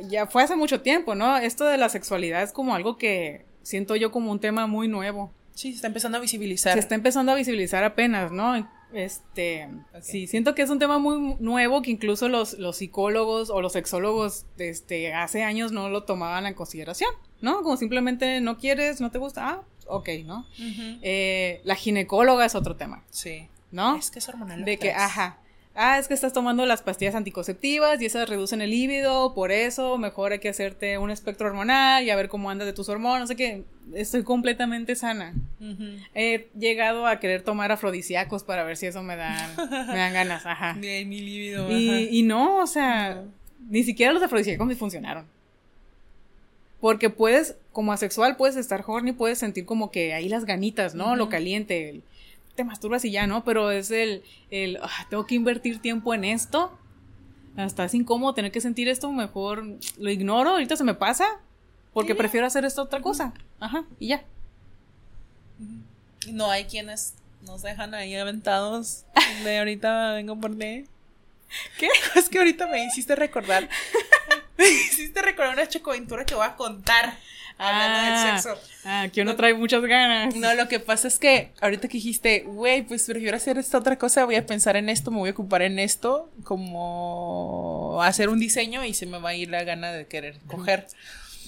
Ya 0.09 0.27
fue 0.27 0.43
hace 0.43 0.57
mucho 0.57 0.81
tiempo, 0.81 1.15
¿no? 1.15 1.37
Esto 1.37 1.65
de 1.65 1.79
la 1.79 1.89
sexualidad 1.89 2.43
es 2.43 2.53
como 2.53 2.75
algo 2.75 2.97
que 2.99 3.45
siento 3.63 3.97
yo 3.97 4.11
como 4.11 4.31
un 4.31 4.41
tema 4.41 4.67
muy 4.67 4.89
nuevo. 4.89 5.33
Sí, 5.55 5.71
se 5.71 5.77
está 5.77 5.87
empezando 5.87 6.19
a 6.19 6.21
visibilizar. 6.21 6.73
Se 6.75 6.81
está 6.81 6.95
empezando 6.95 7.33
a 7.33 7.35
visibilizar 7.37 7.85
apenas, 7.85 8.33
¿no? 8.33 8.69
Este, 8.93 9.69
Ok. 9.93 10.03
sí, 10.03 10.27
siento 10.29 10.55
que 10.55 10.63
es 10.63 10.71
un 10.71 10.79
tema 10.79 10.99
muy 10.99 11.37
nuevo 11.41 11.83
que 11.83 11.91
incluso 11.91 12.29
los, 12.29 12.55
los 12.59 12.77
psicólogos 12.77 13.51
o 13.51 13.61
los 13.61 13.73
sexólogos 13.73 14.47
este, 14.59 15.13
hace 15.13 15.43
años 15.43 15.73
no 15.73 15.89
lo 15.89 16.05
tomaban 16.05 16.47
en 16.47 16.55
consideración, 16.55 17.11
¿no? 17.41 17.63
Como 17.63 17.77
simplemente 17.77 18.41
no 18.41 18.57
quieres, 18.57 19.01
no 19.01 19.11
te 19.11 19.19
gusta, 19.19 19.49
ah, 19.49 19.63
ok, 19.89 20.09
¿no? 20.25 20.47
Eh, 21.03 21.61
la 21.65 21.75
ginecóloga 21.75 22.45
es 22.45 22.55
otro 22.55 22.77
tema, 22.77 23.03
Sí. 23.11 23.49
¿no? 23.73 23.97
Es 23.97 24.11
que 24.13 24.21
es 24.21 24.29
hormonal. 24.29 24.65
De 24.65 24.79
que, 24.79 24.93
ajá. 24.93 25.39
Ah, 25.77 25.99
es 25.99 26.07
que 26.07 26.15
estás 26.15 26.33
tomando 26.33 26.65
las 26.67 26.83
pastillas 26.83 27.17
anticonceptivas 27.17 28.01
y 28.01 28.07
esas 28.07 28.29
reducen 28.29 28.63
el 28.63 28.71
líbido, 28.71 29.35
por 29.35 29.51
eso 29.51 29.99
mejor 29.99 30.31
hay 30.31 30.39
que 30.39 30.49
hacerte 30.49 30.99
un 30.99 31.11
espectro 31.11 31.49
hormonal 31.49 32.05
y 32.05 32.11
a 32.11 32.17
ver 32.17 32.29
cómo 32.29 32.49
andas 32.49 32.67
de 32.67 32.73
tus 32.73 32.89
hormonas, 32.89 33.21
no 33.23 33.27
sé 33.27 33.35
qué. 33.35 33.65
Estoy 33.93 34.23
completamente 34.23 34.95
sana. 34.95 35.35
He 36.15 36.47
llegado 36.57 37.09
a 37.09 37.19
querer 37.19 37.43
tomar 37.43 37.73
afrodisíacos 37.73 38.45
para 38.45 38.63
ver 38.63 38.77
si 38.77 38.87
eso 38.87 39.03
me 39.03 39.17
dan, 39.17 39.51
me 39.57 39.97
dan 39.97 40.13
ganas, 40.13 40.47
ajá. 40.47 40.75
Mi. 41.67 42.09
Y, 42.11 42.23
no, 42.23 42.59
o 42.59 42.67
sea, 42.69 43.25
ni 43.69 43.83
siquiera 43.83 44.13
los 44.13 44.23
afrodisíacos 44.23 44.67
me 44.69 44.77
funcionaron. 44.77 45.25
Porque 46.81 47.11
puedes, 47.11 47.57
como 47.73 47.93
asexual, 47.93 48.37
puedes 48.37 48.57
estar 48.57 48.85
horny, 48.87 49.13
puedes 49.13 49.39
sentir 49.39 49.65
como 49.65 49.91
que 49.91 50.13
ahí 50.15 50.29
las 50.29 50.45
ganitas, 50.45 50.95
¿no? 50.95 51.17
Lo 51.17 51.29
caliente, 51.29 51.89
el- 51.89 52.03
te 52.55 52.65
masturbas 52.65 53.05
y 53.05 53.11
ya, 53.11 53.27
¿no? 53.27 53.45
Pero 53.45 53.71
es 53.71 53.91
el, 53.91 54.23
el 54.51 54.79
"Ah, 54.83 55.07
tengo 55.11 55.27
que 55.27 55.35
invertir 55.35 55.81
tiempo 55.81 56.15
en 56.15 56.25
esto. 56.25 56.77
Hasta 57.57 57.85
es 57.85 57.95
incómodo 57.95 58.35
tener 58.35 58.51
que 58.53 58.61
sentir 58.61 58.89
esto, 58.89 59.11
mejor 59.13 59.65
lo 59.99 60.11
ignoro, 60.11 60.51
ahorita 60.51 60.77
se 60.77 60.83
me 60.85 60.95
pasa, 60.95 61.27
porque 61.93 62.15
prefiero 62.15 62.47
hacer 62.47 62.65
esta 62.65 62.83
otra 62.83 63.01
cosa. 63.01 63.33
Ajá, 63.61 63.85
y 64.01 64.09
ya. 64.09 64.25
No 66.33 66.51
hay 66.51 66.65
quienes 66.65 67.15
nos 67.43 67.63
dejan 67.63 67.95
ahí 67.95 68.17
aventados 68.17 69.05
de 69.45 69.59
ahorita 69.59 70.13
vengo 70.15 70.41
por 70.41 70.57
ti. 70.59 70.85
¿Qué? 71.79 71.89
Es 72.17 72.29
que 72.29 72.39
ahorita 72.39 72.67
me 72.67 72.85
hiciste 72.85 73.15
recordar. 73.15 73.69
me 74.59 74.69
hiciste 74.69 75.21
recordar 75.23 75.55
una 75.55 75.69
chocoventura 75.69 76.25
que 76.25 76.35
voy 76.35 76.47
a 76.47 76.57
contar 76.57 77.19
hablando 77.59 77.99
Ah. 78.01 78.33
del 78.33 78.41
sexo. 78.43 78.61
Ah, 78.87 79.09
que 79.13 79.23
uno 79.23 79.35
trae 79.37 79.55
muchas 79.55 79.83
ganas. 79.83 80.35
No, 80.37 80.53
lo 80.55 80.69
que 80.69 80.79
pasa 80.81 81.09
es 81.09 81.19
que 81.19 81.53
ahorita 81.61 81.89
que 81.89 81.95
dijiste, 81.99 82.41
güey, 82.47 82.83
pues 82.83 83.05
prefiero 83.07 83.37
hacer 83.37 83.57
esta 83.59 83.79
otra 83.79 83.97
cosa, 83.97 84.25
voy 84.25 84.35
a 84.37 84.45
pensar 84.45 84.77
en 84.77 84.89
esto, 84.89 85.11
me 85.11 85.19
voy 85.19 85.31
a 85.31 85.33
ocupar 85.33 85.63
en 85.63 85.79
esto, 85.79 86.31
como 86.89 88.01
hacer 88.03 88.29
un 88.29 88.39
diseño 88.41 88.85
y 88.85 88.95
se 88.95 89.07
me 89.07 89.19
va 89.19 89.31
a 89.31 89.35
ir 89.35 89.49
la 89.51 89.65
gana 89.65 89.93
de 89.93 90.07
querer 90.07 90.37
coger. 90.47 90.87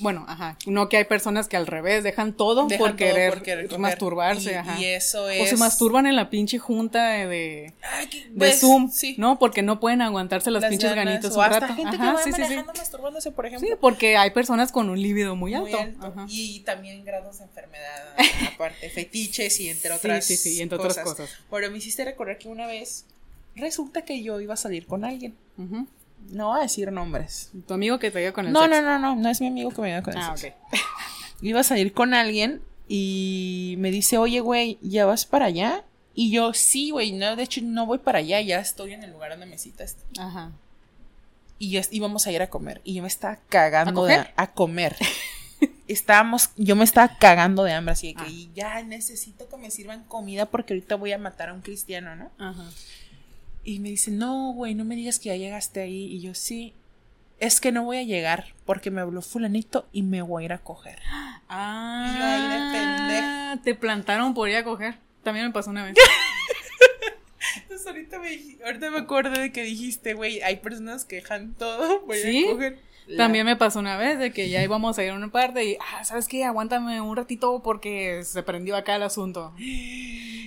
Bueno, 0.01 0.25
ajá, 0.29 0.57
no 0.67 0.89
que 0.89 0.97
hay 0.99 1.05
personas 1.05 1.49
que 1.49 1.57
al 1.57 1.67
revés 1.67 2.05
dejan 2.05 2.33
todo 2.35 2.67
Dejan 2.67 2.79
por 2.79 2.89
todo 2.91 2.97
querer 2.99 3.33
por 3.35 3.43
querer 3.43 3.65
coger. 3.67 3.79
masturbarse, 3.81 4.51
Y- 4.53 4.55
ajá. 4.55 4.81
y 4.81 4.85
eso 4.85 5.25
O 5.25 5.29
se 5.29 5.43
es- 5.43 5.59
masturban 5.59 6.07
en 6.07 6.17
la 6.17 6.31
pinche 6.31 6.59
junta 6.59 7.09
de, 7.09 7.27
de, 7.27 7.73
Ay, 7.83 8.07
que- 8.09 8.25
de 8.29 8.37
pues, 8.37 8.61
Zoom, 8.61 8.91
sí. 8.91 9.15
¿no? 9.19 9.39
Porque 9.39 9.63
no 9.63 9.81
pueden 9.81 10.03
aguantarse 10.03 10.51
las, 10.51 10.63
Las 10.63 10.71
pinches 10.71 10.91
ganas, 10.91 11.07
ganitas 11.07 11.37
o 11.37 11.41
un 11.41 11.47
rato. 11.47 11.67
gente 11.75 11.91
que 11.93 11.97
va 11.99 12.17
sí, 12.19 12.31
sí, 12.31 12.37
sí. 12.37 12.41
manejando 12.43 12.73
masturbándose, 12.75 13.33
por 13.33 13.47
ejemplo. 13.47 13.69
Sí, 13.69 13.75
porque 13.81 14.17
hay 14.17 14.31
personas 14.31 14.73
con 14.73 14.91
un 14.91 15.01
líbido 15.01 15.37
muy 15.37 15.53
muy 15.55 15.73
alto. 15.73 15.79
alto. 15.81 16.07
Ajá. 16.07 16.27
Y 16.29 16.61
también 16.61 17.05
grados 17.05 17.39
de 17.39 17.45
enfermedad, 17.45 18.15
aparte, 18.55 18.91
fetiches 18.91 19.61
y 19.61 19.71
entre 19.71 19.91
Sí, 19.91 19.97
otras 19.97 20.25
sí, 20.25 20.37
sí, 20.37 20.55
y 20.57 20.61
entre 20.63 20.79
otras 20.79 20.99
cosas. 20.99 21.31
Pero 21.51 21.71
me 21.71 21.79
hiciste 21.79 22.05
recordar 22.05 22.39
que 22.39 22.49
una 22.49 22.67
vez 22.67 23.05
resulta 23.55 24.03
que 24.03 24.23
yo 24.23 24.41
iba 24.41 24.55
a 24.55 24.57
salir 24.59 24.87
con 24.87 25.05
alguien. 25.05 25.35
Ujú. 25.59 25.87
No 26.31 26.49
voy 26.49 26.59
a 26.61 26.63
decir 26.63 26.91
nombres. 26.93 27.51
Tu 27.67 27.75
amigo 27.75 27.99
que 27.99 28.11
te 28.11 28.19
dio 28.21 28.33
con 28.33 28.47
el 28.47 28.53
No, 28.53 28.63
sexo. 28.63 28.83
no, 28.83 28.99
no, 28.99 28.99
no, 28.99 29.17
no 29.17 29.29
es 29.29 29.41
mi 29.41 29.47
amigo 29.49 29.71
que 29.71 29.81
me 29.83 29.91
iba 29.91 30.03
con 30.03 30.15
el 30.17 30.21
Ah, 30.23 30.37
sexo. 30.37 30.57
ok. 30.73 30.73
Iba 31.43 31.61
a 31.61 31.65
salir 31.65 31.93
con 31.93 32.15
alguien 32.15 32.63
y 32.89 33.75
me 33.79 33.91
dice, 33.91 34.17
oye, 34.19 34.41
güey, 34.41 34.79
¿ya 34.81 35.05
vas 35.07 35.27
para 35.27 35.47
allá? 35.47 35.85
Y 36.15 36.31
yo, 36.31 36.55
sí, 36.55 36.91
güey, 36.91 37.13
no, 37.13 37.37
de 37.37 37.43
hecho 37.43 37.61
no 37.63 37.85
voy 37.85 37.99
para 37.99 38.21
allá, 38.21 38.41
ya 38.41 38.59
estoy 38.59 38.93
en 38.95 39.03
el 39.03 39.13
lugar 39.13 39.31
donde 39.33 39.45
me 39.47 39.59
citas. 39.59 39.97
Ajá. 40.19 40.53
Y 41.59 41.79
íbamos 41.91 42.27
a 42.27 42.33
ir 42.33 42.41
a 42.43 42.49
comer. 42.49 42.81
Y 42.85 42.95
yo 42.95 43.03
me 43.03 43.09
estaba 43.09 43.39
cagando 43.49 44.05
¿A 44.05 44.09
de 44.09 44.27
a 44.37 44.53
comer. 44.53 44.97
Estábamos, 45.89 46.51
yo 46.57 46.75
me 46.75 46.85
estaba 46.85 47.17
cagando 47.19 47.63
de 47.65 47.73
hambre, 47.73 47.93
así 47.93 48.09
de 48.09 48.15
que 48.15 48.23
Ah. 48.23 48.29
"Y 48.29 48.51
ya 48.55 48.83
necesito 48.83 49.49
que 49.49 49.57
me 49.57 49.71
sirvan 49.71 50.05
comida 50.05 50.47
porque 50.47 50.75
ahorita 50.75 50.97
voy 50.97 51.13
a 51.13 51.19
matar 51.19 51.51
a 51.51 51.55
un 51.55 51.61
cristiano, 51.61 52.17
¿no? 52.17 52.31
Ajá. 52.39 52.65
Y 53.67 53.81
me 53.81 53.89
dice, 53.89 54.13
no, 54.13 54.53
güey, 54.53 54.77
no 54.77 54.85
me 54.85 54.95
digas 54.95 55.19
que 55.19 55.31
ya 55.31 55.37
llegaste 55.37 55.81
ahí. 55.81 56.05
Y 56.05 56.21
yo, 56.21 56.35
sí, 56.35 56.73
es 57.41 57.61
que 57.61 57.73
no 57.73 57.83
voy 57.83 57.97
a 57.97 58.05
llegar 58.05 58.55
porque 58.65 58.93
me 58.93 59.01
habló 59.01 59.23
fulanito 59.23 59.89
y 59.93 60.03
me 60.03 60.23
voy 60.23 60.45
a 60.45 60.47
ir 60.47 60.53
a 60.53 60.59
coger. 60.59 61.01
Ah, 61.49 62.07
Y 62.09 62.19
yo 62.19 62.25
ahí 62.25 63.61
te 63.65 63.75
plantaron 63.75 64.35
por 64.35 64.49
ir 64.49 64.57
a 64.57 64.63
coger. 64.65 64.99
También 65.25 65.47
me 65.47 65.53
pasó 65.53 65.71
una 65.71 65.85
vez. 65.85 65.97
Entonces 67.63 67.87
ahorita 67.87 68.21
me, 68.21 68.39
ahorita 68.65 68.91
me 68.91 68.99
acuerdo 68.99 69.41
de 69.41 69.51
que 69.51 69.63
dijiste, 69.63 70.15
güey, 70.15 70.41
hay 70.43 70.57
personas 70.57 71.05
que 71.05 71.17
dejan 71.17 71.55
todo, 71.55 72.03
voy 72.07 72.19
¿Sí? 72.19 72.47
a 72.47 72.53
coger. 72.53 72.79
La- 73.07 73.17
También 73.25 73.47
me 73.47 73.55
pasó 73.57 73.79
una 73.79 73.97
vez 73.97 74.19
de 74.19 74.33
que 74.33 74.49
ya 74.49 74.63
íbamos 74.63 74.99
a 74.99 75.05
ir 75.05 75.11
a 75.11 75.15
una 75.15 75.29
parte 75.31 75.65
y, 75.65 75.77
ah, 75.81 76.05
¿sabes 76.05 76.27
qué? 76.29 76.45
Aguántame 76.45 77.01
un 77.01 77.17
ratito 77.17 77.63
porque 77.63 78.23
se 78.25 78.43
prendió 78.43 78.77
acá 78.77 78.97
el 78.97 79.03
asunto. 79.05 79.53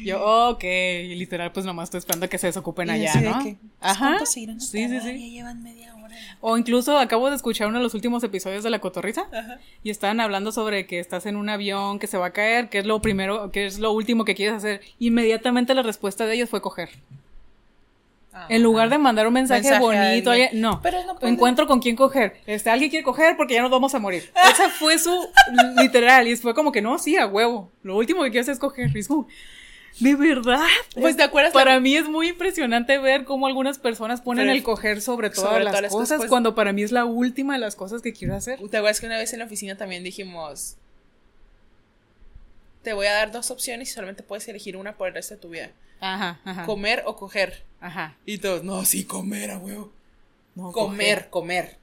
Yo, 0.03 0.49
ok, 0.49 0.63
y 0.63 1.15
literal, 1.15 1.51
pues 1.51 1.65
nomás 1.65 1.85
estoy 1.85 1.99
esperando 1.99 2.27
que 2.29 2.37
se 2.37 2.47
desocupen 2.47 2.89
allá, 2.89 3.13
de 3.13 3.21
¿no? 3.29 3.37
que, 3.43 3.55
pues, 3.55 3.71
Ajá. 3.81 4.07
¿cuánto 4.07 4.25
se 4.25 4.39
irán 4.41 4.57
a 4.57 4.59
Sí, 4.59 4.87
sí, 4.87 4.99
sí. 4.99 5.07
Ya 5.07 5.27
llevan 5.27 5.61
media 5.63 5.93
hora. 5.95 6.15
O 6.41 6.57
incluso 6.57 6.97
acabo 6.97 7.29
de 7.29 7.35
escuchar 7.35 7.67
uno 7.67 7.77
de 7.77 7.83
los 7.83 7.93
últimos 7.93 8.23
episodios 8.23 8.63
de 8.63 8.69
La 8.69 8.79
Cotorriza 8.79 9.21
Ajá. 9.31 9.59
y 9.83 9.89
estaban 9.89 10.19
hablando 10.19 10.51
sobre 10.51 10.85
que 10.85 10.99
estás 10.99 11.25
en 11.25 11.35
un 11.35 11.49
avión 11.49 11.99
que 11.99 12.07
se 12.07 12.17
va 12.17 12.27
a 12.27 12.31
caer, 12.33 12.69
que 12.69 12.79
es 12.79 12.85
lo 12.85 13.01
primero, 13.01 13.51
que 13.51 13.65
es 13.65 13.79
lo 13.79 13.91
último 13.91 14.25
que 14.25 14.35
quieres 14.35 14.55
hacer. 14.55 14.81
Inmediatamente 14.99 15.73
la 15.75 15.81
respuesta 15.83 16.25
de 16.25 16.35
ellos 16.35 16.49
fue 16.49 16.61
coger. 16.61 16.89
En 18.47 18.61
lugar 18.63 18.89
de 18.89 18.97
mandar 18.97 19.27
un 19.27 19.33
mensaje, 19.33 19.79
bonito, 19.79 20.31
no, 20.53 20.81
Pero 20.81 21.03
no 21.05 21.17
puede- 21.17 21.33
encuentro 21.33 21.67
con 21.67 21.79
quién 21.79 21.95
coger. 21.95 22.37
Este, 22.45 22.69
alguien 22.69 22.89
quiere 22.89 23.03
coger 23.03 23.35
porque 23.35 23.55
ya 23.55 23.61
nos 23.61 23.71
vamos 23.71 23.93
a 23.95 23.99
morir. 23.99 24.31
Esa 24.51 24.69
fue 24.69 24.97
su 24.99 25.27
literal 25.77 26.27
y 26.27 26.35
fue 26.35 26.53
como 26.53 26.71
que 26.71 26.81
no, 26.81 26.97
sí, 26.99 27.17
a 27.17 27.25
huevo. 27.25 27.71
Lo 27.83 27.97
último 27.97 28.23
que 28.23 28.29
quiero 28.29 28.41
hacer 28.43 28.53
es 28.53 28.59
coger. 28.59 28.91
Y 28.95 28.99
es 28.99 29.07
como, 29.07 29.27
de 29.99 30.15
verdad. 30.15 30.61
Pues, 30.93 31.17
¿te 31.17 31.23
acuerdas 31.23 31.51
Para 31.53 31.73
la- 31.73 31.79
mí 31.79 31.95
es 31.97 32.07
muy 32.07 32.29
impresionante 32.29 32.97
ver 32.99 33.25
cómo 33.25 33.47
algunas 33.47 33.79
personas 33.79 34.21
ponen 34.21 34.45
Pero- 34.45 34.55
el 34.55 34.63
coger 34.63 35.01
sobre 35.01 35.29
todas, 35.31 35.49
sobre 35.49 35.63
las, 35.63 35.71
todas 35.71 35.81
las 35.81 35.91
cosas, 35.91 36.17
cosas, 36.17 36.29
cuando 36.29 36.53
para 36.55 36.71
mí 36.71 36.83
es 36.83 36.91
la 36.91 37.05
última 37.05 37.53
de 37.53 37.59
las 37.59 37.75
cosas 37.75 38.01
que 38.01 38.13
quiero 38.13 38.35
hacer. 38.35 38.59
¿Te 38.69 38.77
acuerdas 38.77 38.99
que 39.01 39.07
una 39.07 39.17
vez 39.17 39.33
en 39.33 39.39
la 39.39 39.45
oficina 39.45 39.75
también 39.75 40.03
dijimos, 40.03 40.77
te 42.83 42.93
voy 42.93 43.07
a 43.07 43.13
dar 43.13 43.31
dos 43.31 43.51
opciones 43.51 43.89
y 43.89 43.93
solamente 43.93 44.23
puedes 44.23 44.47
elegir 44.47 44.77
una 44.77 44.93
por 44.95 45.07
el 45.09 45.13
resto 45.15 45.33
de 45.35 45.41
tu 45.41 45.49
vida? 45.49 45.71
Ajá, 45.99 46.39
ajá. 46.45 46.65
Comer 46.65 47.03
o 47.05 47.15
coger. 47.15 47.63
ajá. 47.81 48.15
Y 48.25 48.37
todos, 48.39 48.63
no, 48.63 48.83
sí, 48.85 49.03
comer, 49.05 49.51
a 49.51 49.57
huevo. 49.57 49.91
No, 50.55 50.71
Comer, 50.71 51.29
comer. 51.29 51.77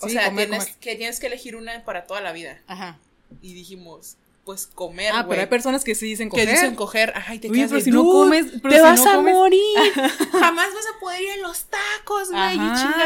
O 0.00 0.06
Sí, 0.08 0.14
sea, 0.14 0.26
comer, 0.26 0.48
tienes, 0.48 0.64
comer. 0.66 0.78
que 0.80 0.96
tienes 0.96 1.20
que 1.20 1.26
elegir 1.28 1.54
una 1.56 1.84
para 1.84 2.06
toda 2.06 2.20
la 2.20 2.32
vida. 2.32 2.60
Ajá. 2.66 2.98
Y 3.42 3.54
dijimos, 3.54 4.16
pues 4.44 4.66
comer, 4.66 5.10
Ah, 5.14 5.24
pero 5.28 5.40
hay 5.40 5.46
personas 5.46 5.84
que 5.84 5.94
sí 5.94 6.06
dicen 6.06 6.28
que 6.28 6.32
coger. 6.42 6.48
dicen 6.50 6.74
coger, 6.74 7.12
ajá, 7.16 7.34
y 7.34 7.38
te 7.38 7.48
Oye, 7.48 7.60
quedas 7.60 7.70
pero 7.70 7.78
de, 7.78 7.84
si 7.84 7.90
no 7.90 8.02
"Dude, 8.02 8.12
comes- 8.12 8.46
pero 8.62 8.74
te 8.74 8.76
si 8.76 8.82
vas 8.82 9.04
no 9.04 9.10
a 9.10 9.14
comes". 9.16 9.34
morir. 9.34 9.60
Jamás 10.32 10.66
vas 10.74 10.84
a 10.94 11.00
poder 11.00 11.22
ir 11.22 11.30
a 11.30 11.36
los 11.48 11.64
tacos, 11.64 12.30
güey. 12.30 12.58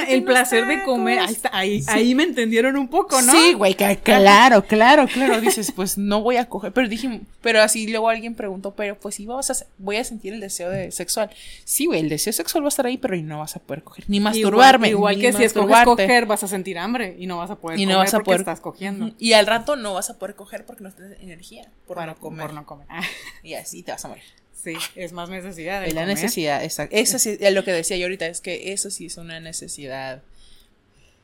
el 0.08 0.24
placer 0.24 0.66
de 0.66 0.82
comer. 0.82 1.20
Ahí, 1.20 1.32
está, 1.32 1.50
ahí, 1.52 1.84
ahí 1.88 2.14
me 2.16 2.24
entendieron 2.24 2.76
un 2.76 2.88
poco, 2.88 3.22
¿no? 3.22 3.32
Sí, 3.32 3.52
güey, 3.52 3.74
que- 3.74 3.98
claro, 4.02 4.64
claro, 4.64 5.06
claro. 5.06 5.40
Dices, 5.40 5.70
pues 5.72 5.96
no 5.96 6.22
voy 6.22 6.36
a 6.38 6.48
coger. 6.48 6.72
Pero 6.72 6.88
dije, 6.88 7.20
pero 7.40 7.62
así 7.62 7.86
luego 7.86 8.08
alguien 8.08 8.34
preguntó, 8.34 8.74
pero 8.74 8.98
pues 8.98 9.14
sí 9.14 9.26
vas 9.26 9.50
a, 9.50 9.66
voy 9.78 9.96
a 9.96 10.04
sentir 10.04 10.32
el 10.34 10.40
deseo 10.40 10.70
de 10.70 10.90
sexual. 10.90 11.30
Sí, 11.64 11.86
güey, 11.86 12.00
el 12.00 12.08
deseo 12.08 12.32
sexual 12.32 12.64
va 12.64 12.68
a 12.68 12.70
estar 12.70 12.86
ahí, 12.86 12.98
pero 12.98 13.16
no 13.16 13.38
vas 13.38 13.54
a 13.56 13.60
poder 13.60 13.84
coger. 13.84 14.04
Ni 14.08 14.18
masturbarme. 14.18 14.88
Igual, 14.88 15.14
igual 15.14 15.16
ni 15.16 15.22
que 15.22 15.32
si 15.38 15.44
escoges 15.44 15.84
coger, 15.84 16.26
vas 16.26 16.42
a 16.42 16.48
sentir 16.48 16.78
hambre 16.78 17.14
y 17.18 17.26
no 17.26 17.38
vas 17.38 17.50
a 17.50 17.56
poder 17.56 17.78
Y 17.78 17.86
no 17.86 17.92
comer 17.92 18.06
vas 18.06 18.14
a 18.14 18.16
porque 18.18 18.24
poder. 18.26 18.40
estás 18.40 18.60
cogiendo. 18.60 19.10
Y 19.18 19.34
al 19.34 19.46
rato 19.46 19.76
no 19.76 19.94
vas 19.94 20.10
a 20.10 20.18
poder 20.18 20.34
coger 20.34 20.66
porque 20.66 20.82
no 20.82 20.90
tienes 20.92 21.18
energía. 21.28 21.70
Por 21.86 21.96
Para- 21.96 22.12
no 22.14 22.18
comer. 22.18 22.46
Por 22.46 22.54
no 22.54 22.66
comer. 22.66 22.86
Ah, 22.90 23.02
Y 23.42 23.54
así 23.54 23.82
te 23.82 23.92
vas 23.92 24.04
a 24.04 24.08
morir. 24.08 24.24
sí, 24.52 24.74
es 24.96 25.12
más 25.12 25.28
necesidad. 25.30 25.80
de 25.82 25.88
Es 25.88 25.94
la 25.94 26.02
comer. 26.02 26.16
necesidad, 26.16 26.64
exacto. 26.64 26.96
Eso 26.96 27.18
sí, 27.18 27.36
es 27.40 27.52
lo 27.54 27.64
que 27.64 27.72
decía 27.72 27.96
yo 27.96 28.06
ahorita, 28.06 28.26
es 28.26 28.40
que 28.40 28.72
eso 28.72 28.90
sí 28.90 29.06
es 29.06 29.16
una 29.16 29.38
necesidad 29.40 30.22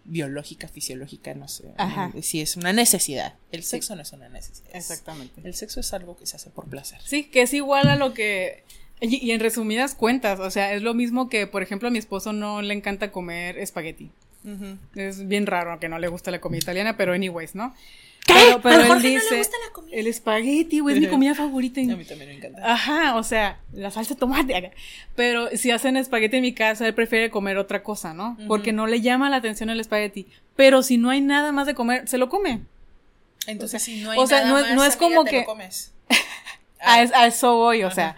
biológica, 0.07 0.69
fisiológica, 0.69 1.35
no 1.35 1.49
sé. 1.49 1.65
Ajá. 1.79 2.13
Sí, 2.23 2.41
es 2.43 2.57
una 2.57 2.73
necesidad. 2.75 3.35
El 3.53 3.63
sexo 3.63 3.97
no 3.97 4.03
es 4.03 4.13
una 4.13 4.29
necesidad. 4.29 4.69
es- 4.71 4.91
Exactamente. 4.91 5.41
El 5.45 5.55
sexo 5.55 5.81
es 5.81 5.93
algo 5.95 6.17
que 6.17 6.27
se 6.27 6.37
hace 6.37 6.51
por 6.51 6.67
placer. 6.69 7.01
Sí, 7.05 7.25
que 7.25 7.43
es 7.43 7.55
igual 7.55 7.89
a 7.89 7.97
lo 7.97 8.13
que... 8.13 8.63
Y, 9.01 9.17
y 9.27 9.33
en 9.33 9.41
resumidas 9.41 9.95
cuentas, 9.95 10.39
o 10.41 10.51
sea, 10.51 10.73
es 10.75 10.83
lo 10.83 10.95
mismo 10.95 11.29
que, 11.29 11.47
por 11.47 11.63
ejemplo, 11.63 11.89
a 11.89 11.91
mi 11.91 11.99
esposo 11.99 12.33
no 12.33 12.63
le 12.63 12.75
encanta 12.75 13.11
comer 13.13 13.59
espagueti. 13.59 14.11
Es 14.95 15.27
bien 15.27 15.47
raro 15.47 15.81
que 15.81 15.89
no 15.89 15.99
le 15.99 16.09
gusta 16.09 16.31
la 16.31 16.39
comida 16.41 16.59
italiana, 16.61 16.99
pero 16.99 17.15
anyways, 17.15 17.55
¿no? 17.55 17.75
Pero, 18.27 18.61
pero 18.62 18.77
A 18.77 18.81
él 18.81 18.87
Jorge 18.89 19.03
no 19.03 19.14
le 19.14 19.20
dice, 19.22 19.37
gusta 19.39 19.57
la 19.66 19.72
comida. 19.72 19.97
el 19.97 20.07
espagueti, 20.07 20.81
güey, 20.81 20.95
es 20.95 21.01
mi 21.03 21.09
comida 21.09 21.35
favorita. 21.35 21.81
A 21.83 21.85
mí 21.85 22.05
también 22.05 22.31
me 22.31 22.37
encanta. 22.37 22.72
Ajá, 22.72 23.16
o 23.16 23.22
sea, 23.22 23.59
la 23.72 23.91
salsa 23.91 24.14
de 24.14 24.20
tomate. 24.20 24.57
acá. 24.57 24.70
Pero 25.14 25.49
si 25.57 25.70
hacen 25.70 25.97
espagueti 25.97 26.37
en 26.37 26.43
mi 26.43 26.55
casa, 26.55 26.87
él 26.87 26.95
prefiere 26.95 27.31
comer 27.31 27.59
otra 27.59 27.83
cosa, 27.83 28.14
¿no? 28.14 28.37
Porque 28.49 28.72
no 28.72 28.87
le 28.87 29.01
llama 29.03 29.29
la 29.31 29.37
atención 29.37 29.68
el 29.70 29.79
espagueti. 29.81 30.27
Pero 30.57 30.83
si 30.83 30.97
no 30.97 31.11
hay 31.11 31.20
nada 31.20 31.53
más 31.53 31.66
de 31.66 31.75
comer, 31.75 32.09
se 32.09 32.16
lo 32.18 32.29
come. 32.31 32.62
Entonces, 33.47 33.83
si 33.83 34.01
no 34.03 34.11
hay 34.11 34.18
o 34.18 34.27
sea, 34.27 34.39
nada 34.45 34.49
no 34.49 34.55
más, 34.66 34.75
no 34.75 34.85
es 34.85 34.95
amiga, 34.97 34.99
como 34.99 35.25
te 35.25 35.31
que- 35.31 35.41
lo 35.41 35.45
comes. 35.47 35.93
A, 36.81 37.03
es- 37.03 37.12
a 37.12 37.27
eso 37.27 37.55
voy, 37.57 37.83
o 37.85 37.91
sea. 37.91 38.16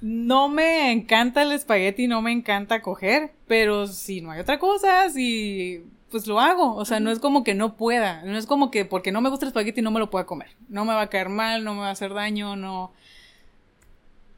No 0.00 0.48
me 0.48 0.90
encanta 0.92 1.42
el 1.42 1.52
espagueti, 1.52 2.06
no 2.08 2.22
me 2.22 2.32
encanta 2.32 2.80
coger, 2.80 3.32
pero 3.46 3.86
si 3.86 4.20
no 4.22 4.30
hay 4.30 4.40
otra 4.40 4.58
cosa, 4.58 5.10
si 5.10 5.82
pues 6.10 6.26
lo 6.26 6.40
hago, 6.40 6.74
o 6.74 6.84
sea, 6.84 7.00
no 7.00 7.10
es 7.10 7.18
como 7.18 7.44
que 7.44 7.54
no 7.54 7.76
pueda, 7.76 8.22
no 8.22 8.36
es 8.36 8.46
como 8.46 8.70
que 8.70 8.84
porque 8.84 9.12
no 9.12 9.20
me 9.20 9.28
gusta 9.28 9.44
el 9.46 9.48
espagueti 9.48 9.82
no 9.82 9.90
me 9.90 10.00
lo 10.00 10.10
pueda 10.10 10.26
comer, 10.26 10.48
no 10.68 10.84
me 10.84 10.92
va 10.94 11.02
a 11.02 11.06
caer 11.08 11.28
mal, 11.28 11.64
no 11.64 11.74
me 11.74 11.80
va 11.80 11.88
a 11.88 11.92
hacer 11.92 12.12
daño, 12.14 12.56
no 12.56 12.92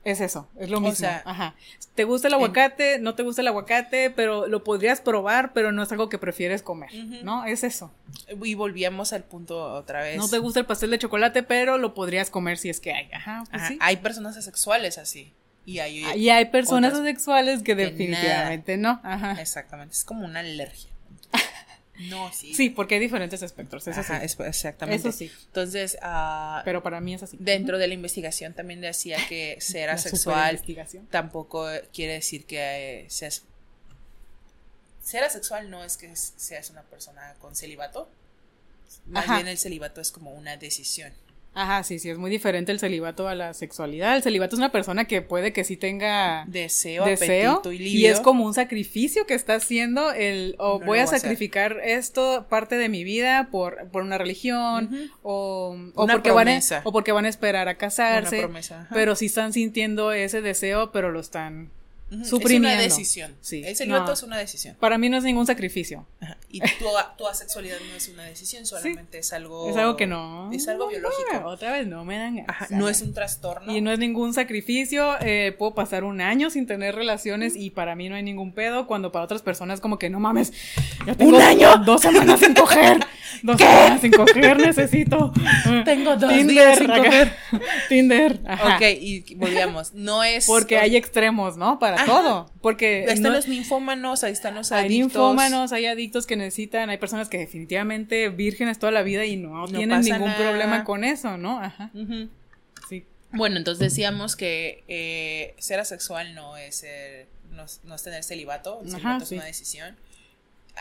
es 0.05 0.21
eso, 0.21 0.49
es 0.59 0.69
lo 0.69 0.79
O 0.79 0.81
mismo, 0.81 0.97
sea, 0.97 1.23
ajá. 1.25 1.55
¿Te 1.95 2.05
gusta 2.05 2.27
el 2.29 2.35
aguacate? 2.35 2.99
No 2.99 3.15
te 3.15 3.23
gusta 3.23 3.43
el 3.43 3.49
aguacate, 3.49 4.11
pero 4.11 4.49
lo 4.49 4.65
podrías 4.65 5.01
probar, 5.01 5.53
pero 5.53 5.71
no 5.71 5.83
es 5.83 5.93
algo 5.93 6.09
que 6.09 6.19
prefieres 6.19 6.63
comer. 6.63 6.93
¿no? 7.23 7.45
Es 7.45 7.63
eso. 7.63 7.93
Y 8.43 8.55
volvíamos 8.55 9.13
al 9.13 9.23
punto 9.23 9.75
otra 9.75 10.03
vez. 10.03 10.17
No 10.17 10.29
te 10.29 10.39
gusta 10.39 10.59
el 10.59 10.67
pastel 10.67 10.91
de 10.91 10.99
chocolate, 10.99 11.43
pero 11.43 11.79
lo 11.79 11.95
podrías 11.95 12.31
comer 12.31 12.59
si 12.59 12.69
es 12.69 12.81
que 12.81 12.93
hay, 12.93 13.11
ajá, 13.13 13.45
pues 13.49 13.63
Ajá, 13.63 13.69
sí. 13.69 13.79
Hay 13.81 13.99
personas 13.99 14.37
asexuales 14.37 14.99
así. 14.99 15.33
Y 15.65 15.79
hay. 15.79 16.05
Y 16.17 16.31
hay 16.31 16.47
personas 16.47 16.93
otras 16.93 17.07
asexuales 17.07 17.61
que 17.61 17.77
que 17.77 17.77
definitivamente 17.77 18.77
no. 18.77 19.01
Ajá. 19.05 19.41
Exactamente. 19.41 19.95
Es 19.95 20.03
como 20.03 20.25
una 20.25 20.41
alergia. 20.41 20.92
No, 22.09 22.33
sí. 22.33 22.55
Sí, 22.55 22.71
porque 22.71 22.95
hay 22.95 23.01
diferentes 23.01 23.43
espectros, 23.43 23.87
eso 23.87 24.01
Ajá, 24.01 24.21
sí. 24.21 24.25
es- 24.27 24.41
exactamente. 24.41 25.09
Eso 25.09 25.17
sí. 25.17 25.31
Entonces, 25.47 25.99
ah, 26.03 26.63
Pero 26.65 26.83
para 26.83 27.01
mí 27.01 27.15
es 27.15 27.23
así. 27.23 27.37
dentro 27.39 27.77
de 27.79 27.87
la 27.87 27.95
investigación 27.95 28.55
también 28.55 28.81
decía 28.81 29.19
que 29.29 29.57
ser 29.61 29.91
asexual 29.91 30.61
tampoco 31.11 31.67
quiere 31.93 32.15
decir 32.15 32.47
que 32.47 33.03
eh, 33.03 33.07
seas. 33.11 33.43
Ser 35.03 35.25
asexual 35.25 35.69
no 35.71 35.85
es 35.85 35.97
que 35.97 36.15
seas 36.17 36.71
una 36.71 36.83
persona 36.83 37.35
con 37.41 37.55
celibato. 37.57 38.09
Más 39.07 39.25
Ajá. 39.25 39.35
bien 39.37 39.49
el 39.49 39.59
celibato 39.59 40.01
es 40.01 40.13
como 40.13 40.33
una 40.33 40.57
decisión. 40.57 41.13
Ajá, 41.55 41.83
sí, 41.83 41.99
sí, 41.99 42.09
es 42.09 42.17
muy 42.17 42.31
diferente 42.31 42.73
el 42.73 42.79
celibato 42.81 43.29
a 43.29 43.35
la 43.35 43.53
sexualidad. 43.53 44.17
El 44.17 44.23
celibato 44.23 44.57
es 44.57 44.59
una 44.59 44.73
persona 44.73 45.05
que 45.05 45.21
puede 45.21 45.53
que 45.53 45.65
sí 45.65 45.77
tenga 45.77 46.45
Deseo, 46.47 47.05
deseo 47.05 47.51
apetito 47.53 47.73
y 47.73 47.77
y, 47.77 47.79
libido. 47.79 48.13
es 48.15 48.21
como 48.21 48.47
un 48.47 48.55
sacrificio 48.55 49.27
que 49.27 49.35
está 49.35 49.57
haciendo 49.57 50.13
el 50.13 50.55
o 50.59 50.79
No 50.79 50.87
voy 50.87 51.01
a 51.01 51.07
sacrificar 51.07 51.77
esto 51.85 52.47
parte 52.49 52.77
de 52.77 52.89
mi 52.89 53.05
vida 53.05 53.49
por, 53.51 53.87
por 53.91 54.03
una 54.03 54.17
religión 54.17 55.11
o, 55.23 55.77
o 55.95 56.05
Una 56.05 56.15
porque 56.15 56.31
van 56.31 56.49
a, 56.49 56.61
o 56.85 56.93
porque 56.93 57.13
van 57.13 57.27
a 57.27 57.29
esperar 57.29 57.69
a 57.69 57.77
casarse 57.77 58.37
Una 58.39 58.45
promesa, 58.47 58.81
ajá. 58.83 58.95
pero 58.95 59.15
sí 59.15 59.27
están 59.27 59.53
sintiendo 59.53 60.13
ese 60.13 60.41
deseo 60.41 60.91
pero 60.91 61.11
lo 61.11 61.21
están 61.21 61.71
suprimiendo. 62.25 62.69
Es 62.69 62.75
una 62.75 62.83
decisión. 62.83 63.35
Sí. 63.41 63.63
El 63.65 63.75
celibato 63.77 64.07
No. 64.07 64.13
es 64.13 64.23
una 64.23 64.37
decisión. 64.39 64.77
para 64.81 64.97
mí 64.99 65.09
no 65.11 65.17
es 65.19 65.25
ningún 65.25 65.47
sacrificio 65.47 66.07
Ajá. 66.21 66.37
Y 66.53 66.61
tu, 66.61 66.85
tu 67.17 67.27
asexualidad 67.27 67.79
no 67.89 67.97
es 67.97 68.09
una 68.09 68.25
decisión, 68.25 68.67
solamente 68.67 69.19
es 69.19 69.33
algo. 69.33 69.69
Es 69.71 69.77
algo 69.77 69.97
que 69.97 70.07
no. 70.07 70.53
Es 70.53 70.69
algo 70.69 70.87
biológico. 70.89 71.47
Otra 71.47 71.73
vez 71.73 71.87
no 71.87 72.05
me 72.05 72.19
dan. 72.19 72.45
Ajá, 72.47 72.67
no 72.71 72.89
es 72.89 73.01
un 73.03 73.15
trastorno. 73.15 73.75
Y 73.75 73.81
no 73.81 73.91
es 73.91 73.99
ningún 73.99 74.35
sacrificio. 74.35 75.17
eh, 75.21 75.55
puedo 75.59 75.75
pasar 75.75 76.05
un 76.05 76.21
año 76.21 76.51
sin 76.51 76.67
tener 76.67 76.95
relaciones 76.95 77.57
y 77.57 77.71
para 77.71 77.95
mí 77.97 78.09
no 78.09 78.17
hay 78.17 78.23
ningún 78.23 78.53
pedo. 78.53 78.87
Cuando 78.87 79.11
para 79.13 79.25
otras 79.25 79.43
personas, 79.43 79.81
como 79.81 79.99
que 79.99 80.11
no 80.11 80.21
mames. 80.21 80.53
Tengo 81.17 81.37
¿Un 81.37 81.43
año? 81.43 81.77
Dos 81.79 82.03
semanas 82.03 82.39
sin 82.41 82.55
coger. 82.55 82.99
Dos 83.43 83.57
semanas 83.57 84.01
sin 84.03 84.13
coger, 84.13 84.59
necesito. 84.61 85.33
Tengo 85.87 86.17
dos 86.17 86.31
Tinder, 86.31 86.47
días 86.49 86.79
sin 86.79 86.87
coger. 86.87 87.33
Tinder. 87.89 88.41
Ajá. 88.47 88.77
Ok, 88.77 88.83
y 89.01 89.35
volvíamos. 89.37 89.95
No 89.95 90.23
es. 90.23 90.47
Porque 90.47 90.79
hay 90.79 90.97
extremos, 90.97 91.57
¿no? 91.57 91.79
Para 91.79 91.97
Ajá. 91.97 92.05
todo. 92.05 92.53
Porque 92.61 93.07
Ahí 93.09 93.15
están 93.15 93.33
no- 93.33 93.37
los 93.39 93.49
ninfómanos, 93.49 94.23
ahí 94.23 94.33
están 94.33 94.55
los 94.55 94.71
hay 94.71 94.87
adictos. 94.87 95.07
ninfómanos, 95.15 95.73
hay 95.73 95.87
adictos 95.87 96.27
que 96.27 96.37
necesitan, 96.45 96.91
hay 96.91 96.99
personas 96.99 97.29
que 97.29 97.39
definitivamente 97.39 98.29
vírgenes 98.29 98.79
toda 98.79 98.93
la 98.93 99.03
vida 99.03 99.25
y 99.25 99.37
no, 99.37 99.67
tienen 99.67 99.91
pasa 99.91 100.03
ningún 100.15 100.29
nada. 100.29 100.39
problema 100.49 100.85
con 100.85 101.05
eso, 101.05 101.37
¿no? 101.37 101.61
Ajá. 101.61 101.91
Sí. 102.89 103.05
Bueno, 103.33 103.57
entonces 103.57 103.81
decíamos 103.91 104.37
que 104.37 104.85
eh, 104.89 105.55
ser 105.59 105.81
asexual 105.81 106.35
no 106.35 106.57
es, 106.57 106.77
ser- 106.77 107.27
no, 107.51 107.65
no 107.85 107.95
es 107.95 108.03
tener 108.03 108.23
celibato, 108.25 108.81
el 108.83 108.89
Ajá, 108.89 108.99
celibato 108.99 109.25
sí. 109.27 109.35
es 109.35 109.39
una 109.41 109.47
decisión. 109.47 109.97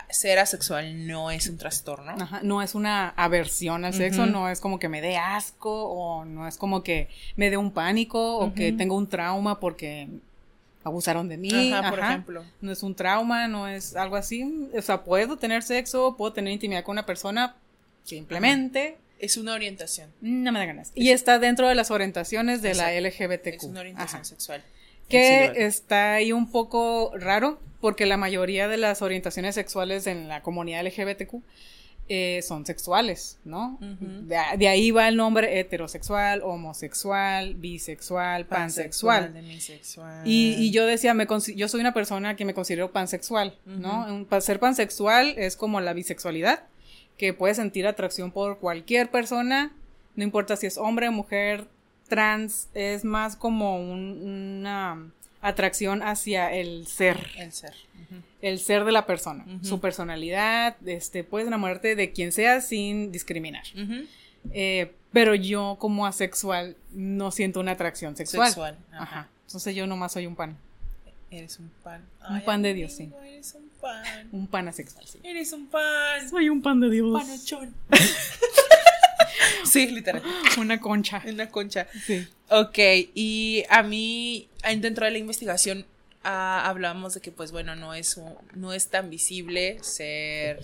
Ser 0.10 0.40
asexual 0.40 1.06
no 1.06 1.32
es 1.32 1.48
un 1.48 1.58
trastorno. 1.58 2.12
Ajá, 2.18 2.40
no 2.44 2.62
es 2.62 2.76
una 2.76 3.10
aversión 3.10 3.84
al 3.84 3.94
sexo, 3.94 4.26
no 4.26 4.48
es 4.50 4.62
como 4.62 4.80
que 4.80 4.88
me 4.88 5.02
dé 5.02 5.18
asco 5.18 5.84
o 5.90 6.24
no 6.24 6.48
es 6.48 6.58
como 6.58 6.82
que 6.82 7.10
me 7.36 7.50
dé 7.50 7.58
un 7.58 7.72
pánico 7.72 8.38
o 8.38 8.54
que 8.54 8.72
tengo 8.72 8.96
un 8.96 9.08
trauma 9.10 9.60
porque 9.60 10.08
abusaron 10.84 11.28
de 11.30 11.38
mí. 11.38 11.72
Ajá, 11.74 11.90
por 11.90 12.00
ajá. 12.00 12.10
ejemplo. 12.12 12.44
No 12.62 12.72
es 12.72 12.84
un 12.84 12.96
trauma, 12.96 13.48
no 13.48 13.68
es 13.68 13.96
algo 13.96 14.16
así. 14.16 14.70
O 14.76 14.82
sea, 14.82 15.04
puedo 15.04 15.38
tener 15.38 15.64
sexo, 15.64 16.16
puedo 16.18 16.34
tener 16.34 16.52
intimidad 16.54 16.84
con 16.84 16.94
una 16.94 17.06
persona, 17.06 17.56
simplemente 18.04 18.98
Es 19.20 19.38
una 19.38 19.54
orientación. 19.54 20.10
no 20.22 20.52
me 20.52 20.60
da 20.60 20.66
ganas. 20.66 20.92
Y 20.96 21.10
está 21.12 21.40
dentro 21.40 21.68
de 21.68 21.76
las 21.76 21.92
orientaciones 21.92 22.62
de 22.62 22.74
la. 22.74 22.92
LGBTQ. 23.00 23.48
Es 23.56 23.64
una 23.64 23.82
orientación 23.82 24.16
Ajá. 24.22 24.24
sexual. 24.26 24.64
Que 25.10 25.52
está 25.66 26.14
ahí 26.14 26.32
un 26.32 26.50
poco 26.50 27.12
raro, 27.18 27.60
porque 27.82 28.06
la 28.06 28.16
mayoría 28.18 28.68
de 28.70 28.78
las 28.78 29.02
orientaciones 29.02 29.56
sexuales 29.56 30.08
en 30.08 30.28
la 30.30 30.42
comunidad 30.42 30.86
LGBTQ 30.86 31.42
eh, 32.14 32.42
son 32.42 32.66
sexuales, 32.66 33.40
¿no? 33.46 33.78
De, 34.28 34.38
de 34.58 34.68
ahí 34.68 34.92
va 34.92 35.08
el 35.08 35.16
nombre 35.16 35.60
heterosexual, 35.60 36.42
homosexual, 36.44 37.54
bisexual, 37.56 38.46
pansexual. 38.48 39.34
Y, 40.26 40.56
y 40.60 40.72
yo 40.72 40.86
decía, 40.86 41.14
me 41.14 41.26
yo 41.56 41.68
soy 41.70 41.80
una 41.80 41.94
persona 41.94 42.36
que 42.36 42.44
me 42.44 42.54
considero 42.54 42.92
pansexual, 42.92 43.58
¿no? 43.66 44.02
Ujú. 44.02 44.14
Un- 44.14 44.26
pa- 44.26 44.42
ser 44.42 44.60
pansexual 44.60 45.36
es 45.38 45.56
como 45.56 45.80
la 45.80 45.94
bisexualidad, 45.94 46.64
que 47.18 47.34
puede 47.34 47.56
sentir 47.56 47.88
atracción 47.88 48.32
por 48.32 48.60
cualquier 48.60 49.10
persona, 49.10 49.72
no 50.16 50.24
importa 50.26 50.58
si 50.58 50.68
es 50.68 50.78
hombre, 50.78 51.10
mujer, 51.12 51.68
trans, 52.10 52.68
es 52.74 53.06
más 53.06 53.38
como 53.38 53.78
un- 53.82 54.58
una 54.60 55.12
atracción 55.42 56.04
hacia 56.04 56.52
el 56.54 56.88
ser, 56.88 57.18
El 57.38 57.52
ser. 57.54 57.74
Ujú. 58.04 58.22
El 58.42 58.60
ser 58.60 58.86
de 58.86 58.92
la 58.92 59.06
persona, 59.06 59.46
su 59.62 59.80
personalidad, 59.80 60.76
este, 60.88 61.24
puedes 61.24 61.48
enamorarte 61.48 61.96
de 61.96 62.12
quien 62.12 62.32
sea 62.32 62.62
sin 62.62 63.12
discriminar. 63.12 63.64
Eh, 64.52 64.92
pero 65.14 65.36
yo 65.36 65.78
como 65.80 66.06
asexual 66.08 66.76
no 66.94 67.32
siento 67.32 67.60
una 67.60 67.72
atracción 67.74 68.16
sexual. 68.16 68.48
Sexual. 68.48 68.78
Ajá. 68.92 69.04
Ajá. 69.04 69.30
Entonces 69.48 69.76
yo 69.76 69.86
nomás 69.88 70.14
soy 70.14 70.26
un 70.26 70.36
pan. 70.36 70.58
Eres 71.30 71.60
un 71.60 71.70
pan. 71.84 72.04
Un 72.30 72.42
pan 72.42 72.62
de 72.62 72.74
Dios, 72.74 72.96
amigo, 73.00 73.22
Eres 73.22 73.54
un 73.56 73.70
pan. 73.80 74.30
Un 74.32 74.48
pan 74.48 74.68
asexual, 74.68 75.06
sí. 75.08 75.20
Eres 75.24 75.54
un 75.54 75.68
pan. 75.68 76.30
Soy 76.30 76.50
un 76.50 76.62
pan 76.62 76.80
de 76.82 76.90
Dios. 76.90 77.12
Panochón. 77.22 77.74
sí, 79.66 79.88
literal. 79.88 80.22
Una 80.58 80.80
concha. 80.80 81.22
Una 81.26 81.50
concha. 81.50 81.88
Sí. 82.06 82.28
Ok, 82.50 82.78
y 83.16 83.64
a 83.70 83.84
mí, 83.84 84.48
en- 84.64 84.82
dentro 84.82 85.06
de 85.06 85.12
la 85.12 85.18
investigación, 85.18 85.86
ah, 86.24 86.64
hablábamos 86.68 87.14
de 87.14 87.22
que, 87.22 87.32
pues 87.32 87.52
bueno, 87.52 87.76
no 87.76 87.94
es, 87.94 88.18
un- 88.18 88.34
no 88.56 88.74
es 88.74 88.88
tan 88.90 89.10
visible 89.10 89.78
ser 89.82 90.60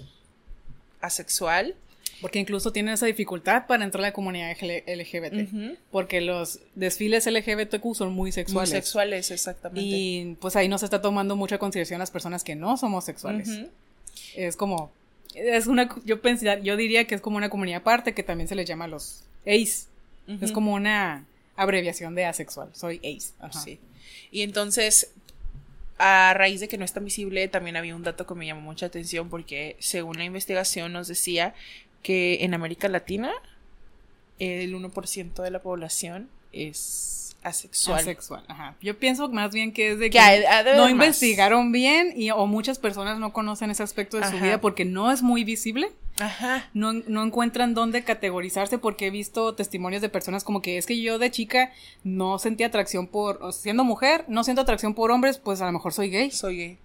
asexual. 1.02 1.76
Porque 2.20 2.40
incluso 2.40 2.72
tienen 2.72 2.96
esa 2.96 3.06
dificultad 3.06 3.68
para 3.68 3.84
entrar 3.84 4.04
a 4.04 4.08
la 4.08 4.12
comunidad 4.14 4.50
LGBT. 4.60 5.76
Porque 5.92 6.20
los 6.20 6.60
desfiles 6.74 7.28
LGBTQ 7.28 7.94
son 7.94 8.10
muy 8.14 8.24
Muy 8.28 8.32
sexuales. 8.32 8.70
sexuales, 8.72 9.30
exactamente. 9.30 9.82
Y 9.84 10.36
pues 10.42 10.56
ahí 10.56 10.68
no 10.68 10.80
se 10.80 10.86
está 10.86 11.00
tomando 11.00 11.36
mucha 11.36 11.60
consideración 11.60 12.00
las 12.00 12.10
personas 12.10 12.44
que 12.44 12.56
no 12.56 12.76
somos 12.78 13.06
sexuales. 13.06 13.50
Es 14.36 14.56
como. 14.56 14.92
Es 15.36 15.68
una. 15.68 15.90
Yo 16.06 16.20
pensé, 16.20 16.60
yo 16.64 16.76
diría 16.76 17.06
que 17.06 17.14
es 17.14 17.22
como 17.22 17.38
una 17.38 17.52
comunidad 17.52 17.82
aparte 17.82 18.16
que 18.16 18.24
también 18.24 18.48
se 18.48 18.56
les 18.56 18.68
llama 18.68 18.88
los 18.88 19.22
ace. 19.46 19.86
Es 20.42 20.52
como 20.52 20.74
una 20.74 21.24
abreviación 21.56 22.16
de 22.16 22.26
asexual. 22.26 22.70
Soy 22.74 22.98
ace. 22.98 23.34
Ajá. 23.40 23.60
Sí. 23.60 23.78
Y 24.32 24.42
entonces, 24.42 25.12
a 25.98 26.34
raíz 26.36 26.60
de 26.60 26.68
que 26.68 26.78
no 26.78 26.86
es 26.86 26.94
tan 26.94 27.06
visible, 27.06 27.48
también 27.48 27.76
había 27.76 27.96
un 27.96 28.04
dato 28.04 28.26
que 28.28 28.36
me 28.36 28.46
llamó 28.46 28.62
mucha 28.62 28.86
atención 28.86 29.30
porque 29.30 29.76
según 29.80 30.18
la 30.18 30.26
investigación 30.26 30.94
nos 30.94 31.08
decía 31.08 31.54
que 32.04 32.44
en 32.44 32.54
América 32.54 32.88
Latina 32.88 33.32
el 34.40 34.74
1% 34.76 35.42
de 35.42 35.52
la 35.52 35.62
población 35.62 36.30
es 36.54 37.27
asexual. 37.48 38.00
Asexual, 38.00 38.44
ajá. 38.48 38.76
Yo 38.82 38.98
pienso 38.98 39.30
más 39.30 39.52
bien 39.54 39.72
que 39.74 39.92
es 39.92 40.00
de 40.00 40.10
Que 40.10 40.20
no 40.76 40.82
más. 40.84 40.92
investigaron 40.92 41.72
bien 41.72 42.14
y 42.16 42.32
o 42.32 42.46
muchas 42.48 42.80
personas 42.80 43.20
no 43.20 43.34
conocen 43.34 43.70
ese 43.72 43.84
aspecto 43.84 44.18
de 44.18 44.26
su 44.30 44.38
vida 44.40 44.62
porque 44.62 44.86
no 44.86 45.12
es 45.12 45.22
muy 45.24 45.44
visible. 45.44 45.92
Ajá. 46.20 46.68
No, 46.74 46.94
no 46.94 47.24
encuentran 47.24 47.74
dónde 47.76 48.04
categorizarse 48.04 48.78
porque 48.80 49.08
he 49.08 49.10
visto 49.12 49.54
testimonios 49.54 50.02
de 50.02 50.10
personas 50.10 50.44
como 50.44 50.62
que 50.64 50.78
es 50.78 50.86
que 50.88 51.00
yo 51.00 51.20
de 51.20 51.30
chica 51.30 51.72
no 52.04 52.40
sentía 52.40 52.68
atracción 52.68 53.06
por, 53.08 53.38
o 53.44 53.52
siendo 53.52 53.84
mujer, 53.84 54.26
no 54.28 54.44
siento 54.44 54.62
atracción 54.64 54.94
por 54.96 55.12
hombres, 55.12 55.38
pues 55.38 55.62
a 55.62 55.66
lo 55.68 55.72
mejor 55.74 55.94
soy 55.94 56.10
gay, 56.10 56.32
Soy 56.32 56.58
gay. 56.58 56.78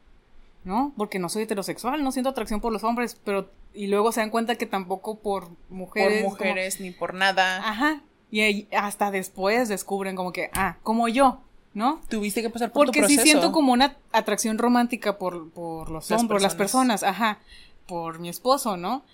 ¿no? 0.65 0.93
Porque 0.97 1.19
no 1.19 1.29
soy 1.29 1.43
heterosexual, 1.45 2.05
no 2.05 2.13
siento 2.13 2.29
atracción 2.31 2.61
por 2.61 2.73
los 2.73 2.85
hombres, 2.85 3.19
pero 3.25 3.51
y 3.75 3.87
luego 3.87 4.13
se 4.13 4.21
dan 4.21 4.29
cuenta 4.31 4.55
que 4.57 4.67
tampoco 4.67 5.19
por 5.19 5.49
mujeres. 5.71 6.23
por 6.25 6.37
como- 6.37 6.51
mujeres 6.51 6.79
ni 6.81 6.91
por 6.91 7.15
nada. 7.15 7.57
ajá. 7.69 8.03
Y 8.33 8.67
hasta 8.77 9.11
después 9.13 9.69
descubren 9.69 10.17
como 10.17 10.33
que, 10.33 10.51
ah, 10.55 10.79
como 10.83 11.07
yo, 11.07 11.39
¿no? 11.75 12.01
Tuviste 12.09 12.43
que 12.43 12.51
pasar 12.51 12.73
por 12.73 12.87
Porque 12.87 13.03
tu 13.03 13.07
sí 13.09 13.15
proceso. 13.17 13.25
siento 13.39 13.53
como 13.53 13.73
una 13.75 13.95
atracción 14.11 14.59
romántica 14.59 15.19
por, 15.19 15.51
por 15.51 15.91
los 15.91 16.11
hombres, 16.11 16.29
por 16.29 16.43
las 16.43 16.55
personas. 16.57 17.03
ajá, 17.05 17.39
por 17.87 18.19
mi 18.19 18.29
esposo, 18.31 18.77
¿no? 18.77 19.05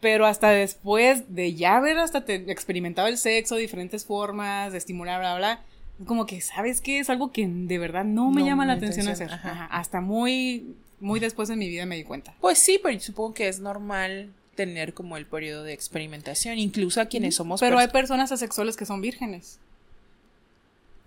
Pero 0.00 0.26
hasta 0.26 0.50
después 0.50 1.34
de 1.34 1.54
ya 1.54 1.76
haber 1.76 1.98
hasta 1.98 2.24
te- 2.26 2.50
experimentado 2.50 3.08
el 3.08 3.16
sexo, 3.16 3.54
diferentes 3.56 4.04
formas 4.04 4.72
de 4.72 4.78
estimular, 4.78 5.20
bla, 5.20 5.36
bla, 5.38 5.60
como 6.06 6.26
que, 6.26 6.40
¿sabes 6.40 6.80
qué? 6.80 6.98
Es 6.98 7.08
algo 7.10 7.30
que 7.30 7.46
de 7.48 7.78
verdad 7.78 8.04
no 8.04 8.30
me 8.30 8.40
No 8.40 8.46
llama 8.48 8.66
la 8.66 8.72
atención 8.74 9.06
atención, 9.06 9.30
hacer. 9.30 9.38
ajá. 9.48 9.64
Ajá, 9.64 9.76
Hasta 9.78 10.00
muy, 10.00 10.74
muy 11.00 11.20
después 11.20 11.48
en 11.50 11.58
mi 11.60 11.68
vida 11.68 11.86
me 11.86 11.94
di 11.96 12.02
cuenta. 12.04 12.34
Pues 12.40 12.58
sí, 12.58 12.80
pero 12.82 12.98
supongo 13.00 13.32
que 13.34 13.46
es 13.48 13.60
normal 13.60 14.32
tener 14.54 14.94
como 14.94 15.16
el 15.16 15.26
periodo 15.26 15.64
de 15.64 15.72
experimentación, 15.72 16.58
incluso 16.58 17.00
a 17.00 17.06
quienes 17.06 17.34
somos 17.36 17.60
Pero 17.60 17.78
hay 17.78 17.86
pers- 17.88 17.92
personas 17.92 18.32
asexuales 18.32 18.76
que 18.76 18.86
son 18.86 19.00
vírgenes. 19.00 19.58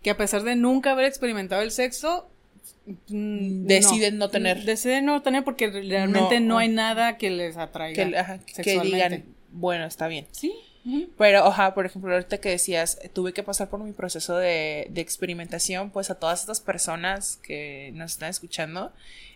Que 0.04 0.12
a 0.12 0.18
pesar 0.18 0.43
de 0.43 0.56
nunca 0.56 0.91
haber 0.91 1.06
experimentado 1.06 1.62
el 1.62 1.72
sexo, 1.72 2.28
mm, 3.10 3.66
Deciden 3.66 4.18
no 4.18 4.30
tener. 4.30 4.64
Deciden 4.64 5.06
no 5.06 5.22
tener 5.22 5.43
porque 5.43 5.70
realmente 5.70 6.39
no, 6.39 6.48
No, 6.54 6.58
hay 6.60 6.70
nada 6.70 7.18
que 7.18 7.30
les 7.30 7.58
atraiga. 7.58 8.06
que, 8.10 8.18
ajá, 8.18 8.38
que 8.39 8.54
sexualmente. 8.54 8.95
digan, 8.95 9.24
bueno, 9.52 9.86
está 9.86 10.08
bien. 10.08 10.26
Sí. 10.32 10.54
Pero, 11.18 11.45
ojalá, 11.45 11.74
por 11.74 11.86
ejemplo, 11.86 12.14
ahorita 12.14 12.38
que 12.38 12.48
decías, 12.48 12.98
tuve 13.12 13.34
que 13.34 13.43
pasar 13.43 13.70
por 13.70 13.82
mi 13.82 13.91
proceso 13.91 14.38
de, 14.38 14.88
de 14.89 15.02
experimentación, 15.02 15.89
pues 15.89 16.10
a 16.10 16.16
todas 16.16 16.39
estas 16.39 16.62
personas 16.62 17.39
que 17.43 17.91
nos 17.93 18.14
están 18.14 18.30
escuchando, 18.30 18.93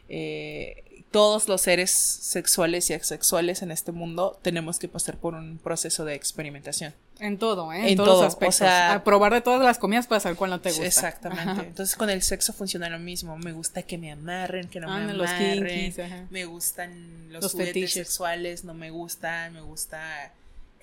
eh, 0.07 0.83
todos 1.11 1.47
los 1.49 1.61
seres 1.61 1.91
sexuales 1.91 2.89
y 2.89 2.93
asexuales 2.93 3.61
en 3.61 3.71
este 3.71 3.91
mundo 3.91 4.39
tenemos 4.41 4.79
que 4.79 4.87
pasar 4.87 5.17
por 5.17 5.33
un 5.33 5.57
proceso 5.57 6.05
de 6.05 6.15
experimentación. 6.15 6.93
En 7.19 7.37
todo, 7.37 7.71
¿eh? 7.73 7.79
En, 7.79 7.85
En 7.89 7.95
todos 7.97 8.09
todo, 8.09 8.23
los 8.23 8.27
aspectos. 8.33 8.55
o 8.55 8.57
sea- 8.59 8.93
a 8.93 9.03
probar 9.03 9.33
de 9.33 9.41
todas 9.41 9.61
las 9.61 9.77
comidas 9.77 10.07
para 10.07 10.19
saber 10.21 10.37
cuál 10.37 10.49
no 10.51 10.61
te 10.61 10.69
gusta. 10.69 10.85
Exactamente. 10.85 11.43
Ajá. 11.51 11.61
Entonces 11.63 11.95
con 11.95 12.09
el 12.09 12.21
sexo 12.23 12.53
funciona 12.53 12.89
lo 12.89 12.97
mismo. 12.97 13.37
Me 13.37 13.51
gusta 13.51 13.83
que 13.83 13.97
me 13.97 14.11
amarren, 14.11 14.67
que 14.69 14.79
no 14.79 14.91
Ah, 14.91 14.99
me 14.99 15.13
los 15.13 15.29
amarren. 15.29 15.67
kinkies, 15.67 15.99
ajá. 15.99 16.25
Me 16.31 16.45
gustan 16.45 17.27
los, 17.31 17.43
Los 17.43 17.51
juguetes 17.51 17.73
fetiches. 17.73 17.93
sexuales, 17.93 18.63
no 18.63 18.73
me 18.73 18.89
gustan, 18.89 19.53
me 19.53 19.61
gusta 19.61 20.31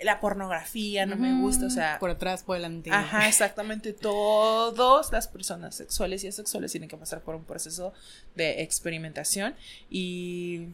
la 0.02 0.20
pornografía, 0.20 1.06
no 1.06 1.16
me 1.16 1.40
gusta, 1.40 1.66
o 1.66 1.70
sea, 1.70 1.98
Por 1.98 2.10
atrás, 2.10 2.42
por 2.42 2.56
delante. 2.56 2.90
Ajá, 2.92 3.28
exactamente. 3.28 3.92
Todas 3.92 5.12
las 5.12 5.28
personas 5.28 5.74
sexuales 5.74 6.24
y 6.24 6.28
asexuales 6.28 6.70
tienen 6.72 6.88
que 6.88 6.96
pasar 6.96 7.20
por 7.20 7.34
un 7.34 7.44
proceso 7.44 7.92
de 8.34 8.62
experimentación. 8.62 9.54
Y 9.90 10.68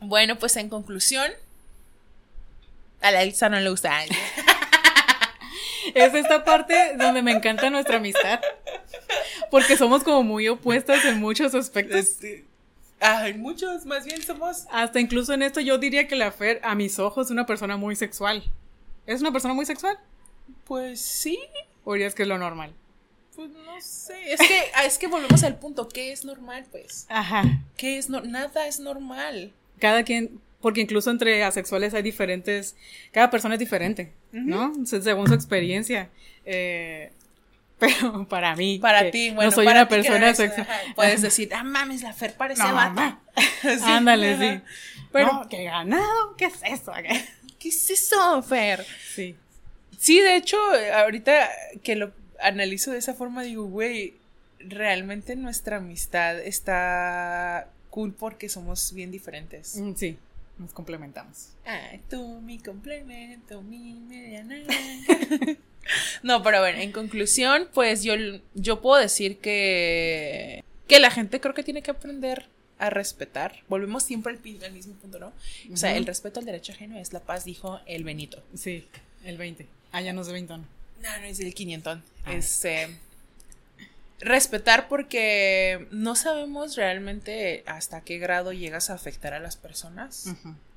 bueno, 0.00 0.38
pues 0.38 0.56
en 0.56 0.68
conclusión, 0.68 1.30
a 3.00 3.10
la 3.10 3.22
Elsa 3.22 3.48
no 3.48 3.58
le 3.60 3.70
gusta. 3.70 3.96
Ay, 3.96 4.08
Es 5.94 6.14
esta 6.14 6.44
parte 6.44 6.94
donde 6.96 7.22
me 7.22 7.32
encanta 7.32 7.70
nuestra 7.70 7.96
amistad. 7.96 8.40
Porque 9.50 9.76
somos 9.76 10.04
como 10.04 10.22
muy 10.22 10.48
opuestas 10.48 11.04
en 11.04 11.18
muchos 11.18 11.54
aspectos. 11.54 11.96
este, 11.96 12.44
Ay, 13.00 13.34
muchos, 13.34 13.86
más 13.86 14.04
bien 14.04 14.22
somos. 14.22 14.66
Hasta 14.70 15.00
incluso 15.00 15.32
en 15.32 15.42
esto 15.42 15.60
yo 15.60 15.78
diría 15.78 16.06
que 16.06 16.16
la 16.16 16.30
Fer, 16.32 16.60
a 16.62 16.74
mis 16.74 16.98
ojos, 16.98 17.26
es 17.26 17.30
una 17.30 17.46
persona 17.46 17.76
muy 17.76 17.96
sexual. 17.96 18.44
¿Es 19.06 19.20
una 19.22 19.32
persona 19.32 19.54
muy 19.54 19.64
sexual? 19.66 19.98
Pues 20.64 21.00
sí. 21.00 21.38
¿O 21.84 21.94
dirías 21.94 22.14
que 22.14 22.22
es 22.22 22.28
lo 22.28 22.36
normal? 22.38 22.72
Pues 23.34 23.50
no 23.50 23.80
sé. 23.80 24.32
Es 24.32 24.40
que, 24.40 24.60
ah, 24.74 24.84
es 24.84 24.98
que 24.98 25.06
volvemos 25.06 25.42
al 25.44 25.58
punto. 25.58 25.88
¿Qué 25.88 26.12
es 26.12 26.24
normal, 26.24 26.66
pues? 26.70 27.06
Ajá. 27.08 27.42
¿Qué 27.76 27.96
es 27.96 28.10
no 28.10 28.20
Nada 28.20 28.66
es 28.66 28.78
normal. 28.80 29.52
Cada 29.78 30.02
quien, 30.04 30.38
porque 30.60 30.82
incluso 30.82 31.10
entre 31.10 31.42
asexuales 31.42 31.94
hay 31.94 32.02
diferentes, 32.02 32.76
cada 33.12 33.30
persona 33.30 33.54
es 33.54 33.60
diferente, 33.60 34.12
¿no? 34.32 34.74
Se- 34.84 35.00
Según 35.00 35.26
su 35.26 35.32
experiencia. 35.34 36.10
Eh, 36.44 37.12
pero 37.80 38.26
para 38.28 38.54
mí, 38.54 38.78
Para 38.78 39.10
ti, 39.10 39.30
bueno, 39.30 39.50
no 39.50 39.54
soy 39.54 39.64
para 39.64 39.80
una 39.80 39.88
persona 39.88 40.32
sexual. 40.34 40.66
Puedes 40.94 41.22
decir, 41.28 41.52
ah, 41.54 41.64
mames, 41.64 42.02
la 42.02 42.12
Fer 42.12 42.34
parece 42.34 42.62
No, 42.62 42.74
vato. 42.74 43.18
Sí, 43.62 43.68
Ándale, 43.82 44.34
ajá. 44.34 44.42
sí. 44.42 44.60
Pero, 45.12 45.32
no, 45.32 45.48
qué 45.48 45.64
ganado, 45.64 46.36
¿qué 46.36 46.44
es 46.44 46.60
eso? 46.64 46.92
¿Qué 47.58 47.68
es 47.68 47.90
eso, 47.90 48.42
Fer? 48.44 48.86
Sí. 49.14 49.34
Sí, 49.98 50.20
de 50.20 50.36
hecho, 50.36 50.56
ahorita 50.94 51.48
que 51.82 51.96
lo 51.96 52.12
analizo 52.40 52.92
de 52.92 52.98
esa 52.98 53.14
forma, 53.14 53.42
digo, 53.42 53.64
güey, 53.64 54.14
realmente 54.60 55.34
nuestra 55.36 55.78
amistad 55.78 56.38
está 56.38 57.68
cool 57.90 58.12
porque 58.14 58.48
somos 58.48 58.92
bien 58.94 59.10
diferentes. 59.10 59.76
Mm, 59.76 59.94
Sí, 59.94 60.16
nos 60.58 60.72
complementamos. 60.72 61.50
Ay, 61.64 62.00
tú, 62.08 62.40
mi 62.40 62.58
complemento, 62.58 63.62
mi 63.62 63.94
media 63.94 64.44
naranja. 64.44 65.56
no, 66.22 66.42
pero 66.42 66.60
bueno, 66.60 66.78
en 66.78 66.92
conclusión, 66.92 67.68
pues 67.72 68.02
yo, 68.02 68.14
yo 68.54 68.80
puedo 68.80 69.00
decir 69.00 69.38
que, 69.38 70.64
que 70.86 71.00
la 71.00 71.10
gente 71.10 71.40
creo 71.40 71.54
que 71.54 71.62
tiene 71.62 71.82
que 71.82 71.90
aprender 71.90 72.46
a 72.78 72.90
respetar. 72.90 73.62
Volvemos 73.68 74.02
siempre 74.02 74.32
al, 74.32 74.72
mismo 74.72 74.94
punto, 74.94 75.18
¿no? 75.18 75.32
O 75.72 75.76
sea, 75.76 75.96
el 75.96 76.06
respeto 76.06 76.40
al 76.40 76.46
derecho 76.46 76.72
ajeno 76.72 76.98
es 76.98 77.12
la 77.12 77.20
paz, 77.20 77.44
dijo 77.44 77.80
el 77.86 78.04
Benito. 78.04 78.42
Sí, 78.54 78.86
el 79.24 79.36
20. 79.36 79.66
Ah, 79.92 80.00
ya 80.00 80.12
no 80.12 80.22
es 80.22 80.26
de 80.28 80.32
20. 80.32 80.56
¿no? 80.56 80.64
No, 81.02 81.24
es 81.24 81.40
el 81.40 81.54
500. 81.54 81.98
Ah. 82.24 82.32
Este. 82.32 82.88
Respetar 84.20 84.88
porque 84.88 85.86
no 85.90 86.14
sabemos 86.14 86.76
realmente 86.76 87.62
hasta 87.66 88.02
qué 88.02 88.18
grado 88.18 88.52
llegas 88.52 88.90
a 88.90 88.94
afectar 88.94 89.32
a 89.32 89.40
las 89.40 89.56
personas. 89.56 90.26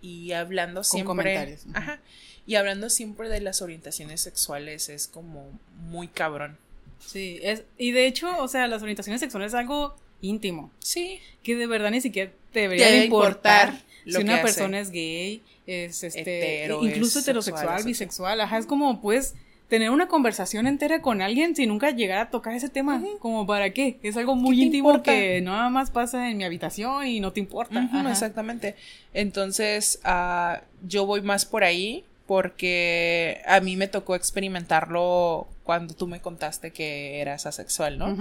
Y 0.02 0.32
hablando 0.32 0.84
siempre. 0.84 1.08
comentarios. 1.08 1.66
Ajá. 1.74 2.00
Y 2.46 2.56
hablando 2.56 2.90
siempre 2.90 3.30
de 3.30 3.42
las 3.42 3.62
orientaciones 3.62 4.22
sexuales 4.22 4.90
es 4.90 5.08
como 5.08 5.50
muy 5.78 6.08
cabrón. 6.08 6.58
Sí, 7.06 7.40
es, 7.44 7.64
y 7.78 7.92
de 7.92 8.08
hecho, 8.08 8.42
o 8.42 8.48
sea, 8.48 8.68
las 8.68 8.82
orientaciones 8.82 9.20
sexuales 9.20 9.50
es 9.50 9.56
algo 9.56 9.96
íntimo, 10.22 10.72
Sí. 10.80 11.20
que 11.44 11.56
de 11.58 11.68
verdad 11.68 11.92
ni 11.92 12.00
siquiera 12.00 12.32
te 12.54 12.62
debería 12.62 12.86
Debe 12.86 13.00
de 13.00 13.06
importar, 13.06 13.70
importar 13.70 13.88
lo 14.06 14.12
si 14.14 14.18
que 14.20 14.24
una 14.24 14.34
hace. 14.36 14.44
persona 14.44 14.80
es 14.80 14.90
gay, 14.90 15.42
es 15.68 16.04
este, 16.04 16.22
Hetero, 16.22 16.82
incluso 16.84 17.20
es 17.20 17.26
heterosexual, 17.26 17.68
sexual, 17.68 17.84
bisexual, 17.84 18.42
ajá, 18.42 18.58
es 18.58 18.66
como 18.66 19.02
pues 19.02 19.36
tener 19.74 19.90
una 19.90 20.08
conversación 20.08 20.68
entera 20.68 21.02
con 21.02 21.24
alguien 21.24 21.56
sin 21.56 21.70
nunca 21.70 21.90
llegar 21.90 22.20
a 22.20 22.30
tocar 22.30 22.54
ese 22.54 22.70
tema, 22.70 23.02
como 23.18 23.48
para 23.48 23.72
qué, 23.72 23.98
es 24.04 24.16
algo 24.18 24.36
muy 24.36 24.62
íntimo 24.62 24.92
importa? 24.92 25.12
que 25.12 25.42
nada 25.42 25.68
más 25.72 25.90
pasa 25.90 26.30
en 26.30 26.38
mi 26.38 26.44
habitación 26.44 27.08
y 27.08 27.20
no 27.20 27.34
te 27.34 27.40
importa. 27.40 27.80
Ajá. 27.80 28.12
exactamente. 28.12 28.76
Entonces, 29.16 30.00
ah, 30.04 30.62
yo 30.84 31.08
voy 31.08 31.24
más 31.24 31.46
por 31.46 31.64
ahí 31.64 32.06
porque 32.28 33.42
a 33.48 33.62
mí 33.62 33.76
me 33.76 33.88
tocó 33.88 34.14
experimentarlo 34.14 35.48
cuando 35.64 35.96
tú 35.96 36.06
me 36.06 36.22
contaste 36.22 36.70
que 36.70 37.20
eras 37.20 37.48
asexual, 37.48 37.98
¿no? 37.98 38.16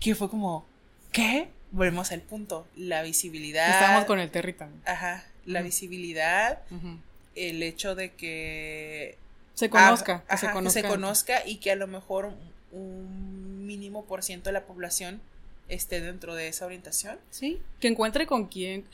Que 0.00 0.14
fue 0.14 0.30
como, 0.30 0.64
¿qué? 1.12 1.48
Volvemos 1.72 2.10
al 2.10 2.22
punto. 2.22 2.66
La 2.74 3.02
visibilidad. 3.02 3.68
Estábamos 3.68 4.06
con 4.06 4.18
el 4.18 4.30
Terry 4.30 4.54
también. 4.54 4.80
Ajá. 4.86 5.24
La 5.44 5.60
visibilidad, 5.60 6.60
el 7.34 7.62
hecho 7.62 7.94
de 7.94 8.12
que. 8.12 9.18
Se 9.54 9.70
conozca, 9.70 10.24
que 10.28 10.36
se 10.36 10.50
conozca. 10.50 10.80
se 10.82 10.88
conozca 10.88 11.46
y 11.46 11.56
que 11.56 11.70
a 11.70 11.76
lo 11.76 11.86
mejor 11.86 12.32
un- 12.72 13.66
mínimo 13.66 14.04
por 14.04 14.22
ciento 14.22 14.50
de 14.50 14.52
la 14.54 14.64
población 14.66 15.20
esté 15.68 16.00
dentro 16.00 16.34
de 16.34 16.48
esa 16.48 16.66
orientación. 16.66 17.18
Sí, 17.30 17.60
que 17.80 17.88
encuentre 17.88 18.26
con 18.26 18.46
quién. 18.46 18.84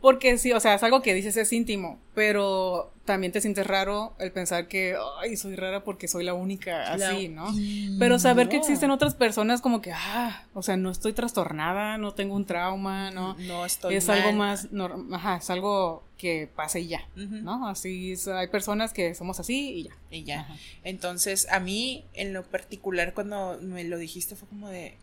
Porque 0.00 0.38
sí, 0.38 0.52
o 0.52 0.60
sea, 0.60 0.74
es 0.74 0.82
algo 0.82 1.02
que 1.02 1.12
dices 1.12 1.36
es 1.36 1.52
íntimo, 1.52 1.98
pero 2.14 2.90
también 3.04 3.32
te 3.32 3.40
sientes 3.42 3.66
raro 3.66 4.14
el 4.18 4.32
pensar 4.32 4.66
que, 4.66 4.96
ay, 5.20 5.36
soy 5.36 5.56
rara 5.56 5.84
porque 5.84 6.08
soy 6.08 6.24
la 6.24 6.32
única 6.32 6.90
así, 6.92 7.28
¿no? 7.28 7.52
Pero 7.98 8.18
saber 8.18 8.48
que 8.48 8.56
no. 8.56 8.62
existen 8.62 8.90
otras 8.92 9.14
personas 9.14 9.60
como 9.60 9.82
que, 9.82 9.92
ah, 9.92 10.44
o 10.54 10.62
sea, 10.62 10.78
no 10.78 10.90
estoy 10.90 11.12
trastornada, 11.12 11.98
no 11.98 12.14
tengo 12.14 12.34
un 12.34 12.46
trauma, 12.46 13.10
¿no? 13.10 13.34
No 13.40 13.66
estoy 13.66 13.96
es 13.96 14.08
algo 14.08 14.32
más, 14.32 14.70
norm- 14.72 15.14
ajá, 15.14 15.36
es 15.36 15.50
algo 15.50 16.02
que 16.20 16.48
pasa 16.54 16.78
y 16.78 16.88
ya. 16.88 17.08
¿no? 17.16 17.66
Así, 17.66 18.12
es, 18.12 18.28
hay 18.28 18.48
personas 18.48 18.92
que 18.92 19.14
somos 19.14 19.40
así 19.40 19.70
y 19.70 19.82
ya. 19.84 19.96
Y 20.10 20.24
ya. 20.24 20.40
Ajá. 20.40 20.56
Entonces, 20.84 21.48
a 21.50 21.60
mí, 21.60 22.04
en 22.12 22.34
lo 22.34 22.44
particular, 22.44 23.14
cuando 23.14 23.58
me 23.62 23.84
lo 23.84 23.96
dijiste, 23.96 24.36
fue 24.36 24.46
como 24.48 24.68
de. 24.68 24.96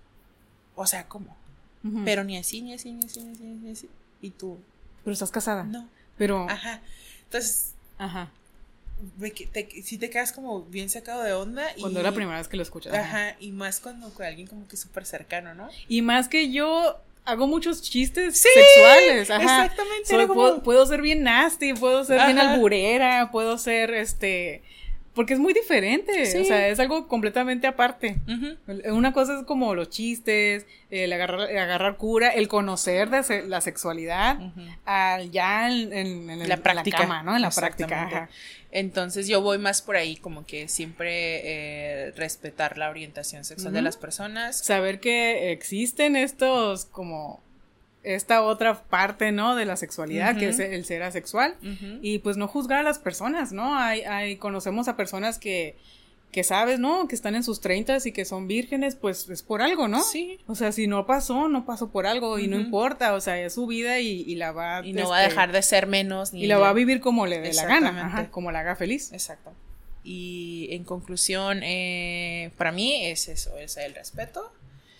O 0.75 0.85
sea, 0.85 1.07
¿cómo? 1.07 1.35
Pero 2.03 2.23
ni 2.23 2.37
así, 2.37 2.61
ni 2.61 2.73
así, 2.73 2.91
ni 2.91 3.05
así, 3.05 3.21
ni 3.23 3.33
así, 3.33 3.43
ni 3.43 3.71
así. 3.71 3.89
Y 4.21 4.31
tú, 4.31 4.59
Pero 5.03 5.13
estás 5.13 5.31
casada. 5.31 5.63
no. 5.63 5.89
Pero, 6.17 6.49
Ajá. 6.49 6.81
Entonces, 7.23 7.73
ajá, 7.97 8.31
me 9.17 9.29
te, 9.31 9.69
sí 9.83 9.97
te 9.97 10.09
quedas 10.09 10.33
como 10.33 10.63
bien 10.63 10.89
sacado 10.89 11.23
de 11.23 11.33
onda. 11.33 11.65
Y, 11.77 11.81
cuando 11.81 11.99
es 11.99 12.05
la 12.05 12.11
primera 12.11 12.37
vez 12.37 12.47
que 12.47 12.57
lo 12.57 12.63
escuchas. 12.63 12.93
ajá. 12.93 13.29
Ajá. 13.29 13.37
Y 13.39 13.51
más 13.51 13.79
cuando 13.79 14.09
con 14.13 14.25
alguien 14.25 14.47
como 14.47 14.67
que 14.67 14.75
súper 14.77 15.05
cercano, 15.05 15.53
¿no? 15.53 15.69
Y 15.87 16.01
más 16.01 16.27
que 16.27 16.51
yo 16.51 16.99
hago 17.27 17.45
muchos 17.45 17.81
chistes 17.81 18.39
Sí, 18.41 18.47
sexuales, 18.53 19.29
ajá. 19.29 19.65
exactamente, 19.65 20.05
Soy- 20.07 20.15
era 20.15 20.27
como- 20.27 20.41
puedo, 20.41 20.63
puedo 20.63 20.85
ser 20.87 21.01
bien 21.01 21.23
nasty, 21.23 21.73
puedo 21.73 22.03
ser 22.05 22.25
bien 22.25 22.39
alburera, 22.39 23.29
puedo 23.31 23.57
ser 23.57 23.93
este 23.93 24.63
porque 25.17 25.33
es 25.33 25.39
muy 25.39 25.51
diferente, 25.53 26.25
Sí. 26.27 26.37
o 26.37 26.45
sea, 26.45 26.69
es 26.69 26.79
algo 26.79 27.09
completamente 27.09 27.67
aparte. 27.67 28.15
Una 28.89 29.11
cosa 29.11 29.39
es 29.39 29.45
como 29.45 29.75
los 29.75 29.89
chistes, 29.89 30.65
el 30.89 31.11
agarrar, 31.11 31.49
el 31.51 31.57
agarrar 31.57 31.97
cura, 31.97 32.29
el 32.29 32.47
conocer 32.47 33.09
de 33.09 33.23
se- 33.23 33.45
la 33.45 33.59
sexualidad, 33.59 34.37
al 34.85 35.29
ya 35.31 35.69
en, 35.69 35.91
en- 35.91 36.47
La 36.47 36.55
en 36.55 36.61
práctica. 36.61 36.97
cama, 36.99 37.23
¿no? 37.23 37.35
En 37.35 37.41
la 37.41 37.49
práctica. 37.49 38.03
Ajá. 38.03 38.29
Entonces 38.71 39.27
yo 39.27 39.41
voy 39.41 39.57
más 39.57 39.81
por 39.81 39.95
ahí, 39.95 40.17
como 40.17 40.45
que 40.45 40.67
siempre 40.67 41.41
eh, 41.43 42.11
respetar 42.15 42.77
la 42.77 42.89
orientación 42.89 43.43
sexual 43.43 43.73
de 43.73 43.81
las 43.81 43.97
personas. 43.97 44.57
Saber 44.59 44.99
que 44.99 45.51
existen 45.51 46.15
estos 46.15 46.85
como 46.85 47.41
esta 48.15 48.41
otra 48.41 48.83
parte, 48.83 49.31
¿no? 49.31 49.55
De 49.55 49.65
la 49.65 49.75
sexualidad, 49.75 50.37
que 50.37 50.49
es 50.49 50.59
el 50.59 50.85
ser 50.85 51.03
asexual. 51.03 51.55
Y 52.01 52.19
pues 52.19 52.37
no 52.37 52.47
juzgar 52.47 52.79
a 52.79 52.83
las 52.83 52.99
personas, 52.99 53.51
¿no? 53.51 53.75
Hay, 53.75 54.01
hay, 54.01 54.37
conocemos 54.37 54.87
a 54.87 54.95
personas 54.95 55.39
que, 55.39 55.75
que 56.31 56.43
sabes, 56.43 56.79
¿no? 56.79 57.07
Que 57.07 57.15
están 57.15 57.35
en 57.35 57.43
sus 57.43 57.61
treintas 57.61 58.05
y 58.05 58.11
que 58.11 58.25
son 58.25 58.47
vírgenes, 58.47 58.95
pues 58.95 59.27
es 59.29 59.43
por 59.43 59.61
algo, 59.61 59.87
¿no? 59.87 60.01
Sí. 60.01 60.39
O 60.47 60.55
sea, 60.55 60.71
si 60.71 60.87
no 60.87 61.05
pasó, 61.05 61.47
no 61.47 61.65
pasó 61.65 61.89
por 61.89 62.05
algo 62.07 62.39
y 62.39 62.47
no 62.47 62.57
importa, 62.57 63.13
o 63.13 63.21
sea, 63.21 63.39
es 63.39 63.53
su 63.53 63.67
vida 63.67 63.99
y, 63.99 64.21
y 64.21 64.35
la 64.35 64.51
va 64.51 64.85
Y 64.85 64.93
no 64.93 65.09
va 65.09 65.17
a 65.17 65.23
este, 65.23 65.33
dejar 65.33 65.51
de 65.51 65.61
ser 65.61 65.87
menos. 65.87 66.33
Ni 66.33 66.43
y 66.43 66.47
la 66.47 66.57
va 66.57 66.69
a 66.69 66.73
vivir 66.73 67.01
como 67.01 67.27
le 67.27 67.39
dé 67.39 67.53
la 67.53 67.65
gana, 67.65 68.05
ajá, 68.05 68.31
como 68.31 68.51
la 68.51 68.59
haga 68.59 68.75
feliz. 68.75 69.11
Exacto. 69.11 69.53
Y 70.03 70.69
en 70.71 70.85
conclusión, 70.85 71.61
eh, 71.63 72.51
para 72.57 72.71
mí 72.71 73.05
es 73.05 73.27
eso, 73.27 73.57
es 73.57 73.75
el 73.75 73.93
respeto. 73.93 74.53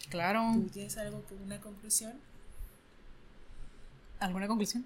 Claro. 0.10 0.52
¿Tú 0.54 0.70
tienes 0.70 0.98
algo 0.98 1.24
una 1.46 1.60
conclusión? 1.60 2.14
¿Alguna 4.20 4.48
conclusión? 4.48 4.86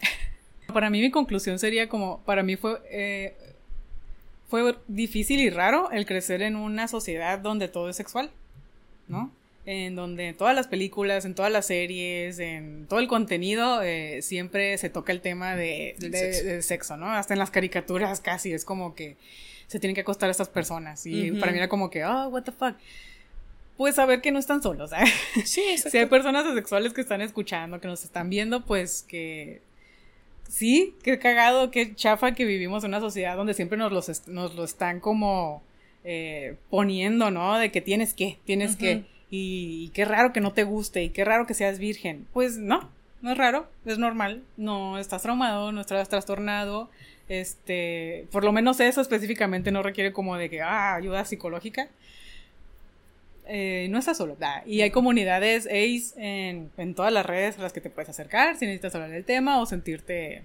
para 0.72 0.90
mí 0.90 1.00
mi 1.00 1.10
conclusión 1.10 1.58
sería 1.58 1.88
como, 1.88 2.20
para 2.24 2.42
mí 2.42 2.56
fue, 2.56 2.80
eh, 2.90 3.34
fue 4.48 4.76
difícil 4.88 5.40
y 5.40 5.50
raro 5.50 5.90
el 5.90 6.06
crecer 6.06 6.42
en 6.42 6.56
una 6.56 6.88
sociedad 6.88 7.38
donde 7.38 7.68
todo 7.68 7.88
es 7.90 7.96
sexual, 7.96 8.30
¿no? 9.08 9.30
En 9.64 9.96
donde 9.96 10.28
en 10.28 10.36
todas 10.36 10.54
las 10.54 10.68
películas, 10.68 11.24
en 11.24 11.34
todas 11.34 11.50
las 11.50 11.66
series, 11.66 12.38
en 12.38 12.86
todo 12.88 13.00
el 13.00 13.08
contenido, 13.08 13.82
eh, 13.82 14.22
siempre 14.22 14.78
se 14.78 14.90
toca 14.90 15.10
el 15.12 15.20
tema 15.20 15.56
de, 15.56 15.96
de- 15.98 16.10
sexo. 16.12 16.44
de 16.44 16.62
sexo, 16.62 16.96
¿no? 16.96 17.10
Hasta 17.12 17.34
en 17.34 17.40
las 17.40 17.50
caricaturas 17.50 18.20
casi 18.20 18.52
es 18.52 18.64
como 18.64 18.94
que 18.94 19.16
se 19.66 19.80
tienen 19.80 19.96
que 19.96 20.02
acostar 20.02 20.30
estas 20.30 20.48
personas. 20.48 21.04
Y 21.06 21.32
para 21.32 21.50
mí 21.50 21.58
era 21.58 21.68
como 21.68 21.90
que, 21.90 22.04
oh, 22.04 22.28
what 22.28 22.44
the 22.44 22.52
fuck. 22.52 22.76
Pues 23.76 23.96
saber 23.96 24.20
que 24.20 24.32
no 24.32 24.38
están 24.38 24.62
solos, 24.62 24.90
¿sabes? 24.90 25.10
Sí, 25.44 25.62
exacto. 25.70 25.90
Si 25.90 25.98
hay 25.98 26.06
personas 26.06 26.46
asexuales 26.46 26.92
que 26.92 27.00
están 27.00 27.20
escuchando, 27.20 27.80
que 27.80 27.88
nos 27.88 28.04
están 28.04 28.30
viendo, 28.30 28.64
pues 28.64 29.04
que 29.06 29.60
sí, 30.48 30.94
qué 31.02 31.18
cagado, 31.18 31.70
qué 31.70 31.94
chafa 31.94 32.32
que 32.32 32.44
vivimos 32.44 32.84
en 32.84 32.90
una 32.90 33.00
sociedad 33.00 33.36
donde 33.36 33.54
siempre 33.54 33.78
nos, 33.78 33.92
los 33.92 34.28
nos 34.28 34.54
lo 34.54 34.64
están 34.64 35.00
como 35.00 35.62
eh, 36.04 36.56
poniendo, 36.70 37.30
¿no? 37.30 37.58
De 37.58 37.70
que 37.70 37.80
tienes 37.80 38.14
que, 38.14 38.38
tienes 38.44 38.76
que. 38.76 39.04
Y, 39.28 39.86
y 39.86 39.90
qué 39.92 40.04
raro 40.04 40.32
que 40.32 40.40
no 40.40 40.52
te 40.52 40.62
guste 40.62 41.02
y 41.02 41.10
qué 41.10 41.24
raro 41.24 41.46
que 41.46 41.54
seas 41.54 41.78
virgen. 41.78 42.26
Pues 42.32 42.58
no, 42.58 42.88
no 43.22 43.32
es 43.32 43.38
raro, 43.38 43.68
es 43.84 43.98
normal. 43.98 44.42
No 44.56 44.98
estás 44.98 45.22
traumado, 45.22 45.72
no 45.72 45.80
estás 45.80 46.08
trastornado. 46.08 46.88
Este, 47.28 48.26
por 48.30 48.44
lo 48.44 48.52
menos 48.52 48.78
eso 48.78 49.00
específicamente 49.00 49.72
no 49.72 49.82
requiere 49.82 50.12
como 50.12 50.36
de 50.36 50.48
que, 50.48 50.62
ah, 50.62 50.94
ayuda 50.94 51.24
psicológica. 51.24 51.88
Eh, 53.46 53.86
no 53.90 53.98
estás 53.98 54.16
solo. 54.16 54.36
Y 54.66 54.80
hay 54.82 54.90
comunidades 54.90 55.66
ACE 55.66 56.12
en, 56.16 56.70
en, 56.76 56.94
todas 56.94 57.12
las 57.12 57.24
redes 57.24 57.58
a 57.58 57.62
las 57.62 57.72
que 57.72 57.80
te 57.80 57.90
puedes 57.90 58.08
acercar 58.08 58.58
si 58.58 58.66
necesitas 58.66 58.94
hablar 58.94 59.10
del 59.10 59.24
tema 59.24 59.60
o 59.60 59.66
sentirte 59.66 60.42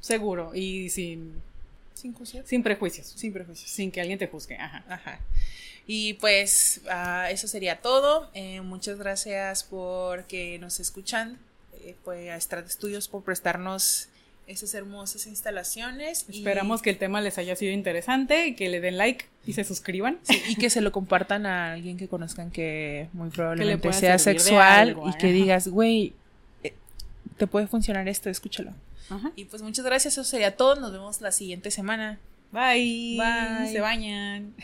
seguro 0.00 0.54
y 0.54 0.90
sin, 0.90 1.34
sin, 1.94 2.14
sin 2.44 2.62
prejuicios. 2.62 3.06
Sin 3.06 3.32
prejuicios. 3.32 3.70
Sin 3.70 3.90
que 3.90 4.00
alguien 4.00 4.18
te 4.18 4.26
juzgue. 4.26 4.56
Ajá. 4.56 4.84
Ajá. 4.88 5.20
Y 5.90 6.14
pues 6.14 6.82
uh, 6.84 7.30
eso 7.30 7.48
sería 7.48 7.80
todo. 7.80 8.28
Eh, 8.34 8.60
muchas 8.60 8.98
gracias 8.98 9.64
por 9.64 10.24
que 10.24 10.58
nos 10.58 10.80
escuchan. 10.80 11.38
Eh, 11.82 11.96
pues 12.04 12.30
a 12.30 12.38
Strat 12.38 12.68
Studios 12.68 13.08
por 13.08 13.22
prestarnos 13.22 14.08
esas 14.48 14.74
hermosas 14.74 15.26
instalaciones. 15.26 16.26
Esperamos 16.28 16.82
que 16.82 16.90
el 16.90 16.98
tema 16.98 17.20
les 17.20 17.38
haya 17.38 17.54
sido 17.54 17.72
interesante 17.72 18.48
y 18.48 18.54
que 18.54 18.68
le 18.68 18.80
den 18.80 18.96
like 18.96 19.26
y 19.46 19.52
se 19.52 19.62
suscriban. 19.62 20.18
y 20.48 20.56
que 20.56 20.70
se 20.70 20.80
lo 20.80 20.90
compartan 20.90 21.46
a 21.46 21.74
alguien 21.74 21.98
que 21.98 22.08
conozcan 22.08 22.50
que 22.50 23.08
muy 23.12 23.30
probablemente 23.30 23.92
sea 23.92 24.18
sexual 24.18 24.96
y 25.06 25.16
que 25.18 25.32
digas, 25.32 25.68
güey, 25.68 26.14
eh, 26.64 26.74
te 27.36 27.46
puede 27.46 27.66
funcionar 27.66 28.08
esto, 28.08 28.30
escúchalo. 28.30 28.72
Y 29.36 29.44
pues 29.46 29.62
muchas 29.62 29.84
gracias, 29.84 30.14
eso 30.14 30.24
sería 30.24 30.56
todo. 30.56 30.76
Nos 30.76 30.92
vemos 30.92 31.20
la 31.20 31.32
siguiente 31.32 31.70
semana. 31.70 32.18
Bye. 32.52 33.18
Bye. 33.18 33.72
Se 33.72 33.80
bañan. 33.80 34.54